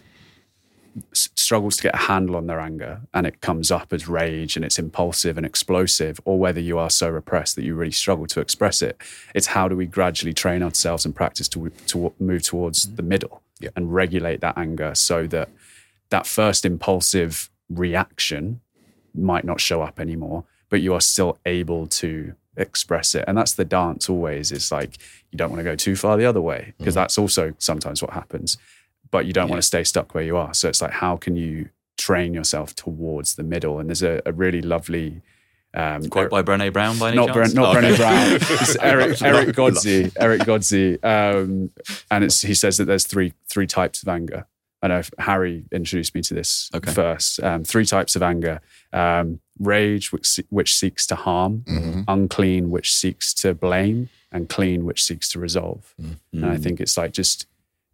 [1.13, 4.65] struggles to get a handle on their anger and it comes up as rage and
[4.65, 8.41] it's impulsive and explosive, or whether you are so repressed that you really struggle to
[8.41, 8.97] express it.
[9.35, 12.97] It's how do we gradually train ourselves and practice to, to move towards mm-hmm.
[12.97, 13.71] the middle Yeah.
[13.77, 15.49] and regulate that anger so that
[16.11, 18.61] that first impulsive reaction
[19.15, 23.25] might not show up anymore, but you are still able to express it.
[23.27, 24.99] And that's the dance always is like
[25.31, 27.03] you don't want to go too far the other way because mm-hmm.
[27.03, 28.59] that's also sometimes what happens,
[29.11, 30.55] but you don't want to stay stuck where you are.
[30.55, 31.69] So it's like, how can you
[31.99, 33.79] train yourself towards the middle?
[33.79, 35.23] And there's a, a really lovely
[35.73, 37.53] um, Quote by Brené Brown by any not chance?
[37.53, 37.81] Bren, not Oh.
[37.81, 38.33] Brené Brown.
[38.61, 40.13] It's Eric Eric Godsey.
[40.19, 40.99] Eric Godsey.
[41.05, 41.71] Um,
[42.11, 44.47] and it's he says that there's three three types of anger.
[44.83, 46.91] I know Harry introduced me to this Okay.
[46.93, 47.41] first.
[47.43, 48.61] Um, three types of anger:
[48.93, 51.65] um, rage, which which seeks to harm;
[52.09, 55.95] unclean, which seeks to blame; and clean, which seeks to resolve.
[56.33, 57.47] And I think it's like just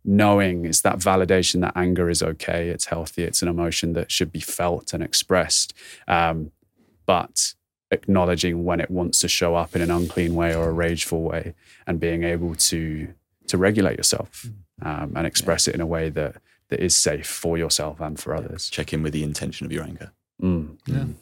[0.07, 4.31] knowing it's that validation that anger is okay, it's healthy, it's an emotion that should
[4.33, 5.75] be felt and expressed,
[6.07, 6.53] um,
[7.05, 7.55] but
[7.91, 11.55] acknowledging when it wants to show up in an unclean way or a rageful way,
[11.87, 13.13] and being able to
[13.49, 14.47] to regulate yourself
[14.83, 16.37] um, and express it in a way that
[16.69, 18.69] that is safe for yourself and for others.
[18.69, 20.13] Check in with the intention of your anger.
[20.43, 21.15] Mm.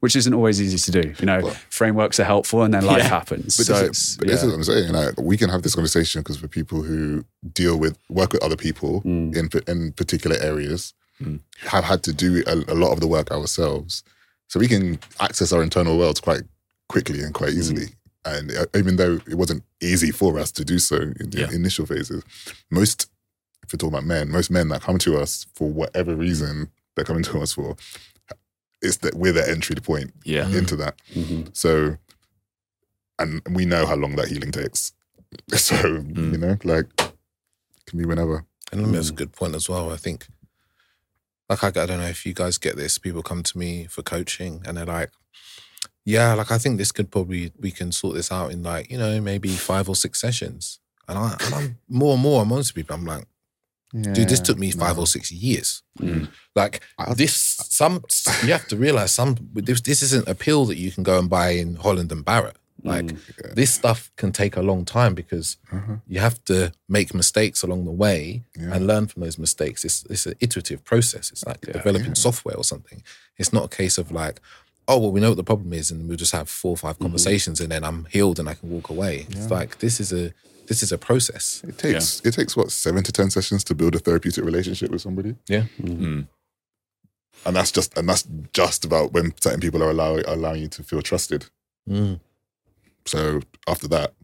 [0.00, 1.14] Which isn't always easy to do.
[1.18, 3.08] You know, frameworks are helpful, and then life Yeah.
[3.08, 3.56] happens.
[3.56, 4.92] But, so this, it's, is, but this is what I'm saying.
[4.92, 8.56] Like, we can have this conversation because we're people who deal with, work with other
[8.56, 9.36] people Mm.
[9.36, 10.94] in in particular areas,
[11.66, 14.02] have had to do a, a lot of the work ourselves.
[14.48, 16.42] So we can access our internal worlds quite
[16.88, 17.88] quickly and quite easily.
[18.24, 21.50] And uh, even though it wasn't easy for us to do so in the Yeah.
[21.52, 22.22] initial phases,
[22.70, 23.08] most,
[23.62, 27.04] if you're talking about men, most men that come to us for whatever reason they're
[27.04, 27.76] coming to us for,
[28.82, 30.46] it's that we're the entry point Yeah.
[30.46, 30.82] into mm-hmm.
[30.82, 31.00] that.
[31.14, 31.56] Mhm.
[31.56, 31.96] So,
[33.18, 34.92] and we know how long that healing takes.
[35.54, 36.38] So, you mm.
[36.40, 36.88] know, like,
[37.86, 38.44] can be whenever.
[38.72, 39.16] And I think that's a mm.
[39.16, 39.92] good point as well.
[39.92, 40.26] I think,
[41.48, 42.98] like, I, I don't know if you guys get this.
[42.98, 45.10] People come to me for coaching and they're like,
[46.04, 48.98] yeah, like, I think this could probably, we can sort this out in like, you
[48.98, 50.80] know, maybe five or six sessions.
[51.06, 53.26] And, I, and I'm more and more, I'm honest with people, I'm like,
[53.92, 55.82] dude, this took me five or six years.
[55.98, 56.28] Mm.
[56.54, 56.80] Like,
[57.16, 57.32] this,
[57.68, 58.04] some,
[58.44, 61.28] you have to realize some, this, this isn't a pill that you can go and
[61.28, 62.56] buy in Holland and Barrett.
[62.82, 63.54] Like, Mm.
[63.54, 65.96] this stuff can take a long time because Uh-huh.
[66.08, 68.74] you have to make mistakes along the way Yeah.
[68.74, 69.84] and learn from those mistakes.
[69.84, 71.30] It's it's an iterative process.
[71.30, 73.02] It's like developing software or something.
[73.36, 74.40] It's not a case of like,
[74.88, 76.94] oh well, we know what the problem is, and we'll just have four or five
[76.94, 77.04] Mm-hmm.
[77.04, 79.26] conversations, and then I'm healed and I can walk away.
[79.28, 80.32] It's like this is a
[80.70, 81.62] this is a process.
[81.66, 85.02] It takes it takes what seven to ten sessions to build a therapeutic relationship with
[85.02, 86.28] somebody, Yeah, Mm.
[87.46, 90.82] and that's just and that's just about when certain people are allowing allowing you to
[90.82, 91.46] feel trusted.
[91.88, 92.20] Mm.
[93.06, 94.14] So after that,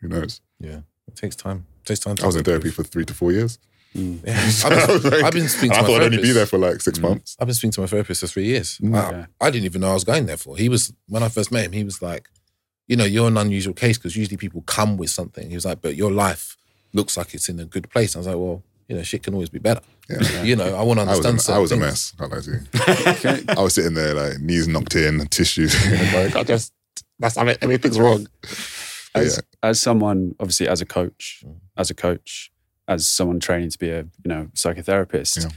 [0.00, 0.40] who knows?
[0.60, 0.80] yeah.
[1.08, 1.66] It takes time.
[1.82, 2.16] It takes time.
[2.16, 2.62] To I was in improve.
[2.62, 3.58] therapy for three to four years.
[3.92, 4.50] Yeah.
[4.64, 6.58] I've, been, like- I've been speaking to I my thought I'd only be there for
[6.58, 7.36] like six months.
[7.40, 8.78] I've been speaking to my therapist for three years.
[8.78, 8.94] Mm.
[8.96, 9.26] I, Yeah.
[9.40, 10.56] I didn't even know I was going there for.
[10.56, 11.72] He was when I first met him.
[11.72, 12.28] He was like,
[12.90, 15.48] you know, you're an unusual case because usually people come with something.
[15.48, 16.56] He was like, but your life
[16.92, 18.16] looks like it's in a good place.
[18.16, 19.82] I was like, well, you know, shit can always be better.
[20.08, 20.42] Yeah.
[20.42, 21.54] You know, I want to I was, understand.
[21.54, 22.12] a, I was a mess.
[22.18, 22.50] Can't lie to
[23.38, 23.44] you.
[23.56, 25.72] I was sitting there like knees knocked in, tissues.
[26.14, 26.72] like, I just
[27.20, 28.26] that's I mean, everything's wrong.
[29.14, 31.56] But as, as someone obviously as a coach Mm.
[31.76, 32.50] as a coach
[32.88, 35.50] as someone training to be a you know psychotherapist Yeah.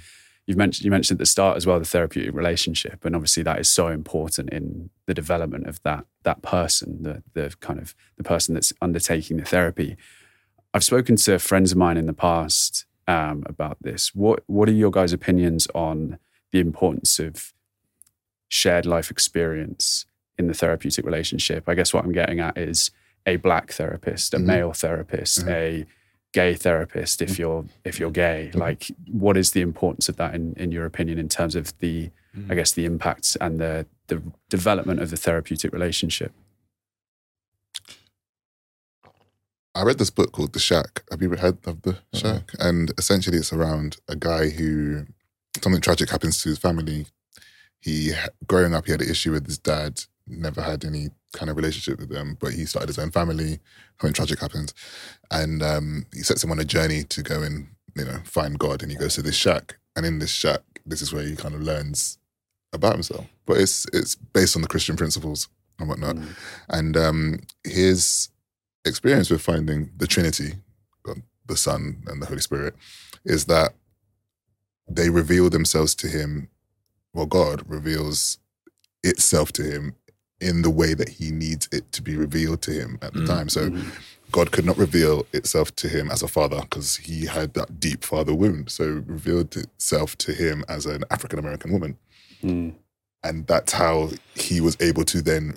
[0.46, 3.60] You've mentioned you mentioned at the start as well the therapeutic relationship and obviously that
[3.60, 8.24] is so important in the development of that that person the the kind of the
[8.24, 9.96] person that's undertaking the therapy
[10.74, 14.74] i've spoken to friends of mine in the past um, about this what what are
[14.74, 16.18] your guys opinions on
[16.52, 17.54] the importance of
[18.48, 20.06] shared life experience
[20.38, 21.68] in the therapeutic relationship.
[21.68, 22.92] I guess what I'm getting at is
[23.26, 24.46] a black therapist, a Mhm.
[24.46, 25.50] male therapist, Mhm.
[25.52, 25.86] a
[26.34, 28.50] gay therapist if you're if you're gay.
[28.50, 28.60] Mm-hmm.
[28.60, 32.12] Like what is the importance of that in, in your opinion in terms of the
[32.50, 36.34] I guess the impacts and the the development of the therapeutic relationship?
[39.76, 41.04] I read this book called The Shack.
[41.10, 42.52] Have you ever heard of The Shack?
[42.60, 45.08] And essentially, it's around a guy who
[45.64, 47.08] something tragic happens to his family.
[47.80, 48.12] He,
[48.46, 52.00] growing up, he had an issue with his dad, never had any kind of relationship
[52.00, 53.60] with them, but he started his own family.
[54.00, 54.74] Something tragic happens.
[55.32, 58.82] And um, he sets him on a journey to go and, you know, find God.
[58.82, 59.78] And he goes to this shack.
[59.96, 62.18] And in this shack, this is where he kind of learns
[62.72, 63.26] about himself.
[63.46, 66.16] But it's it's based on the Christian principles and whatnot.
[66.16, 66.28] Mm.
[66.70, 68.30] And um, his
[68.86, 70.56] experience with finding the Trinity,
[71.46, 72.76] the Son and the Holy Spirit,
[73.26, 73.74] is that
[74.90, 76.50] they reveal themselves to him.
[77.14, 78.40] Well, God reveals
[79.04, 79.96] itself to him
[80.44, 83.28] in the way that he needs it to be revealed to him at the Mm.
[83.36, 83.50] time.
[83.50, 83.86] So Mhm.
[84.32, 88.04] God could not reveal itself to him as a father because he had that deep
[88.04, 88.70] father wound.
[88.72, 91.98] So it revealed itself to him as an African American woman
[92.44, 92.74] Mm.
[93.24, 95.56] and that's how he was able to then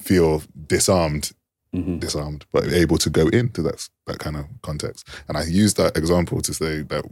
[0.00, 1.32] feel disarmed
[1.74, 2.00] Mhm.
[2.00, 5.96] disarmed but able to go into that that kind of context and i use that
[5.98, 7.04] example to say that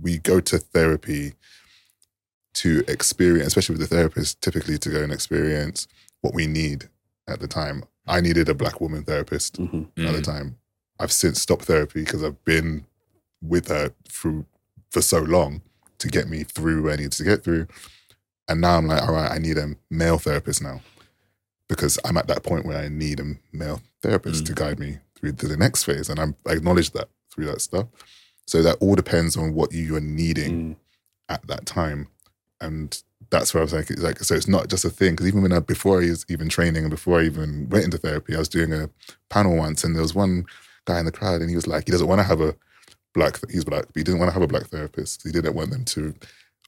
[0.00, 1.34] we go to therapy
[2.54, 5.86] to experience especially with the therapist typically to go and experience
[6.22, 6.88] what we need
[7.28, 9.86] at the time i needed a black woman therapist Mhm.
[10.08, 10.56] at the time.
[10.98, 12.84] I've since stopped therapy because I've been
[13.40, 14.46] with her through
[14.90, 15.62] for so long
[15.98, 17.66] to get me through where I need to get through.
[18.48, 20.80] And now I'm like, all right, I need a male therapist now
[21.68, 24.46] because I'm at that point where I need a male therapist Mm.
[24.46, 26.08] to guide me through to the next phase.
[26.08, 27.86] And I'm, I acknowledge that through that stuff.
[28.46, 30.76] So that all depends on what you are needing Mm.
[31.28, 32.08] at that time.
[32.60, 33.00] And
[33.32, 35.14] that's where I was like, it's like, so it's not just a thing.
[35.14, 37.98] Because even when I, before I was even training and before I even went into
[37.98, 38.88] therapy, I was doing a
[39.30, 40.44] panel once and there was one
[40.84, 42.54] guy in the crowd and he was like, he doesn't want to have a
[43.14, 45.22] black, he's black, but he didn't want to have a black therapist.
[45.24, 46.14] He didn't want them to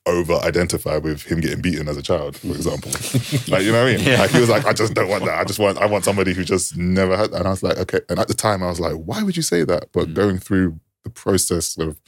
[0.07, 2.91] over identify with him getting beaten as a child, for example.
[3.49, 4.05] like, you know what I mean?
[4.07, 4.21] Yeah.
[4.21, 5.39] Like he was like, I just don't want that.
[5.39, 7.39] I just want, I want somebody who just never had that.
[7.39, 8.01] And I was like, okay.
[8.11, 9.93] And at the time I was like, why would you say that?
[9.93, 10.15] But Mm.
[10.15, 11.99] going through the process of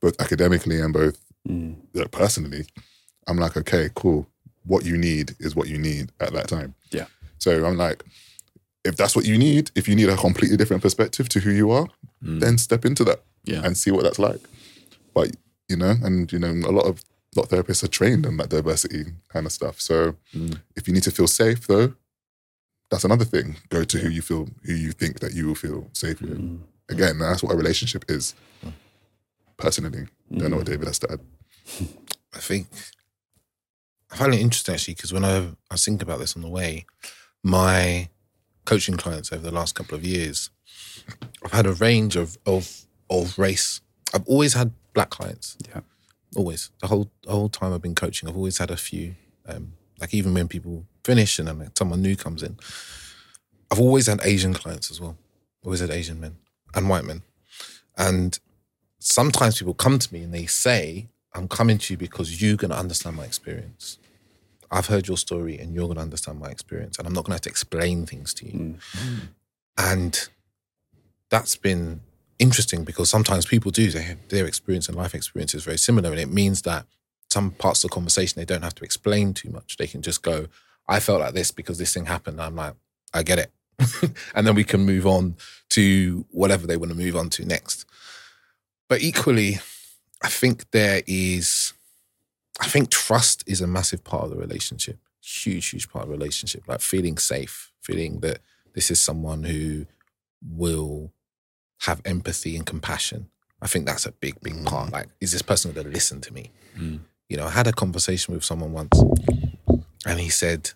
[0.00, 1.18] both academically and both
[1.48, 1.76] Mm.
[1.94, 2.66] like, personally,
[3.26, 4.26] I'm like, okay, cool.
[4.64, 6.74] What you need is what you need at that time.
[6.90, 7.06] Yeah.
[7.38, 8.04] So I'm like,
[8.84, 11.70] if that's what you need, if you need a completely different perspective to who you
[11.70, 11.88] are,
[12.24, 12.40] Mm.
[12.40, 13.60] then step into that Yeah.
[13.64, 14.40] and see what that's like.
[15.14, 15.32] But
[15.68, 17.02] you know, and you know, a lot of
[17.34, 19.80] a lot of therapists are trained in that diversity kind of stuff.
[19.80, 20.60] So Mm.
[20.76, 21.94] if you need to feel safe, though,
[22.90, 23.56] that's another thing.
[23.68, 26.38] Go to who you feel, who you think that you will feel safe with.
[26.38, 26.60] Mm.
[26.88, 28.34] Again, that's what a relationship is.
[29.58, 30.70] Personally, don't know what Mm.
[30.70, 31.20] David has to add.
[32.34, 32.68] I think
[34.10, 36.48] I find it interesting actually because when I, I was thinking about this on the
[36.48, 36.86] way,
[37.42, 38.08] my
[38.64, 40.50] coaching clients over the last couple of years,
[41.44, 43.80] I've had a range of of of race.
[44.14, 45.56] I've always had black clients.
[45.68, 45.80] Yeah.
[46.36, 48.28] always the whole the whole time I've been coaching.
[48.28, 49.14] I've always had a few.
[49.46, 52.58] Um, like even when people finish and then someone new comes in,
[53.70, 55.16] I've always had Asian clients as well.
[55.64, 56.36] Always had Asian men
[56.74, 57.22] and white men,
[57.96, 58.38] and
[58.98, 62.70] sometimes people come to me and they say, I'm coming to you because you're going
[62.70, 63.98] to understand my experience.
[64.70, 66.98] I've heard your story and you're going to understand my experience.
[66.98, 68.52] And I'm not going to have to explain things to you.
[68.52, 69.28] Mm.
[69.78, 70.28] And
[71.30, 72.00] that's been
[72.38, 76.10] interesting because sometimes people do, they have, their experience and life experience is very similar.
[76.10, 76.86] And it means that
[77.30, 79.76] some parts of the conversation, they don't have to explain too much.
[79.76, 80.46] They can just go,
[80.88, 82.40] I felt like this because this thing happened.
[82.40, 82.74] I'm like,
[83.12, 83.52] I get it.
[84.34, 85.36] and then we can move on
[85.70, 87.84] to whatever they want to move on to next.
[88.88, 89.58] But equally,
[90.22, 91.72] I think there is,
[92.60, 94.98] I think trust is a massive part of the relationship.
[95.22, 96.62] Huge, huge part of the relationship.
[96.66, 98.38] Like feeling safe, feeling that
[98.74, 99.86] this is someone who
[100.42, 101.12] will
[101.80, 103.28] have empathy and compassion.
[103.60, 104.92] I think that's a big, big part.
[104.92, 106.50] Like, is this person going to listen to me?
[106.78, 107.00] Mm.
[107.28, 109.02] You know, I had a conversation with someone once,
[110.06, 110.70] and he said,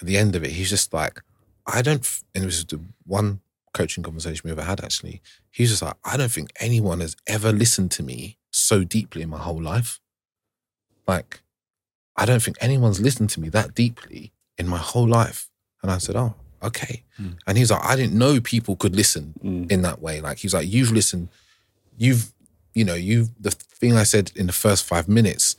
[0.00, 1.20] at the end of it, he's just like,
[1.66, 3.40] I don't, f-, and it was the one
[3.74, 5.20] coaching conversation we ever had actually.
[5.50, 9.28] He's just like, I don't think anyone has ever listened to me so deeply in
[9.30, 10.00] my whole life.
[11.06, 11.42] Like,
[12.16, 15.48] I don't think anyone's listened to me that deeply in my whole life.
[15.82, 17.02] And I said, Oh, okay.
[17.20, 17.38] Mm.
[17.46, 19.70] And he's like, I didn't know people could listen Mm.
[19.72, 20.20] in that way.
[20.20, 21.28] Like he's like, you've listened,
[21.98, 22.32] you've,
[22.74, 25.56] you know, you've the thing I said in the first five minutes,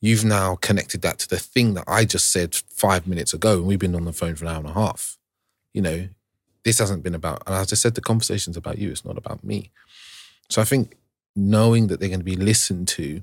[0.00, 3.66] you've now connected that to the thing that I just said five minutes ago, and
[3.66, 5.16] we've been on the phone for an hour and a half.
[5.74, 6.08] You know,
[6.64, 9.42] this hasn't been about, and I just said the conversation's about you, it's not about
[9.42, 9.70] me.
[10.48, 10.96] So I think
[11.36, 13.22] knowing that they're going to be listened to,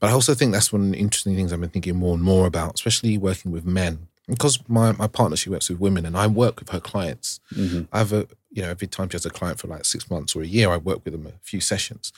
[0.00, 2.22] but I also think that's one of the interesting things I've been thinking more and
[2.22, 4.08] more about, especially working with men.
[4.26, 7.40] Because my, my partner, she works with women and I work with her clients.
[7.54, 7.88] Mhm.
[7.92, 10.34] I have a, you know, every time she has a client for like six months
[10.34, 12.12] or a year, I work with them a few sessions.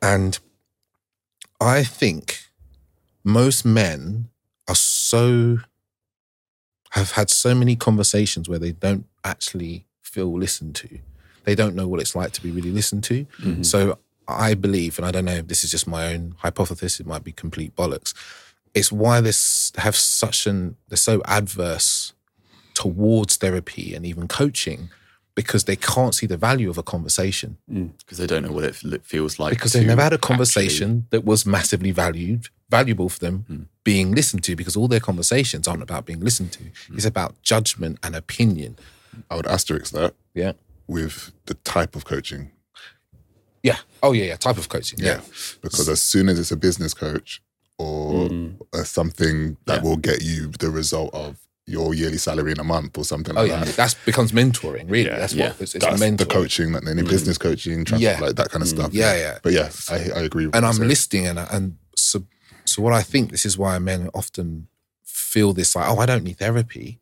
[0.00, 0.38] And
[1.60, 2.40] I think
[3.22, 4.30] most men
[4.68, 5.58] are so
[6.90, 10.98] have had so many conversations where they don't actually feel listened to.
[11.44, 13.26] They don't know what it's like to be really listened to.
[13.62, 13.98] So
[14.32, 17.24] I believe, and I don't know if this is just my own hypothesis, it might
[17.24, 18.14] be complete bollocks.
[18.74, 22.12] It's why this have such an they're so adverse
[22.74, 24.88] towards therapy and even coaching
[25.34, 27.90] because they can't see the value of a conversation mm.
[27.98, 29.50] because they don't know what it feels like.
[29.50, 33.66] because they've never had a actually- conversation that was massively valued valuable for them mm.
[33.84, 36.94] being listened to because all their conversations aren't about being listened to mm.
[36.94, 38.76] it's about judgment and opinion
[39.30, 40.52] I would asterisk that yeah
[40.86, 42.50] with the type of coaching.
[43.62, 45.20] Yeah oh yeah yeah type of coaching yeah, Yeah.
[45.62, 47.40] Because as soon as it's a business coach
[47.78, 48.28] or
[48.72, 49.82] uh, something that Yeah.
[49.82, 53.42] will get you the result of your yearly salary in a month or something oh
[53.42, 53.76] like yeah that.
[53.76, 55.48] that's becomes mentoring really Yeah, that's yeah.
[55.50, 57.42] what it's, it's That's mentoring the coaching, that any business mm.
[57.42, 58.18] coaching, trans- Yeah.
[58.20, 58.74] like that kind of mm.
[58.76, 58.92] stuff.
[58.92, 60.46] yeah yeah But yeah, I, I agree.
[60.46, 60.86] With and I'm you said.
[60.88, 62.24] listening, and and so
[62.64, 64.66] so what I think this is why men often
[65.04, 66.98] feel this like, oh, I don't need therapy.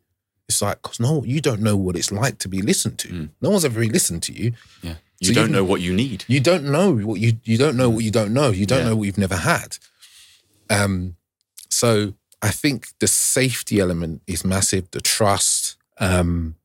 [0.47, 3.29] It's like because no, you don't know what it's like to be listened to.
[3.41, 4.53] No one's ever really listened to you.
[4.83, 4.95] Yeah.
[5.21, 6.25] You So don't you- know what you need.
[6.27, 8.49] You don't know what you you don't know what you don't know.
[8.51, 8.89] You don't Yeah.
[8.89, 9.77] know what you've never had.
[10.69, 11.15] Um,
[11.69, 14.89] so I think the safety element is massive.
[14.91, 16.55] The trust, um,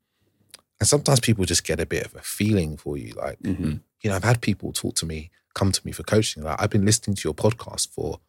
[0.81, 3.81] and sometimes people just get a bit of a feeling for you, like Mhm.
[4.03, 6.43] you know, I've had people talk to me, come to me for coaching.
[6.43, 8.20] Like, I've been listening to your podcast for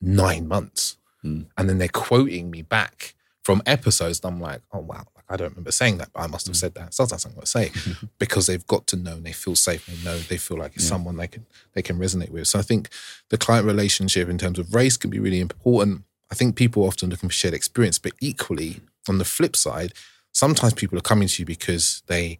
[0.00, 0.96] nine months.
[1.24, 1.46] Mm.
[1.56, 4.20] And then they're quoting me back from episodes.
[4.24, 5.06] And I'm like, oh, wow.
[5.32, 6.92] Like, I don't remember saying that, but I must have said that.
[6.94, 7.70] Sometimes I'm going to say
[8.18, 9.86] because they've got to know and they feel safe.
[9.86, 12.46] They know they feel like it's someone they can, they can resonate with.
[12.48, 12.88] So I think
[13.30, 16.02] the client relationship in terms of race can be really important.
[16.30, 19.92] I think people are often looking for shared experience, but equally on the flip side,
[20.32, 22.38] sometimes people are coming to you because they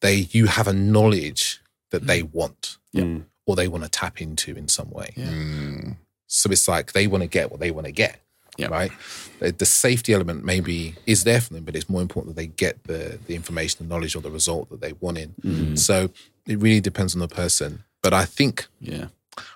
[0.00, 1.60] they you have a knowledge
[1.90, 3.24] that they want Mm.
[3.46, 5.12] or they want to tap into in some way.
[5.14, 5.26] Yeah.
[5.26, 5.96] Mm,
[6.26, 8.20] So it's like they want to get what they want to get.
[8.58, 8.68] Yeah.
[8.68, 8.90] Right.
[9.38, 12.82] The, safety element maybe is there for them, but it's more important that they get
[12.84, 15.28] the the information, the knowledge, or the result that they want in.
[15.44, 15.74] Mm-hmm.
[15.76, 16.10] So
[16.44, 17.84] it really depends on the person.
[18.02, 19.06] But I think Yeah.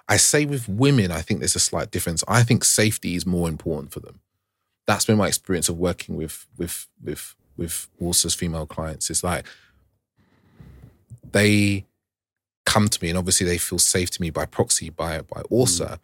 [0.08, 2.22] I say with women, I think there's a slight difference.
[2.28, 4.20] I think safety is more important for them.
[4.86, 9.10] That's been my experience of working with with with with Walsa's female clients.
[9.10, 9.44] It's like
[11.32, 11.84] they
[12.64, 15.98] come to me and obviously they feel safe to me by proxy by by Orsa.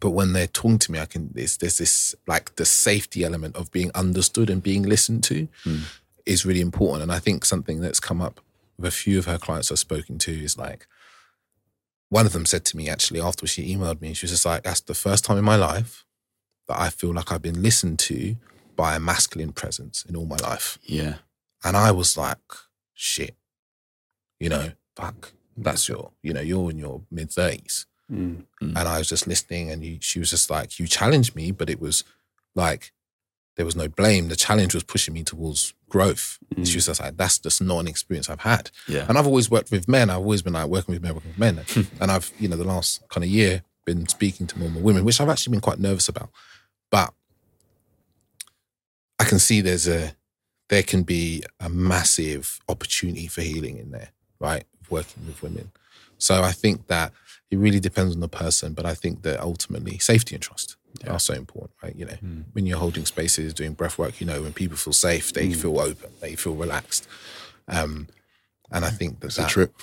[0.00, 3.56] But when they're talking to me, I can there's there's this like the safety element
[3.56, 5.78] of being understood and being listened to hmm.
[6.24, 7.02] is really important.
[7.02, 8.40] And I think something that's come up
[8.76, 10.86] with a few of her clients I've spoken to is like
[12.08, 14.62] one of them said to me actually after she emailed me, she was just like,
[14.62, 16.04] That's the first time in my life
[16.68, 18.36] that I feel like I've been listened to
[18.74, 20.78] by a masculine presence in all my life.
[20.82, 21.16] Yeah.
[21.64, 22.38] And I was like,
[22.94, 23.34] shit,
[24.38, 27.86] you know, fuck, that's your, you know, you're in your mid 30s.
[28.10, 28.44] Mm.
[28.60, 31.70] And I was just listening and you, she was just like, you challenged me, but
[31.70, 32.04] it was
[32.54, 32.92] like,
[33.56, 34.28] there was no blame.
[34.28, 36.38] The challenge was pushing me towards growth.
[36.54, 38.70] And she was just like, that's just not an experience I've had.
[38.86, 39.06] Yeah.
[39.08, 40.10] And I've always worked with men.
[40.10, 41.64] I've always been like working with men, working with men.
[42.00, 44.82] and I've, you know, the last kind of year been speaking to more and more
[44.82, 46.28] women, which I've actually been quite nervous about.
[46.90, 47.14] But
[49.18, 50.14] I can see there's a,
[50.68, 54.64] there can be a massive opportunity for healing in there, right?
[54.90, 55.70] Working with women.
[56.18, 57.12] So I think that
[57.50, 60.76] it really depends on the person, but I think that ultimately safety and trust
[61.08, 61.94] are so important, right?
[61.94, 62.16] You know,
[62.52, 65.78] when you're holding spaces, doing breath work, you know, when people feel safe, they feel
[65.78, 67.06] open, they feel relaxed.
[67.68, 68.08] Um,
[68.72, 69.74] and I think that's that, a trip.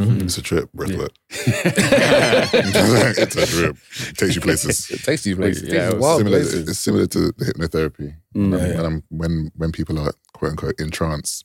[0.00, 0.24] Mm-hmm.
[0.24, 1.10] It's a trip, breathwork.
[1.30, 3.76] it's a trip.
[4.08, 4.90] It takes you places.
[4.90, 6.68] it takes you places, Yeah, yeah, it wild similar, places.
[6.68, 8.14] it's similar to the hypnotherapy.
[8.34, 8.44] Mm.
[8.44, 11.44] Um, when, I'm, when when people are quote unquote in trance,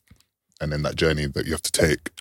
[0.62, 2.12] and then that journey that you have to take,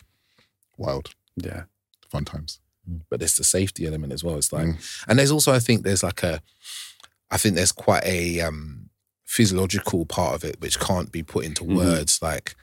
[0.77, 1.62] wild, Yeah.
[2.10, 2.60] fun times.
[2.89, 3.01] Mm.
[3.10, 4.36] but there's the safety element as well.
[4.36, 5.05] It's like, mm.
[5.09, 6.40] and there's also, I think there's like a,
[7.31, 8.89] I think there's quite a um,
[9.24, 11.77] physiological part of it which can't be put into mm-hmm.
[11.77, 12.20] words.
[12.23, 12.55] Like,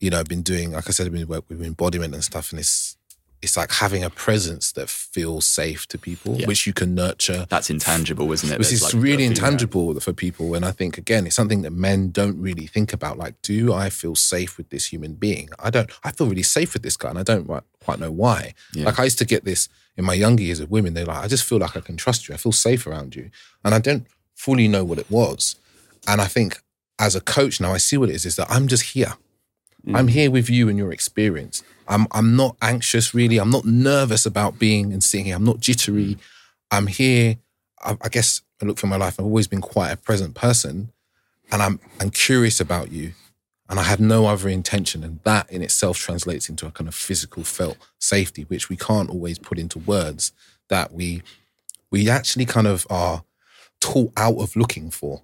[0.00, 2.50] you know, I've been doing, like I said, I've been work with embodiment and stuff,
[2.50, 2.96] and it's,
[3.42, 6.46] it's like having a presence that feels safe to people, Yeah.
[6.46, 7.46] which you can nurture.
[7.50, 8.58] That's intangible, isn't it?
[8.58, 10.54] Which is like really intangible for people.
[10.54, 13.18] And I think, again, it's something that men don't really think about.
[13.18, 15.50] Like, do I feel safe with this human being?
[15.58, 17.46] I don't, I feel really safe with this guy and I don't
[17.84, 18.54] quite know why.
[18.72, 18.86] Yeah.
[18.86, 20.94] Like, I used to get this in my younger years of women.
[20.94, 22.34] They're like, I just feel like I can trust you.
[22.34, 23.30] I feel safe around you.
[23.64, 25.56] And I don't fully know what it was.
[26.06, 26.60] And I think
[26.98, 29.14] as a coach now, I see what it is, is that I'm just here.
[29.86, 29.96] Mm.
[29.96, 31.62] I'm here with you and your experience.
[31.86, 33.38] I'm I'm not anxious really.
[33.38, 35.36] I'm not nervous about being and seeing here.
[35.36, 36.14] I'm not jittery.
[36.14, 36.20] Mm.
[36.70, 37.36] I'm here.
[37.84, 39.16] I, I guess I look for my life.
[39.18, 40.90] I've always been quite a present person,
[41.52, 43.12] and I'm I'm curious about you,
[43.68, 45.02] and I have no other intention.
[45.04, 49.08] And that in itself translates into a kind of physical felt safety, which we can't
[49.10, 50.32] always put into words.
[50.68, 51.22] That we
[51.90, 53.24] we actually kind of are
[53.80, 55.20] taught out of looking for.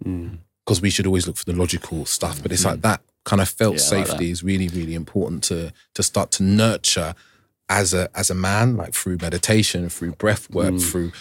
[0.66, 2.40] because we should always look for the logical stuff.
[2.42, 3.90] But it's like that kind of felt Mm.
[3.90, 7.14] Yeah, I like safety is really, really important to to start to nurture
[7.68, 10.90] as a as a man, like through meditation, through breath work, Mm.
[10.90, 11.12] through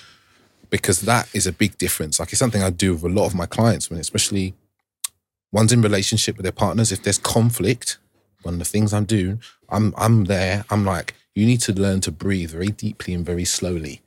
[0.70, 2.20] because that is a big difference.
[2.20, 4.54] Like it's something I do with a lot of my clients when especially
[5.52, 6.92] one's in relationship with their partners.
[6.92, 7.98] If there's conflict,
[8.44, 10.66] one of the things I'm doing, I'm I'm there.
[10.70, 14.02] I'm like, you need to learn to breathe very deeply and very slowly,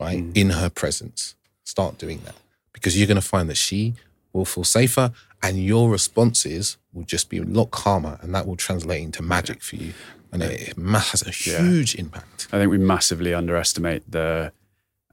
[0.00, 0.20] right?
[0.22, 0.36] Mm.
[0.36, 1.34] In her presence.
[1.64, 2.34] Start doing that.
[2.72, 3.94] Because you're gonna find that she
[4.32, 5.12] will feel safer
[5.42, 9.62] and your responses will just be a lot calmer and that will translate into magic
[9.62, 9.92] for you.
[10.32, 12.48] And it has a huge impact.
[12.52, 14.52] I think we massively underestimate the.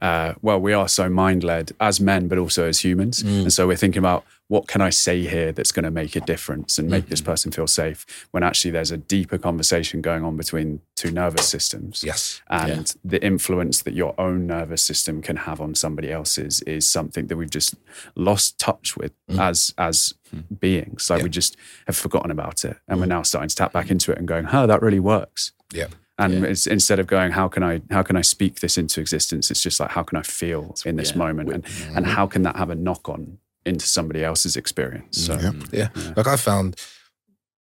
[0.00, 3.42] Uh, well, we are so mind led as men, but also as humans, mm.
[3.42, 6.20] and so we're thinking about what can I say here that's going to make a
[6.20, 7.30] difference and make this mm-hmm.
[7.30, 8.04] person feel safe.
[8.32, 12.02] When actually there's a deeper conversation going on between two nervous systems.
[12.04, 12.42] Yes.
[12.50, 17.28] and the influence that your own nervous system can have on somebody else's is something
[17.28, 17.76] that we've just
[18.16, 19.38] lost touch with mm.
[19.38, 20.40] as as hmm.
[20.58, 21.08] beings.
[21.08, 21.24] Like Yeah.
[21.24, 21.56] we just
[21.86, 23.10] have forgotten about it, and we're mm.
[23.10, 25.86] now starting to tap back into it and going, "Huh, that really works." Yeah.
[26.20, 29.50] And it's, instead of going, "How can I how can I speak this into existence?"
[29.50, 31.64] It's just like, "How can I feel in this yeah, moment?" And
[31.96, 35.24] and how can that have a knock on into somebody else's experience?
[35.26, 35.74] So mm-hmm.
[35.74, 35.88] Yeah.
[35.94, 36.12] Yeah.
[36.16, 36.76] Like I found,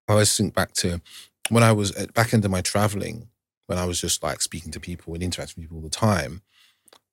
[0.08, 1.02] I always think back to
[1.50, 3.28] when I was at, back into my traveling,
[3.68, 6.42] when I was just like speaking to people and interacting with people all the time,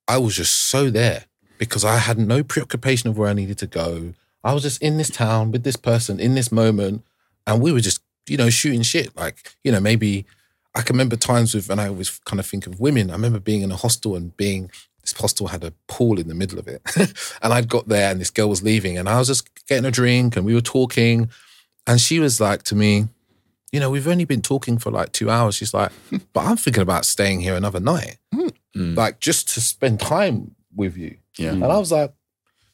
[0.09, 1.25] I was just so there
[1.59, 4.15] because I had no preoccupation of where I needed to go.
[4.43, 7.05] I was just in this town with this person in this moment,
[7.47, 9.17] and we were just, you know, shooting shit.
[9.17, 10.27] Like, you know, maybe
[10.75, 13.11] I can remember times with, and I always kind of think of women.
[13.11, 14.71] I remember being in a hostel and being,
[15.03, 16.83] this hostel had a pool in the middle of it.
[17.43, 19.91] and I'd got there and this girl was leaving and I was just getting a
[19.91, 21.31] drink and we were talking.
[21.87, 23.09] And she was like to me,
[23.71, 25.55] you know, we've only been talking for like two hours.
[25.57, 25.93] She's like,
[26.33, 28.17] but I'm thinking about staying here another night,
[28.77, 28.97] Mm.
[28.97, 31.19] like just to spend time with you.
[31.39, 31.53] Yeah.
[31.53, 32.13] And I was like,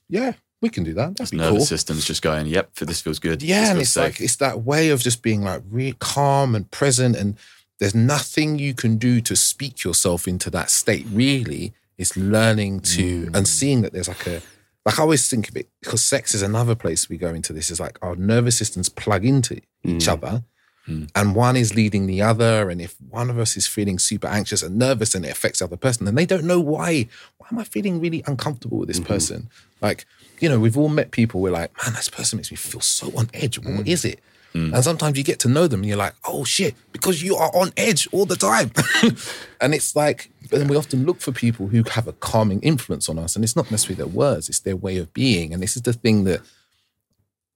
[0.09, 0.33] yeah,
[0.63, 1.17] we can do that.
[1.17, 1.67] That's Nervous cool.
[1.67, 3.43] system's just going, yep, this feels good.
[3.43, 4.05] Yeah, this and it's safe.
[4.05, 7.37] like it's that way of just being like really calm and present, and
[7.81, 11.07] there's nothing you can do to speak yourself into that state.
[11.11, 13.37] Really, it's learning to Mm.
[13.37, 14.41] and seeing that there's like a
[14.87, 17.71] like I always think of it because sex is another place we go into this.
[17.71, 20.45] Is like our nervous systems plug into each other.
[20.89, 21.11] Mm.
[21.15, 22.71] And one is leading the other.
[22.71, 25.67] And if one of us is feeling super anxious and nervous and it affects the
[25.67, 27.07] other person, then they don't know why.
[27.37, 29.13] Why am I feeling really uncomfortable with this Mm-hmm.
[29.15, 29.51] person?
[29.83, 30.07] Like,
[30.41, 33.13] you know, we've all met people, we're like, man, this person makes me feel so
[33.17, 33.61] on edge.
[33.61, 33.77] Mm.
[33.77, 34.21] What is it?
[34.55, 34.75] Mm.
[34.75, 37.51] And sometimes you get to know them and you're like, oh shit, because you are
[37.55, 38.73] on edge all the time.
[39.61, 43.09] and it's like, but then we often look for people who have a calming influence
[43.09, 43.37] on us.
[43.37, 45.55] And it's not necessarily their words, it's their way of being.
[45.55, 46.41] And this is the thing that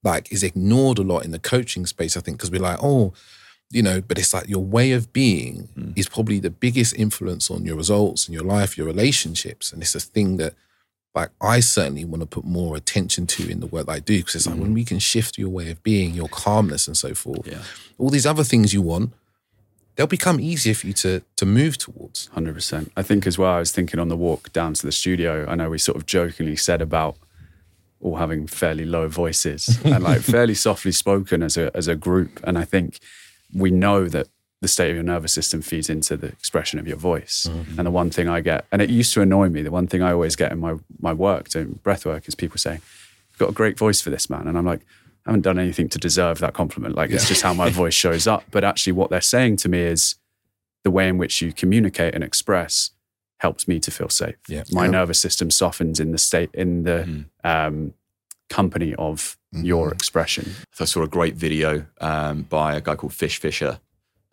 [0.05, 3.13] like is ignored a lot in the coaching space, I think, because we're like, oh,
[3.71, 5.99] you know, but it's like your way of being mm.
[5.99, 9.73] is probably the biggest influence on your results and your life, your relationships.
[9.73, 10.55] And it's a thing that
[11.15, 14.19] like I certainly want to put more attention to in the work that I do.
[14.19, 14.75] Because it's like when mm.
[14.75, 17.63] we can shift your way of being, your calmness and so forth, Yeah.
[17.99, 19.13] all these other things you want,
[19.95, 22.27] they'll become easier for you to to move towards.
[22.29, 22.93] Hundred percent.
[22.97, 23.53] I think as well.
[23.53, 25.47] I was thinking on the walk down to the studio.
[25.49, 27.17] I know we sort of jokingly said about
[28.01, 32.41] all having fairly low voices and like fairly softly spoken as a as a group.
[32.45, 32.99] And I think
[33.55, 34.27] we know that
[34.65, 37.47] the state of your nervous system feeds into the expression of your voice.
[37.79, 40.03] And the one thing I get, and it used to annoy me, the one thing
[40.03, 42.81] I always get in my my work doing breath work is people saying,
[43.31, 44.81] "You've got a great voice for this, man," and I'm like.
[45.27, 46.97] I haven't done anything to deserve that compliment.
[46.97, 48.45] Like it's just how my voice shows up.
[48.51, 50.17] But actually, what they're saying to me is,
[50.83, 52.91] the way in which you communicate and express
[53.39, 54.35] helps me to feel safe.
[54.49, 54.65] Yeah.
[54.71, 54.91] My Yeah.
[54.99, 57.25] nervous system softens in the state in the Mm.
[57.53, 57.95] um,
[58.51, 60.45] company of your expression.
[60.79, 63.81] I saw a great video um, by a guy called Fish Fisher.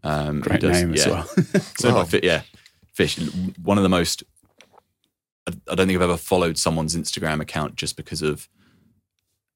[0.03, 1.11] Um, Great does- name as yeah.
[1.11, 1.29] well.
[1.77, 1.99] So Wow.
[1.99, 2.41] like, fi- yeah,
[2.93, 3.17] Fish,
[3.63, 4.23] one of the most.
[5.47, 8.47] I I don't think I've ever followed someone's Instagram account just because of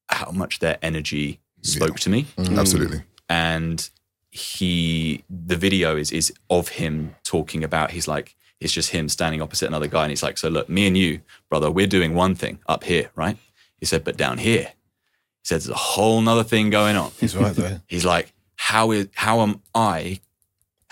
[0.10, 2.26] how much their energy spoke to me.
[2.38, 3.02] Absolutely.
[3.30, 3.90] and
[4.32, 9.42] he the video is is of him talking about he's like it's just him standing
[9.42, 12.36] opposite another guy and he's like so look me and you brother we're doing one
[12.36, 13.38] thing up here right
[13.80, 17.34] he said but down here he said there's a whole nother thing going on He's
[17.36, 17.82] right there.
[17.88, 20.20] he's like how is how am i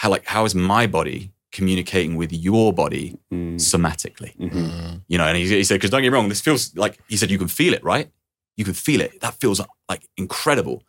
[0.03, 3.55] how like how is my body communicating with your body mm.
[3.55, 4.35] somatically?
[4.35, 4.57] Mm-hmm.
[4.57, 4.95] Mm-hmm.
[5.07, 7.15] You know and he, he said because don't get me wrong this feels like he
[7.15, 8.11] said you can feel it right?
[8.57, 9.21] You can feel it.
[9.21, 10.83] That feels like incredible.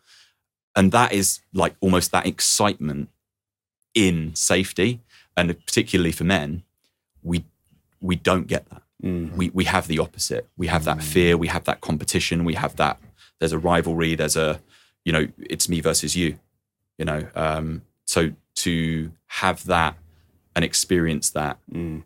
[0.75, 3.07] And that is like almost that excitement
[3.93, 4.99] in safety.
[5.37, 6.63] And particularly for men
[7.23, 7.45] we
[8.01, 8.83] we don't get that.
[9.01, 9.37] Mm-hmm.
[9.37, 10.45] We we have the opposite.
[10.57, 11.03] We have that mm.
[11.03, 11.37] fear.
[11.37, 12.43] We have that competition.
[12.43, 12.99] We have that
[13.39, 14.15] there's a rivalry.
[14.15, 14.59] There's a
[15.05, 16.37] you know it's me versus you
[16.97, 18.33] you know um so
[18.65, 19.11] to
[19.41, 19.95] have that
[20.55, 21.57] and experience that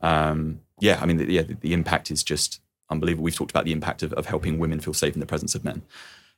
[0.02, 3.66] um yeah i mean the, yeah the, the impact is just unbelievable we've talked about
[3.66, 5.82] the impact of, of helping women feel safe in the presence of men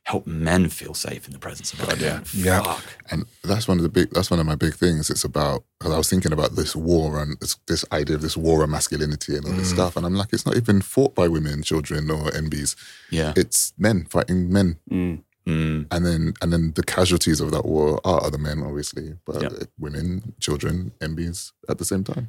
[0.04, 2.00] help men feel safe in the presence of God.
[2.00, 2.20] yeah.
[2.34, 2.62] Yeah.
[2.62, 2.84] Fuck.
[3.12, 4.10] And that's one of the big.
[4.10, 5.10] That's one of my big things.
[5.10, 8.36] It's about because I was thinking about this war and this, this idea of this
[8.36, 11.28] war on masculinity and all this stuff, and I'm like, it's not even fought by
[11.28, 12.74] women, children, or NBs.
[13.12, 13.32] Yeah.
[13.36, 15.22] It's men fighting men, Mm.
[15.46, 15.86] Mm.
[15.90, 19.48] and then and then the casualties of that war are other men, obviously, but Yeah.
[19.78, 22.28] women, children, NBs at the same time.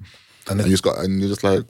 [0.50, 1.64] And And you just got and you're just like,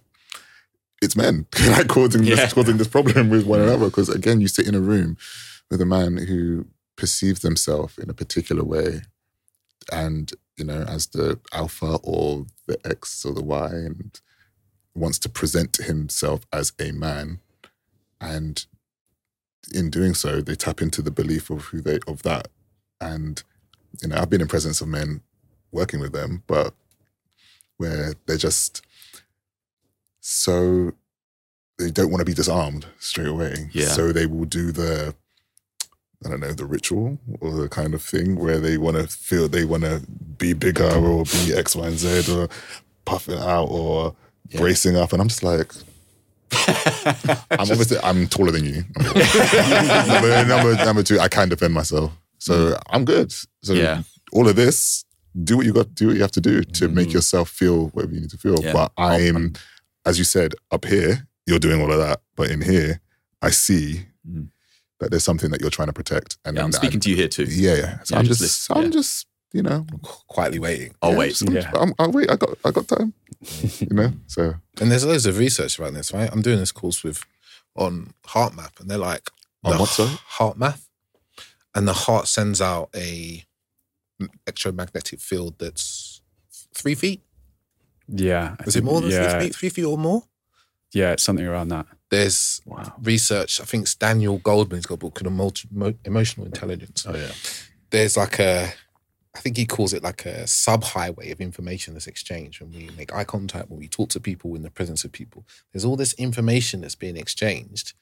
[1.01, 2.35] it's men like causing Yeah.
[2.35, 3.85] this causing this problem with one another.
[3.87, 5.17] Because again, you sit in a room
[5.69, 6.65] with a man who
[6.95, 9.01] perceives themselves in a particular way,
[9.91, 14.21] and you know, as the alpha or the X or the Y, and
[14.95, 17.39] wants to present himself as a man,
[18.21, 18.65] and
[19.71, 22.47] in doing so, they tap into the belief of who they of that,
[22.99, 23.43] and
[24.01, 25.21] you know, I've been in presence of men
[25.71, 26.73] working with them, but
[27.77, 28.85] where they're just
[30.19, 30.93] so
[31.77, 33.69] they don't want to be disarmed straight away.
[33.73, 33.87] Yeah.
[33.87, 35.15] So they will do the
[36.25, 39.49] I don't know, the ritual or the kind of thing where they want to feel
[39.49, 40.01] they want to
[40.37, 42.47] be bigger or be X, Y, and Z or
[43.03, 44.15] puffing out or
[44.55, 45.11] bracing up.
[45.11, 45.73] And I'm just like,
[47.51, 48.83] I'm obviously I'm taller than you.
[48.97, 53.33] Number, number, number, two, I can defend myself, so I'm good.
[53.63, 54.03] So Yeah.
[54.31, 55.05] all of this,
[55.43, 58.13] do what you got, do what you have to do to make yourself feel whatever
[58.13, 58.61] you need to feel.
[58.63, 58.73] Yeah.
[58.73, 59.53] But I'm,
[60.05, 62.99] as you said, up here, you're doing all of that, but in here,
[63.41, 64.47] I see Mm.
[65.01, 66.37] that there's something that you're trying to protect.
[66.45, 67.43] And Yeah, I'm speaking to you here too.
[67.43, 67.99] Yeah, yeah.
[68.03, 69.85] So I'm just I'm just, you know,
[70.27, 70.93] quietly waiting.
[71.01, 71.29] I'll yeah, wait.
[71.29, 71.71] just- I'm, Yeah.
[71.75, 72.29] I'm, I'll wait.
[72.29, 73.13] I got, I got time.
[73.79, 76.29] you know, so And there's loads of research about this, right?
[76.31, 77.23] I'm doing this course with
[77.75, 79.29] on Heart Math, and they're like
[79.63, 80.11] On the what, sorry?
[80.25, 80.89] Heart Math,
[81.75, 83.43] and the heart sends out a
[84.45, 86.21] electromagnetic field that's
[86.73, 87.21] three feet.
[88.07, 88.55] Yeah.
[88.65, 89.55] Is it more than yeah, three feet?
[89.55, 90.23] Three feet or more?
[90.93, 91.87] Yeah, it's something around that.
[92.11, 92.93] There's Wow.
[93.01, 93.59] research.
[93.59, 97.05] I think it's Daniel Goleman's got a book called Emo- Emo- Emotional Intelligence.
[97.07, 97.31] Oh yeah.
[97.89, 98.73] There's like a,
[99.35, 102.89] I think he calls it like a sub highway of information that's exchanged when we
[102.95, 105.43] make eye contact, when we talk to people in the presence of people.
[105.71, 107.93] There's all this information that's being exchanged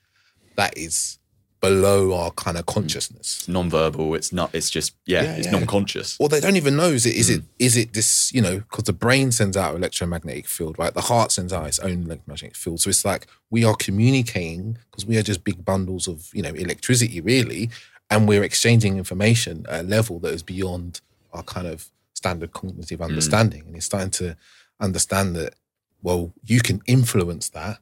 [0.55, 1.19] that is
[1.61, 2.73] below our kind of mm.
[2.73, 3.37] consciousness.
[3.39, 4.15] It's non-verbal.
[4.15, 4.53] It's not.
[4.53, 5.23] It's just yeah.
[5.23, 5.51] Yeah, it's yeah.
[5.51, 6.17] non-conscious.
[6.19, 7.37] Or they don't even know is it is mm.
[7.37, 11.01] it is it this you know because the brain sends out electromagnetic field right the
[11.01, 15.17] heart sends out its own electromagnetic field so it's like we are communicating because we
[15.17, 17.69] are just big bundles of you know electricity really
[18.09, 20.99] and we're exchanging information at a level that is beyond
[21.33, 23.05] our kind of standard cognitive hmm.
[23.05, 23.63] understanding.
[23.67, 24.37] And it's starting to
[24.79, 25.53] understand that
[26.01, 27.77] well you can influence that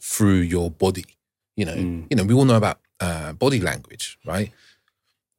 [0.00, 1.04] through your body
[1.56, 1.76] you know.
[1.76, 2.06] Mm.
[2.10, 4.52] you know we all know about uh, body language right?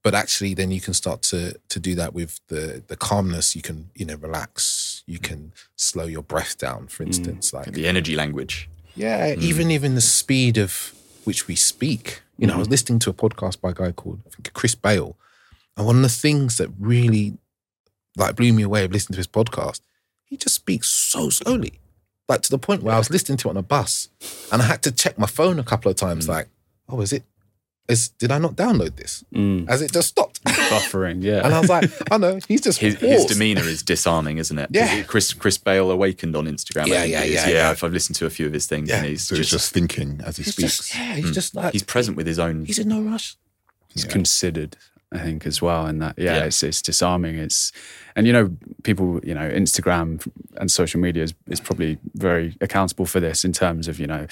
[0.04, 3.56] But actually then you can start to to do that with the the calmness.
[3.56, 5.04] You can you know relax.
[5.06, 5.24] You hmm.
[5.24, 7.10] can slow your breath down for hmm.
[7.10, 8.70] instance like The energy language.
[8.96, 10.72] yeah even even the speed of
[11.24, 12.22] which we speak.
[12.40, 14.76] You know i was listening to a podcast by a guy called I think chris
[14.76, 15.12] bale.
[15.78, 17.38] And one of the things that really
[18.18, 19.82] like blew me away of listening to his podcast
[20.26, 21.80] he just speaks so slowly
[22.30, 24.10] like to the point where i was listening to it on a bus
[24.52, 26.48] and i had to check my phone a couple of times like
[26.90, 27.24] oh is it
[27.88, 29.68] is did i not download this Mm.
[29.70, 31.44] as it just stopped Buffering, yeah.
[31.44, 34.70] and I was like, I know, he's just His, his demeanor is disarming, isn't it?
[34.72, 35.04] Yeah.
[35.04, 36.88] Chris Chris Bale awakened on Instagram.
[36.88, 37.50] Yeah, yeah, yeah, yeah.
[37.50, 37.72] yeah.
[37.72, 39.00] If I've listened to a few of his things, Yeah.
[39.00, 40.78] and he's so just, it's just thinking as he speaks.
[40.78, 42.64] just, yeah, he's just like he's present with his own.
[42.66, 43.36] he's in no rush.
[43.90, 44.12] He's Yeah.
[44.12, 44.78] considered
[45.12, 46.44] i think as well and that yeah, Yeah.
[46.46, 47.72] It's, it's disarming it's
[48.16, 50.26] and you know people you know instagram
[50.58, 54.28] and social media is, is probably very accountable for this in terms of you know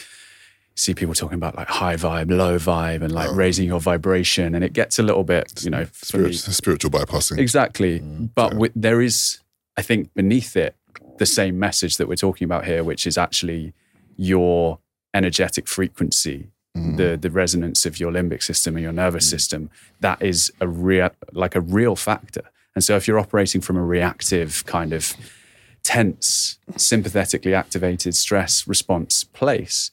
[0.76, 3.34] see people talking about like high vibe low vibe and like Oh.
[3.35, 7.38] raising your vibration and it gets a little bit you know me- Spiritual, bypassing.
[7.38, 7.99] Exactly.
[7.99, 9.39] Mm, but wi- there is,
[9.76, 10.76] I think, beneath it,
[11.18, 13.73] the same message that we're talking about here, which is actually
[14.15, 14.80] your
[15.14, 16.47] energetic frequency,
[16.78, 16.98] Mm.
[16.98, 19.70] the the resonance of your limbic system and your nervous system.
[20.02, 22.44] That is a real, like a real factor.
[22.76, 25.14] And so, if you're operating from a reactive kind of
[25.84, 29.91] tense, sympathetically activated stress response place,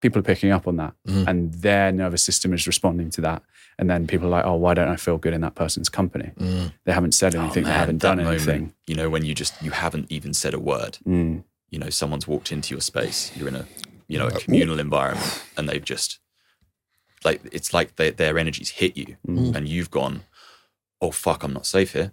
[0.00, 1.26] people are picking up on that, Mm.
[1.28, 3.42] and their nervous system is responding to that.
[3.78, 6.30] And then people are like, "Oh, why don't I feel good in that person's company?"
[6.38, 6.72] Mm.
[6.84, 7.64] They haven't said Oh, anything.
[7.64, 8.72] they haven't done moment, anything.
[8.86, 10.98] You know, when you just you haven't even said a word.
[11.06, 11.42] Mm.
[11.70, 13.32] You know, someone's walked into your space.
[13.36, 13.66] You're in a
[14.08, 16.18] you know a communal environment, and they've just
[17.24, 19.54] like it's like they, their energies hit you, Mm.
[19.56, 20.22] and you've gone,
[21.00, 22.12] "Oh fuck, I'm not safe here."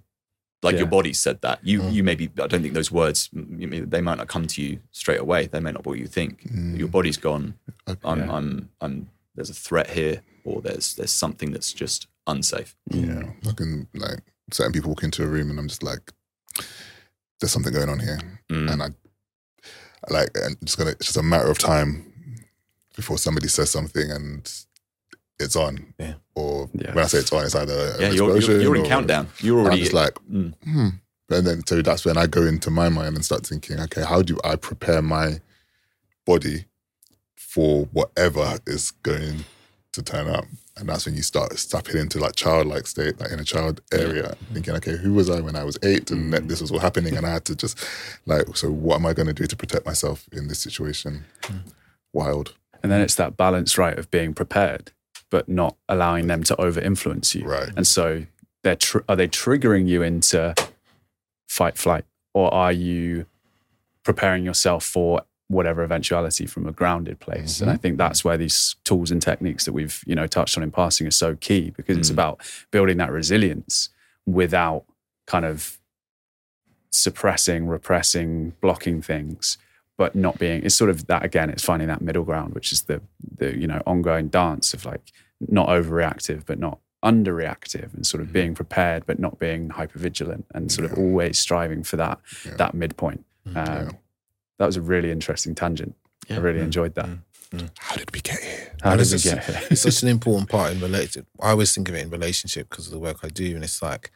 [0.63, 1.59] Like your body said that.
[1.63, 1.93] You Mm.
[1.93, 5.47] you maybe I don't think those words they might not come to you straight away.
[5.47, 6.43] They may not be what you think.
[6.43, 6.77] Mm.
[6.77, 7.55] Your body's gone.
[7.87, 7.99] Okay.
[8.03, 8.31] I'm Yeah.
[8.35, 12.75] I'm I'm there's a threat here, or there's there's something that's just unsafe.
[12.91, 14.19] Yeah, I can like
[14.51, 16.11] certain people walk into a room and I'm just like,
[17.39, 18.19] there's something going on here,
[18.49, 18.71] Mm.
[18.71, 18.89] and I
[20.09, 22.05] like, and it's gonna, it's just a matter of time
[22.95, 24.51] before somebody says something, and
[25.39, 25.93] it's on.
[25.99, 26.13] Yeah.
[26.35, 26.93] Or Yeah.
[26.93, 28.85] when I say it's on, it's either an Yeah, you're, you're, explosion you're in or-
[28.87, 29.27] countdown.
[29.39, 30.53] You're I'm already just like, Mm.
[30.63, 30.87] hmm.
[31.29, 34.21] And then so that's when I go into my mind and start thinking, okay, how
[34.21, 35.39] do I prepare my
[36.25, 36.65] body
[37.37, 39.45] for whatever is going
[39.93, 40.43] to turn up?
[40.77, 44.35] And that's when you start stepping into like childlike state, like in a child area,
[44.53, 47.17] thinking, okay, who was I when I was eight and that this was all happening?
[47.17, 47.77] And I had to just
[48.25, 51.25] like, so what am I going to do to protect myself in this situation?
[51.43, 51.73] Mm.
[52.13, 52.55] Wild.
[52.81, 54.91] And then it's that balance, right, of being prepared,
[55.29, 57.45] but not allowing them to over influence you.
[57.45, 57.69] Right.
[57.75, 58.25] And so
[58.63, 60.55] they're tr- are they triggering you into
[61.47, 63.25] fight, flight, or are you
[64.03, 65.21] preparing yourself for
[65.51, 67.61] whatever eventuality from a grounded place?
[67.61, 70.63] And I think that's where these tools and techniques that we've you know touched on
[70.63, 72.13] in passing are so key because it's Mm.
[72.17, 72.35] about
[72.71, 73.89] building that resilience
[74.25, 74.83] without
[75.27, 75.77] kind of
[76.91, 79.57] suppressing, repressing, blocking things.
[79.97, 81.49] But not being it's sort of that again.
[81.51, 83.01] It's finding that middle ground, which is the
[83.37, 85.11] the you know ongoing dance of like
[85.47, 90.71] not overreactive, but not underreactive, and sort of being prepared, but not being hypervigilant, and
[90.71, 92.55] sort of always striving for that Yeah.
[92.55, 93.25] that midpoint.
[93.45, 93.89] Um, Yeah.
[94.61, 95.95] That was a really interesting tangent.
[96.29, 96.39] I Yeah.
[96.41, 96.65] really mm.
[96.65, 97.05] enjoyed that.
[97.07, 97.23] Mm.
[97.51, 97.69] Mm.
[97.79, 98.75] How did we get here?
[98.83, 99.59] How And did we it's get here?
[99.71, 101.25] it's such an important part in relationship.
[101.41, 103.81] I always think of it in relationship because of the work I do, and it's
[103.81, 104.11] like,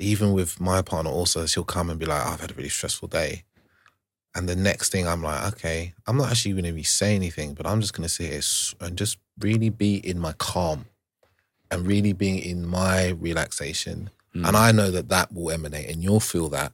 [0.00, 3.06] even with my partner, also she'll come and be like, "I've had a really stressful
[3.06, 3.44] day,"
[4.34, 7.54] and the next thing I'm like, "Okay, I'm not actually going to be saying anything,
[7.54, 10.86] but I'm just going to sit here s- and just really be in my calm,
[11.70, 14.48] and really being in my relaxation." Mm.
[14.48, 16.72] And I know that that will emanate, and you'll feel that.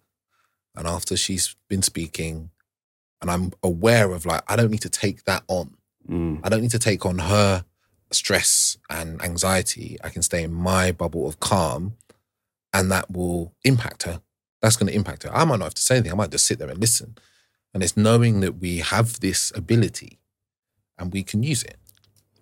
[0.74, 2.51] And after she's been speaking,
[3.20, 5.76] and I'm aware of like, I don't need to take that on.
[6.09, 7.64] Mm, I don't need to take on her
[8.12, 9.97] stress and anxiety.
[10.02, 11.97] I can stay in my bubble of calm
[12.72, 14.20] and that will impact her.
[14.62, 15.34] That's going to impact her.
[15.34, 16.12] I might not have to say anything.
[16.12, 17.16] I might just sit there and listen.
[17.74, 20.18] And it's knowing that we have this ability
[20.98, 21.76] and we can use it,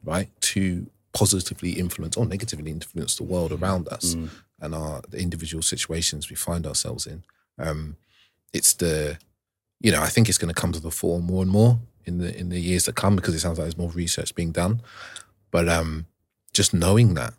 [0.04, 4.28] right, to positively influence or negatively influence the world around us mm,
[4.60, 7.22] and our the individual situations we find ourselves in.
[7.58, 7.96] Um,
[8.52, 9.18] it's the,
[9.84, 12.16] you know, I think it's going to come to the fore more and more in
[12.16, 14.80] the in the years that come because it sounds like there's more research being done.
[15.50, 16.06] But um,
[16.54, 17.34] just knowing that,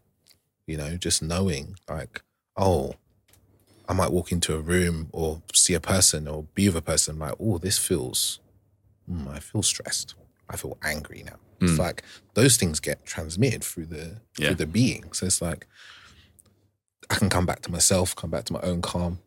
[0.67, 2.21] you know, just knowing like,
[2.55, 2.93] oh,
[3.89, 7.17] I might walk into a room or see a person or be with a person
[7.17, 8.39] like, oh, this feels,
[9.11, 10.13] mm, I feel stressed.
[10.47, 11.37] I feel angry now.
[11.61, 11.79] It's Mm.
[11.79, 12.03] like
[12.35, 14.49] those things get transmitted through the Yeah.
[14.49, 15.13] through the being.
[15.13, 15.65] So it's like
[17.09, 19.19] I can come back to myself, come back to my own calm,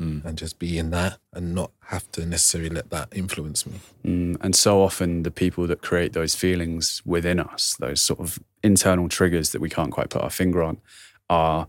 [0.00, 0.24] Mm.
[0.24, 3.80] and just be in that, and not have to necessarily let that influence me.
[4.04, 4.36] mm.
[4.40, 9.08] And so often, the people that create those feelings within us, those sort of internal
[9.08, 10.80] triggers that we can't quite put our finger on,
[11.28, 11.66] are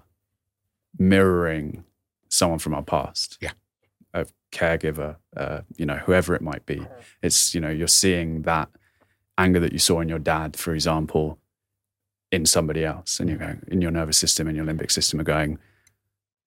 [0.99, 1.83] mirroring
[2.27, 3.39] someone from our past.
[3.41, 3.53] Yeah.
[4.13, 6.85] A caregiver, uh, you know, whoever it might be.
[7.23, 8.69] It's, you know, you're seeing that
[9.39, 11.39] anger that you saw in your dad, for example,
[12.31, 13.19] in somebody else.
[13.19, 15.57] And you're going, in your nervous system and your limbic system are going,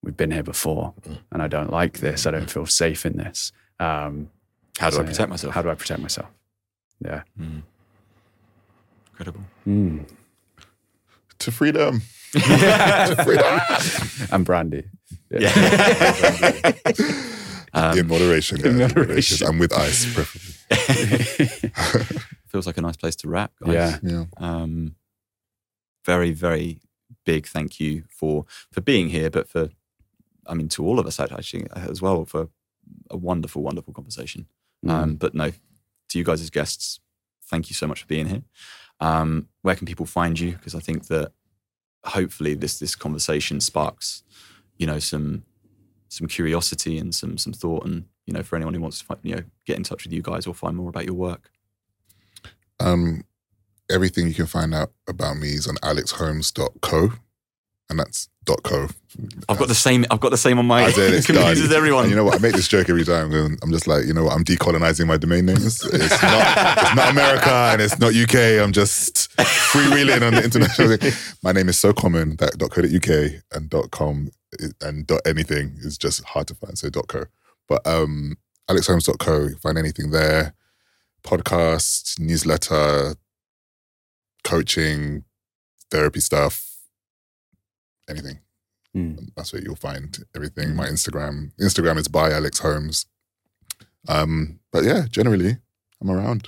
[0.03, 1.17] we've been here before Mm.
[1.31, 2.25] and I don't like this.
[2.27, 3.51] I don't feel safe in this.
[3.79, 4.29] Um,
[4.77, 5.53] How do so, I protect myself?
[5.55, 6.29] How do I protect myself?
[6.99, 7.23] Yeah.
[7.39, 7.63] Mm.
[9.11, 9.41] Incredible.
[9.67, 10.05] Mm.
[11.39, 12.01] To freedom.
[14.31, 14.85] and brandy.
[15.31, 16.71] Yeah.
[17.75, 18.63] Um, in moderation.
[18.63, 19.47] in yeah, moderation.
[19.47, 21.71] And with ice, preferably.
[22.47, 23.51] feels like a nice place to wrap.
[23.65, 23.73] Guys.
[23.73, 23.97] yeah.
[24.03, 24.25] Yeah.
[24.37, 24.93] Um,
[26.05, 26.81] very, very
[27.25, 29.69] big thank you for for being here, but for,
[30.47, 32.49] I mean, to all of us actually as well for
[33.09, 34.47] a wonderful, wonderful conversation.
[34.85, 34.89] Mm.
[34.91, 35.51] Um, but no,
[36.09, 36.99] to you guys as guests,
[37.45, 38.43] thank you so much for being here.
[38.99, 40.53] Um, where can people find you?
[40.53, 41.31] Because I think that
[42.05, 44.23] hopefully this this conversation sparks,
[44.77, 45.43] you know, some
[46.09, 49.17] some curiosity and some some thought, and you know, for anyone who wants to, fi-
[49.23, 51.49] you know, get in touch with you guys or find more about your work.
[52.79, 53.23] Um,
[53.89, 57.13] everything you can find out about me is on alexholmes.co.
[57.89, 58.29] And that's
[58.63, 58.87] .co.
[59.47, 60.05] I've got the same.
[60.09, 60.85] I've got the same on my.
[60.85, 62.03] I said it's confuses everyone.
[62.03, 62.35] And you know what?
[62.35, 63.31] I make this joke every time.
[63.33, 64.33] and I'm just like, you know what?
[64.33, 65.65] I'm decolonizing my domain names.
[65.65, 68.61] It's not, it's not America and it's not UK.
[68.63, 71.13] I'm just freewheeling on the international thing.
[71.43, 74.31] My name is so common that .co.uk and .com
[74.81, 76.77] and .anything is just hard to find.
[76.77, 77.25] So .co.
[77.67, 78.37] But um,
[78.69, 80.53] alexholmes.co, find anything there.
[81.23, 83.15] Podcast, newsletter,
[84.43, 85.23] coaching,
[85.89, 86.72] therapy stuff,
[88.09, 88.39] anything
[88.95, 89.29] Mm.
[89.35, 90.75] that's where you'll find everything.
[90.75, 93.07] My Instagram, Instagram is by Alex Holmes.
[94.07, 95.57] Um, but yeah, generally,
[95.99, 96.47] I'm around.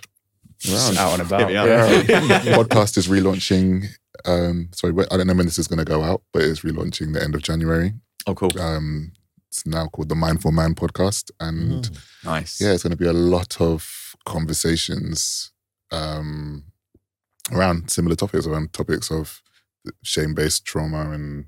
[0.70, 0.98] Around.
[0.98, 1.52] Out and about.
[1.52, 1.66] Yeah.
[2.08, 2.40] Yeah.
[2.56, 3.88] Podcast is relaunching.
[4.26, 7.14] Um, sorry, I don't know when this is going to go out, but it's relaunching
[7.14, 7.94] the end of January.
[8.28, 8.52] oh, cool.
[8.62, 9.14] Um,
[9.50, 11.90] it's now called the Mindful Man podcast, and
[12.24, 12.62] Nice.
[12.62, 15.52] yeah, it's going to be a lot of conversations
[15.92, 16.66] um,
[17.52, 19.42] around similar topics, around topics of
[20.04, 21.46] shame-based trauma and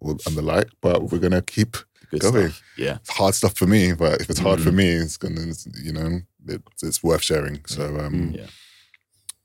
[0.00, 0.68] and the like.
[0.80, 1.76] But we're gonna keep
[2.10, 2.48] Good going.
[2.50, 2.62] stuff.
[2.76, 2.96] Yeah.
[2.96, 4.74] It's hard stuff for me, but if it's hard for Mm.
[4.74, 7.64] me, it's gonna, it's, you know, it, it's worth sharing.
[7.66, 8.36] So, um, Mm.
[8.36, 8.46] Yeah.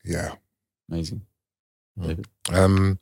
[0.03, 0.35] yeah.
[0.91, 1.21] Amazing.
[1.97, 2.07] Mm.
[2.07, 2.27] David?
[2.51, 2.99] Um,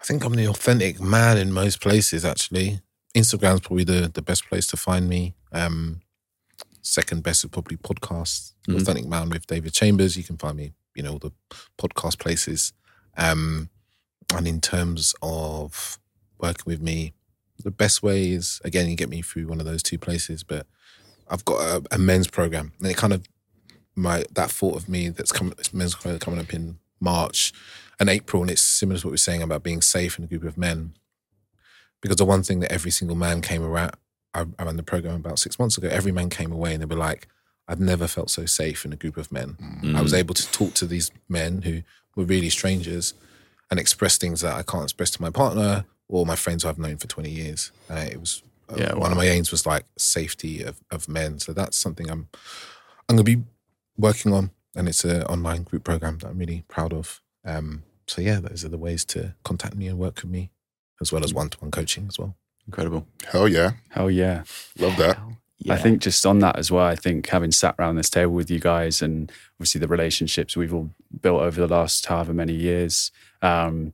[0.00, 2.24] I think I'm the authentic man in most places.
[2.24, 2.80] Actually,
[3.14, 5.34] Instagram's probably the the best place to find me.
[5.52, 6.00] Um,
[6.82, 8.52] second best is probably podcasts.
[8.68, 8.80] Mhm.
[8.80, 10.16] Authentic Man with David Chambers.
[10.16, 11.32] You can find me, you know, all the
[11.78, 12.72] podcast places.
[13.16, 13.68] Um,
[14.34, 15.98] and in terms of
[16.38, 17.12] working with me,
[17.62, 20.42] the best way is again you get me through one of those two places.
[20.42, 20.66] But
[21.28, 23.26] I've got a, a men's program, and it kind of
[23.96, 27.52] my that thought of me that's coming men's program coming up in March
[28.00, 30.28] and April, and it's similar to what we are saying about being safe in a
[30.28, 30.94] group of men.
[32.00, 33.92] Because the one thing that every single man came around,
[34.32, 35.88] I, I ran the program about six months ago.
[35.88, 37.26] Every man came away and they were like,
[37.66, 39.96] "I've never felt so safe in a group of men." Mm.
[39.96, 41.82] I was able to talk to these men who
[42.14, 43.14] were really strangers
[43.70, 46.78] and express things that I can't express to my partner or my friends who I've
[46.78, 47.72] known for twenty years.
[47.90, 51.38] Uh, it was uh, Yeah, one of my aims was like safety of, of men.
[51.38, 52.28] So that's something I'm
[53.08, 53.42] I'm gonna be
[53.96, 57.20] working on, and it's an online group program that I'm really proud of.
[57.44, 60.50] Um, so yeah, those are the ways to contact me and work with me,
[61.00, 62.36] as well as one to one coaching as well.
[62.66, 63.06] Incredible.
[63.26, 63.72] Hell yeah.
[63.88, 64.44] Hell yeah.
[64.78, 65.18] Love that.
[65.58, 65.72] Yeah.
[65.72, 68.50] I think just on that as well, I think having sat around this table with
[68.50, 70.90] you guys and obviously the relationships we've all
[71.20, 73.10] built over the last however many years,
[73.42, 73.92] um,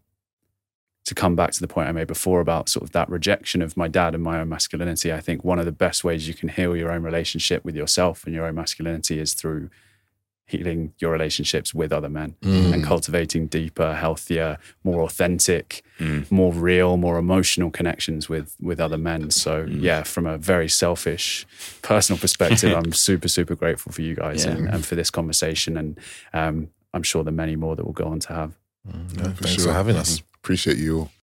[1.05, 3.77] to come back to the point I made before about sort of that rejection of
[3.77, 6.49] my dad and my own masculinity, I think one of the best ways you can
[6.49, 9.69] heal your own relationship with yourself and your own masculinity is through
[10.47, 12.75] healing your relationships with other men Mm.
[12.75, 16.31] and cultivating deeper, healthier, more authentic, Mm.
[16.31, 19.31] more real, more emotional connections with with other men.
[19.31, 19.81] So Mm.
[19.83, 21.47] yeah, from a very selfish,
[21.83, 24.53] personal perspective, I'm super super grateful for you guys Yeah.
[24.53, 25.99] and, and for this conversation, and
[26.35, 28.53] um, I'm sure the many more that we'll go on to have.
[28.89, 29.65] Mm, Yeah, thanks sure.
[29.67, 30.23] for having us.
[30.37, 31.11] Appreciate you all.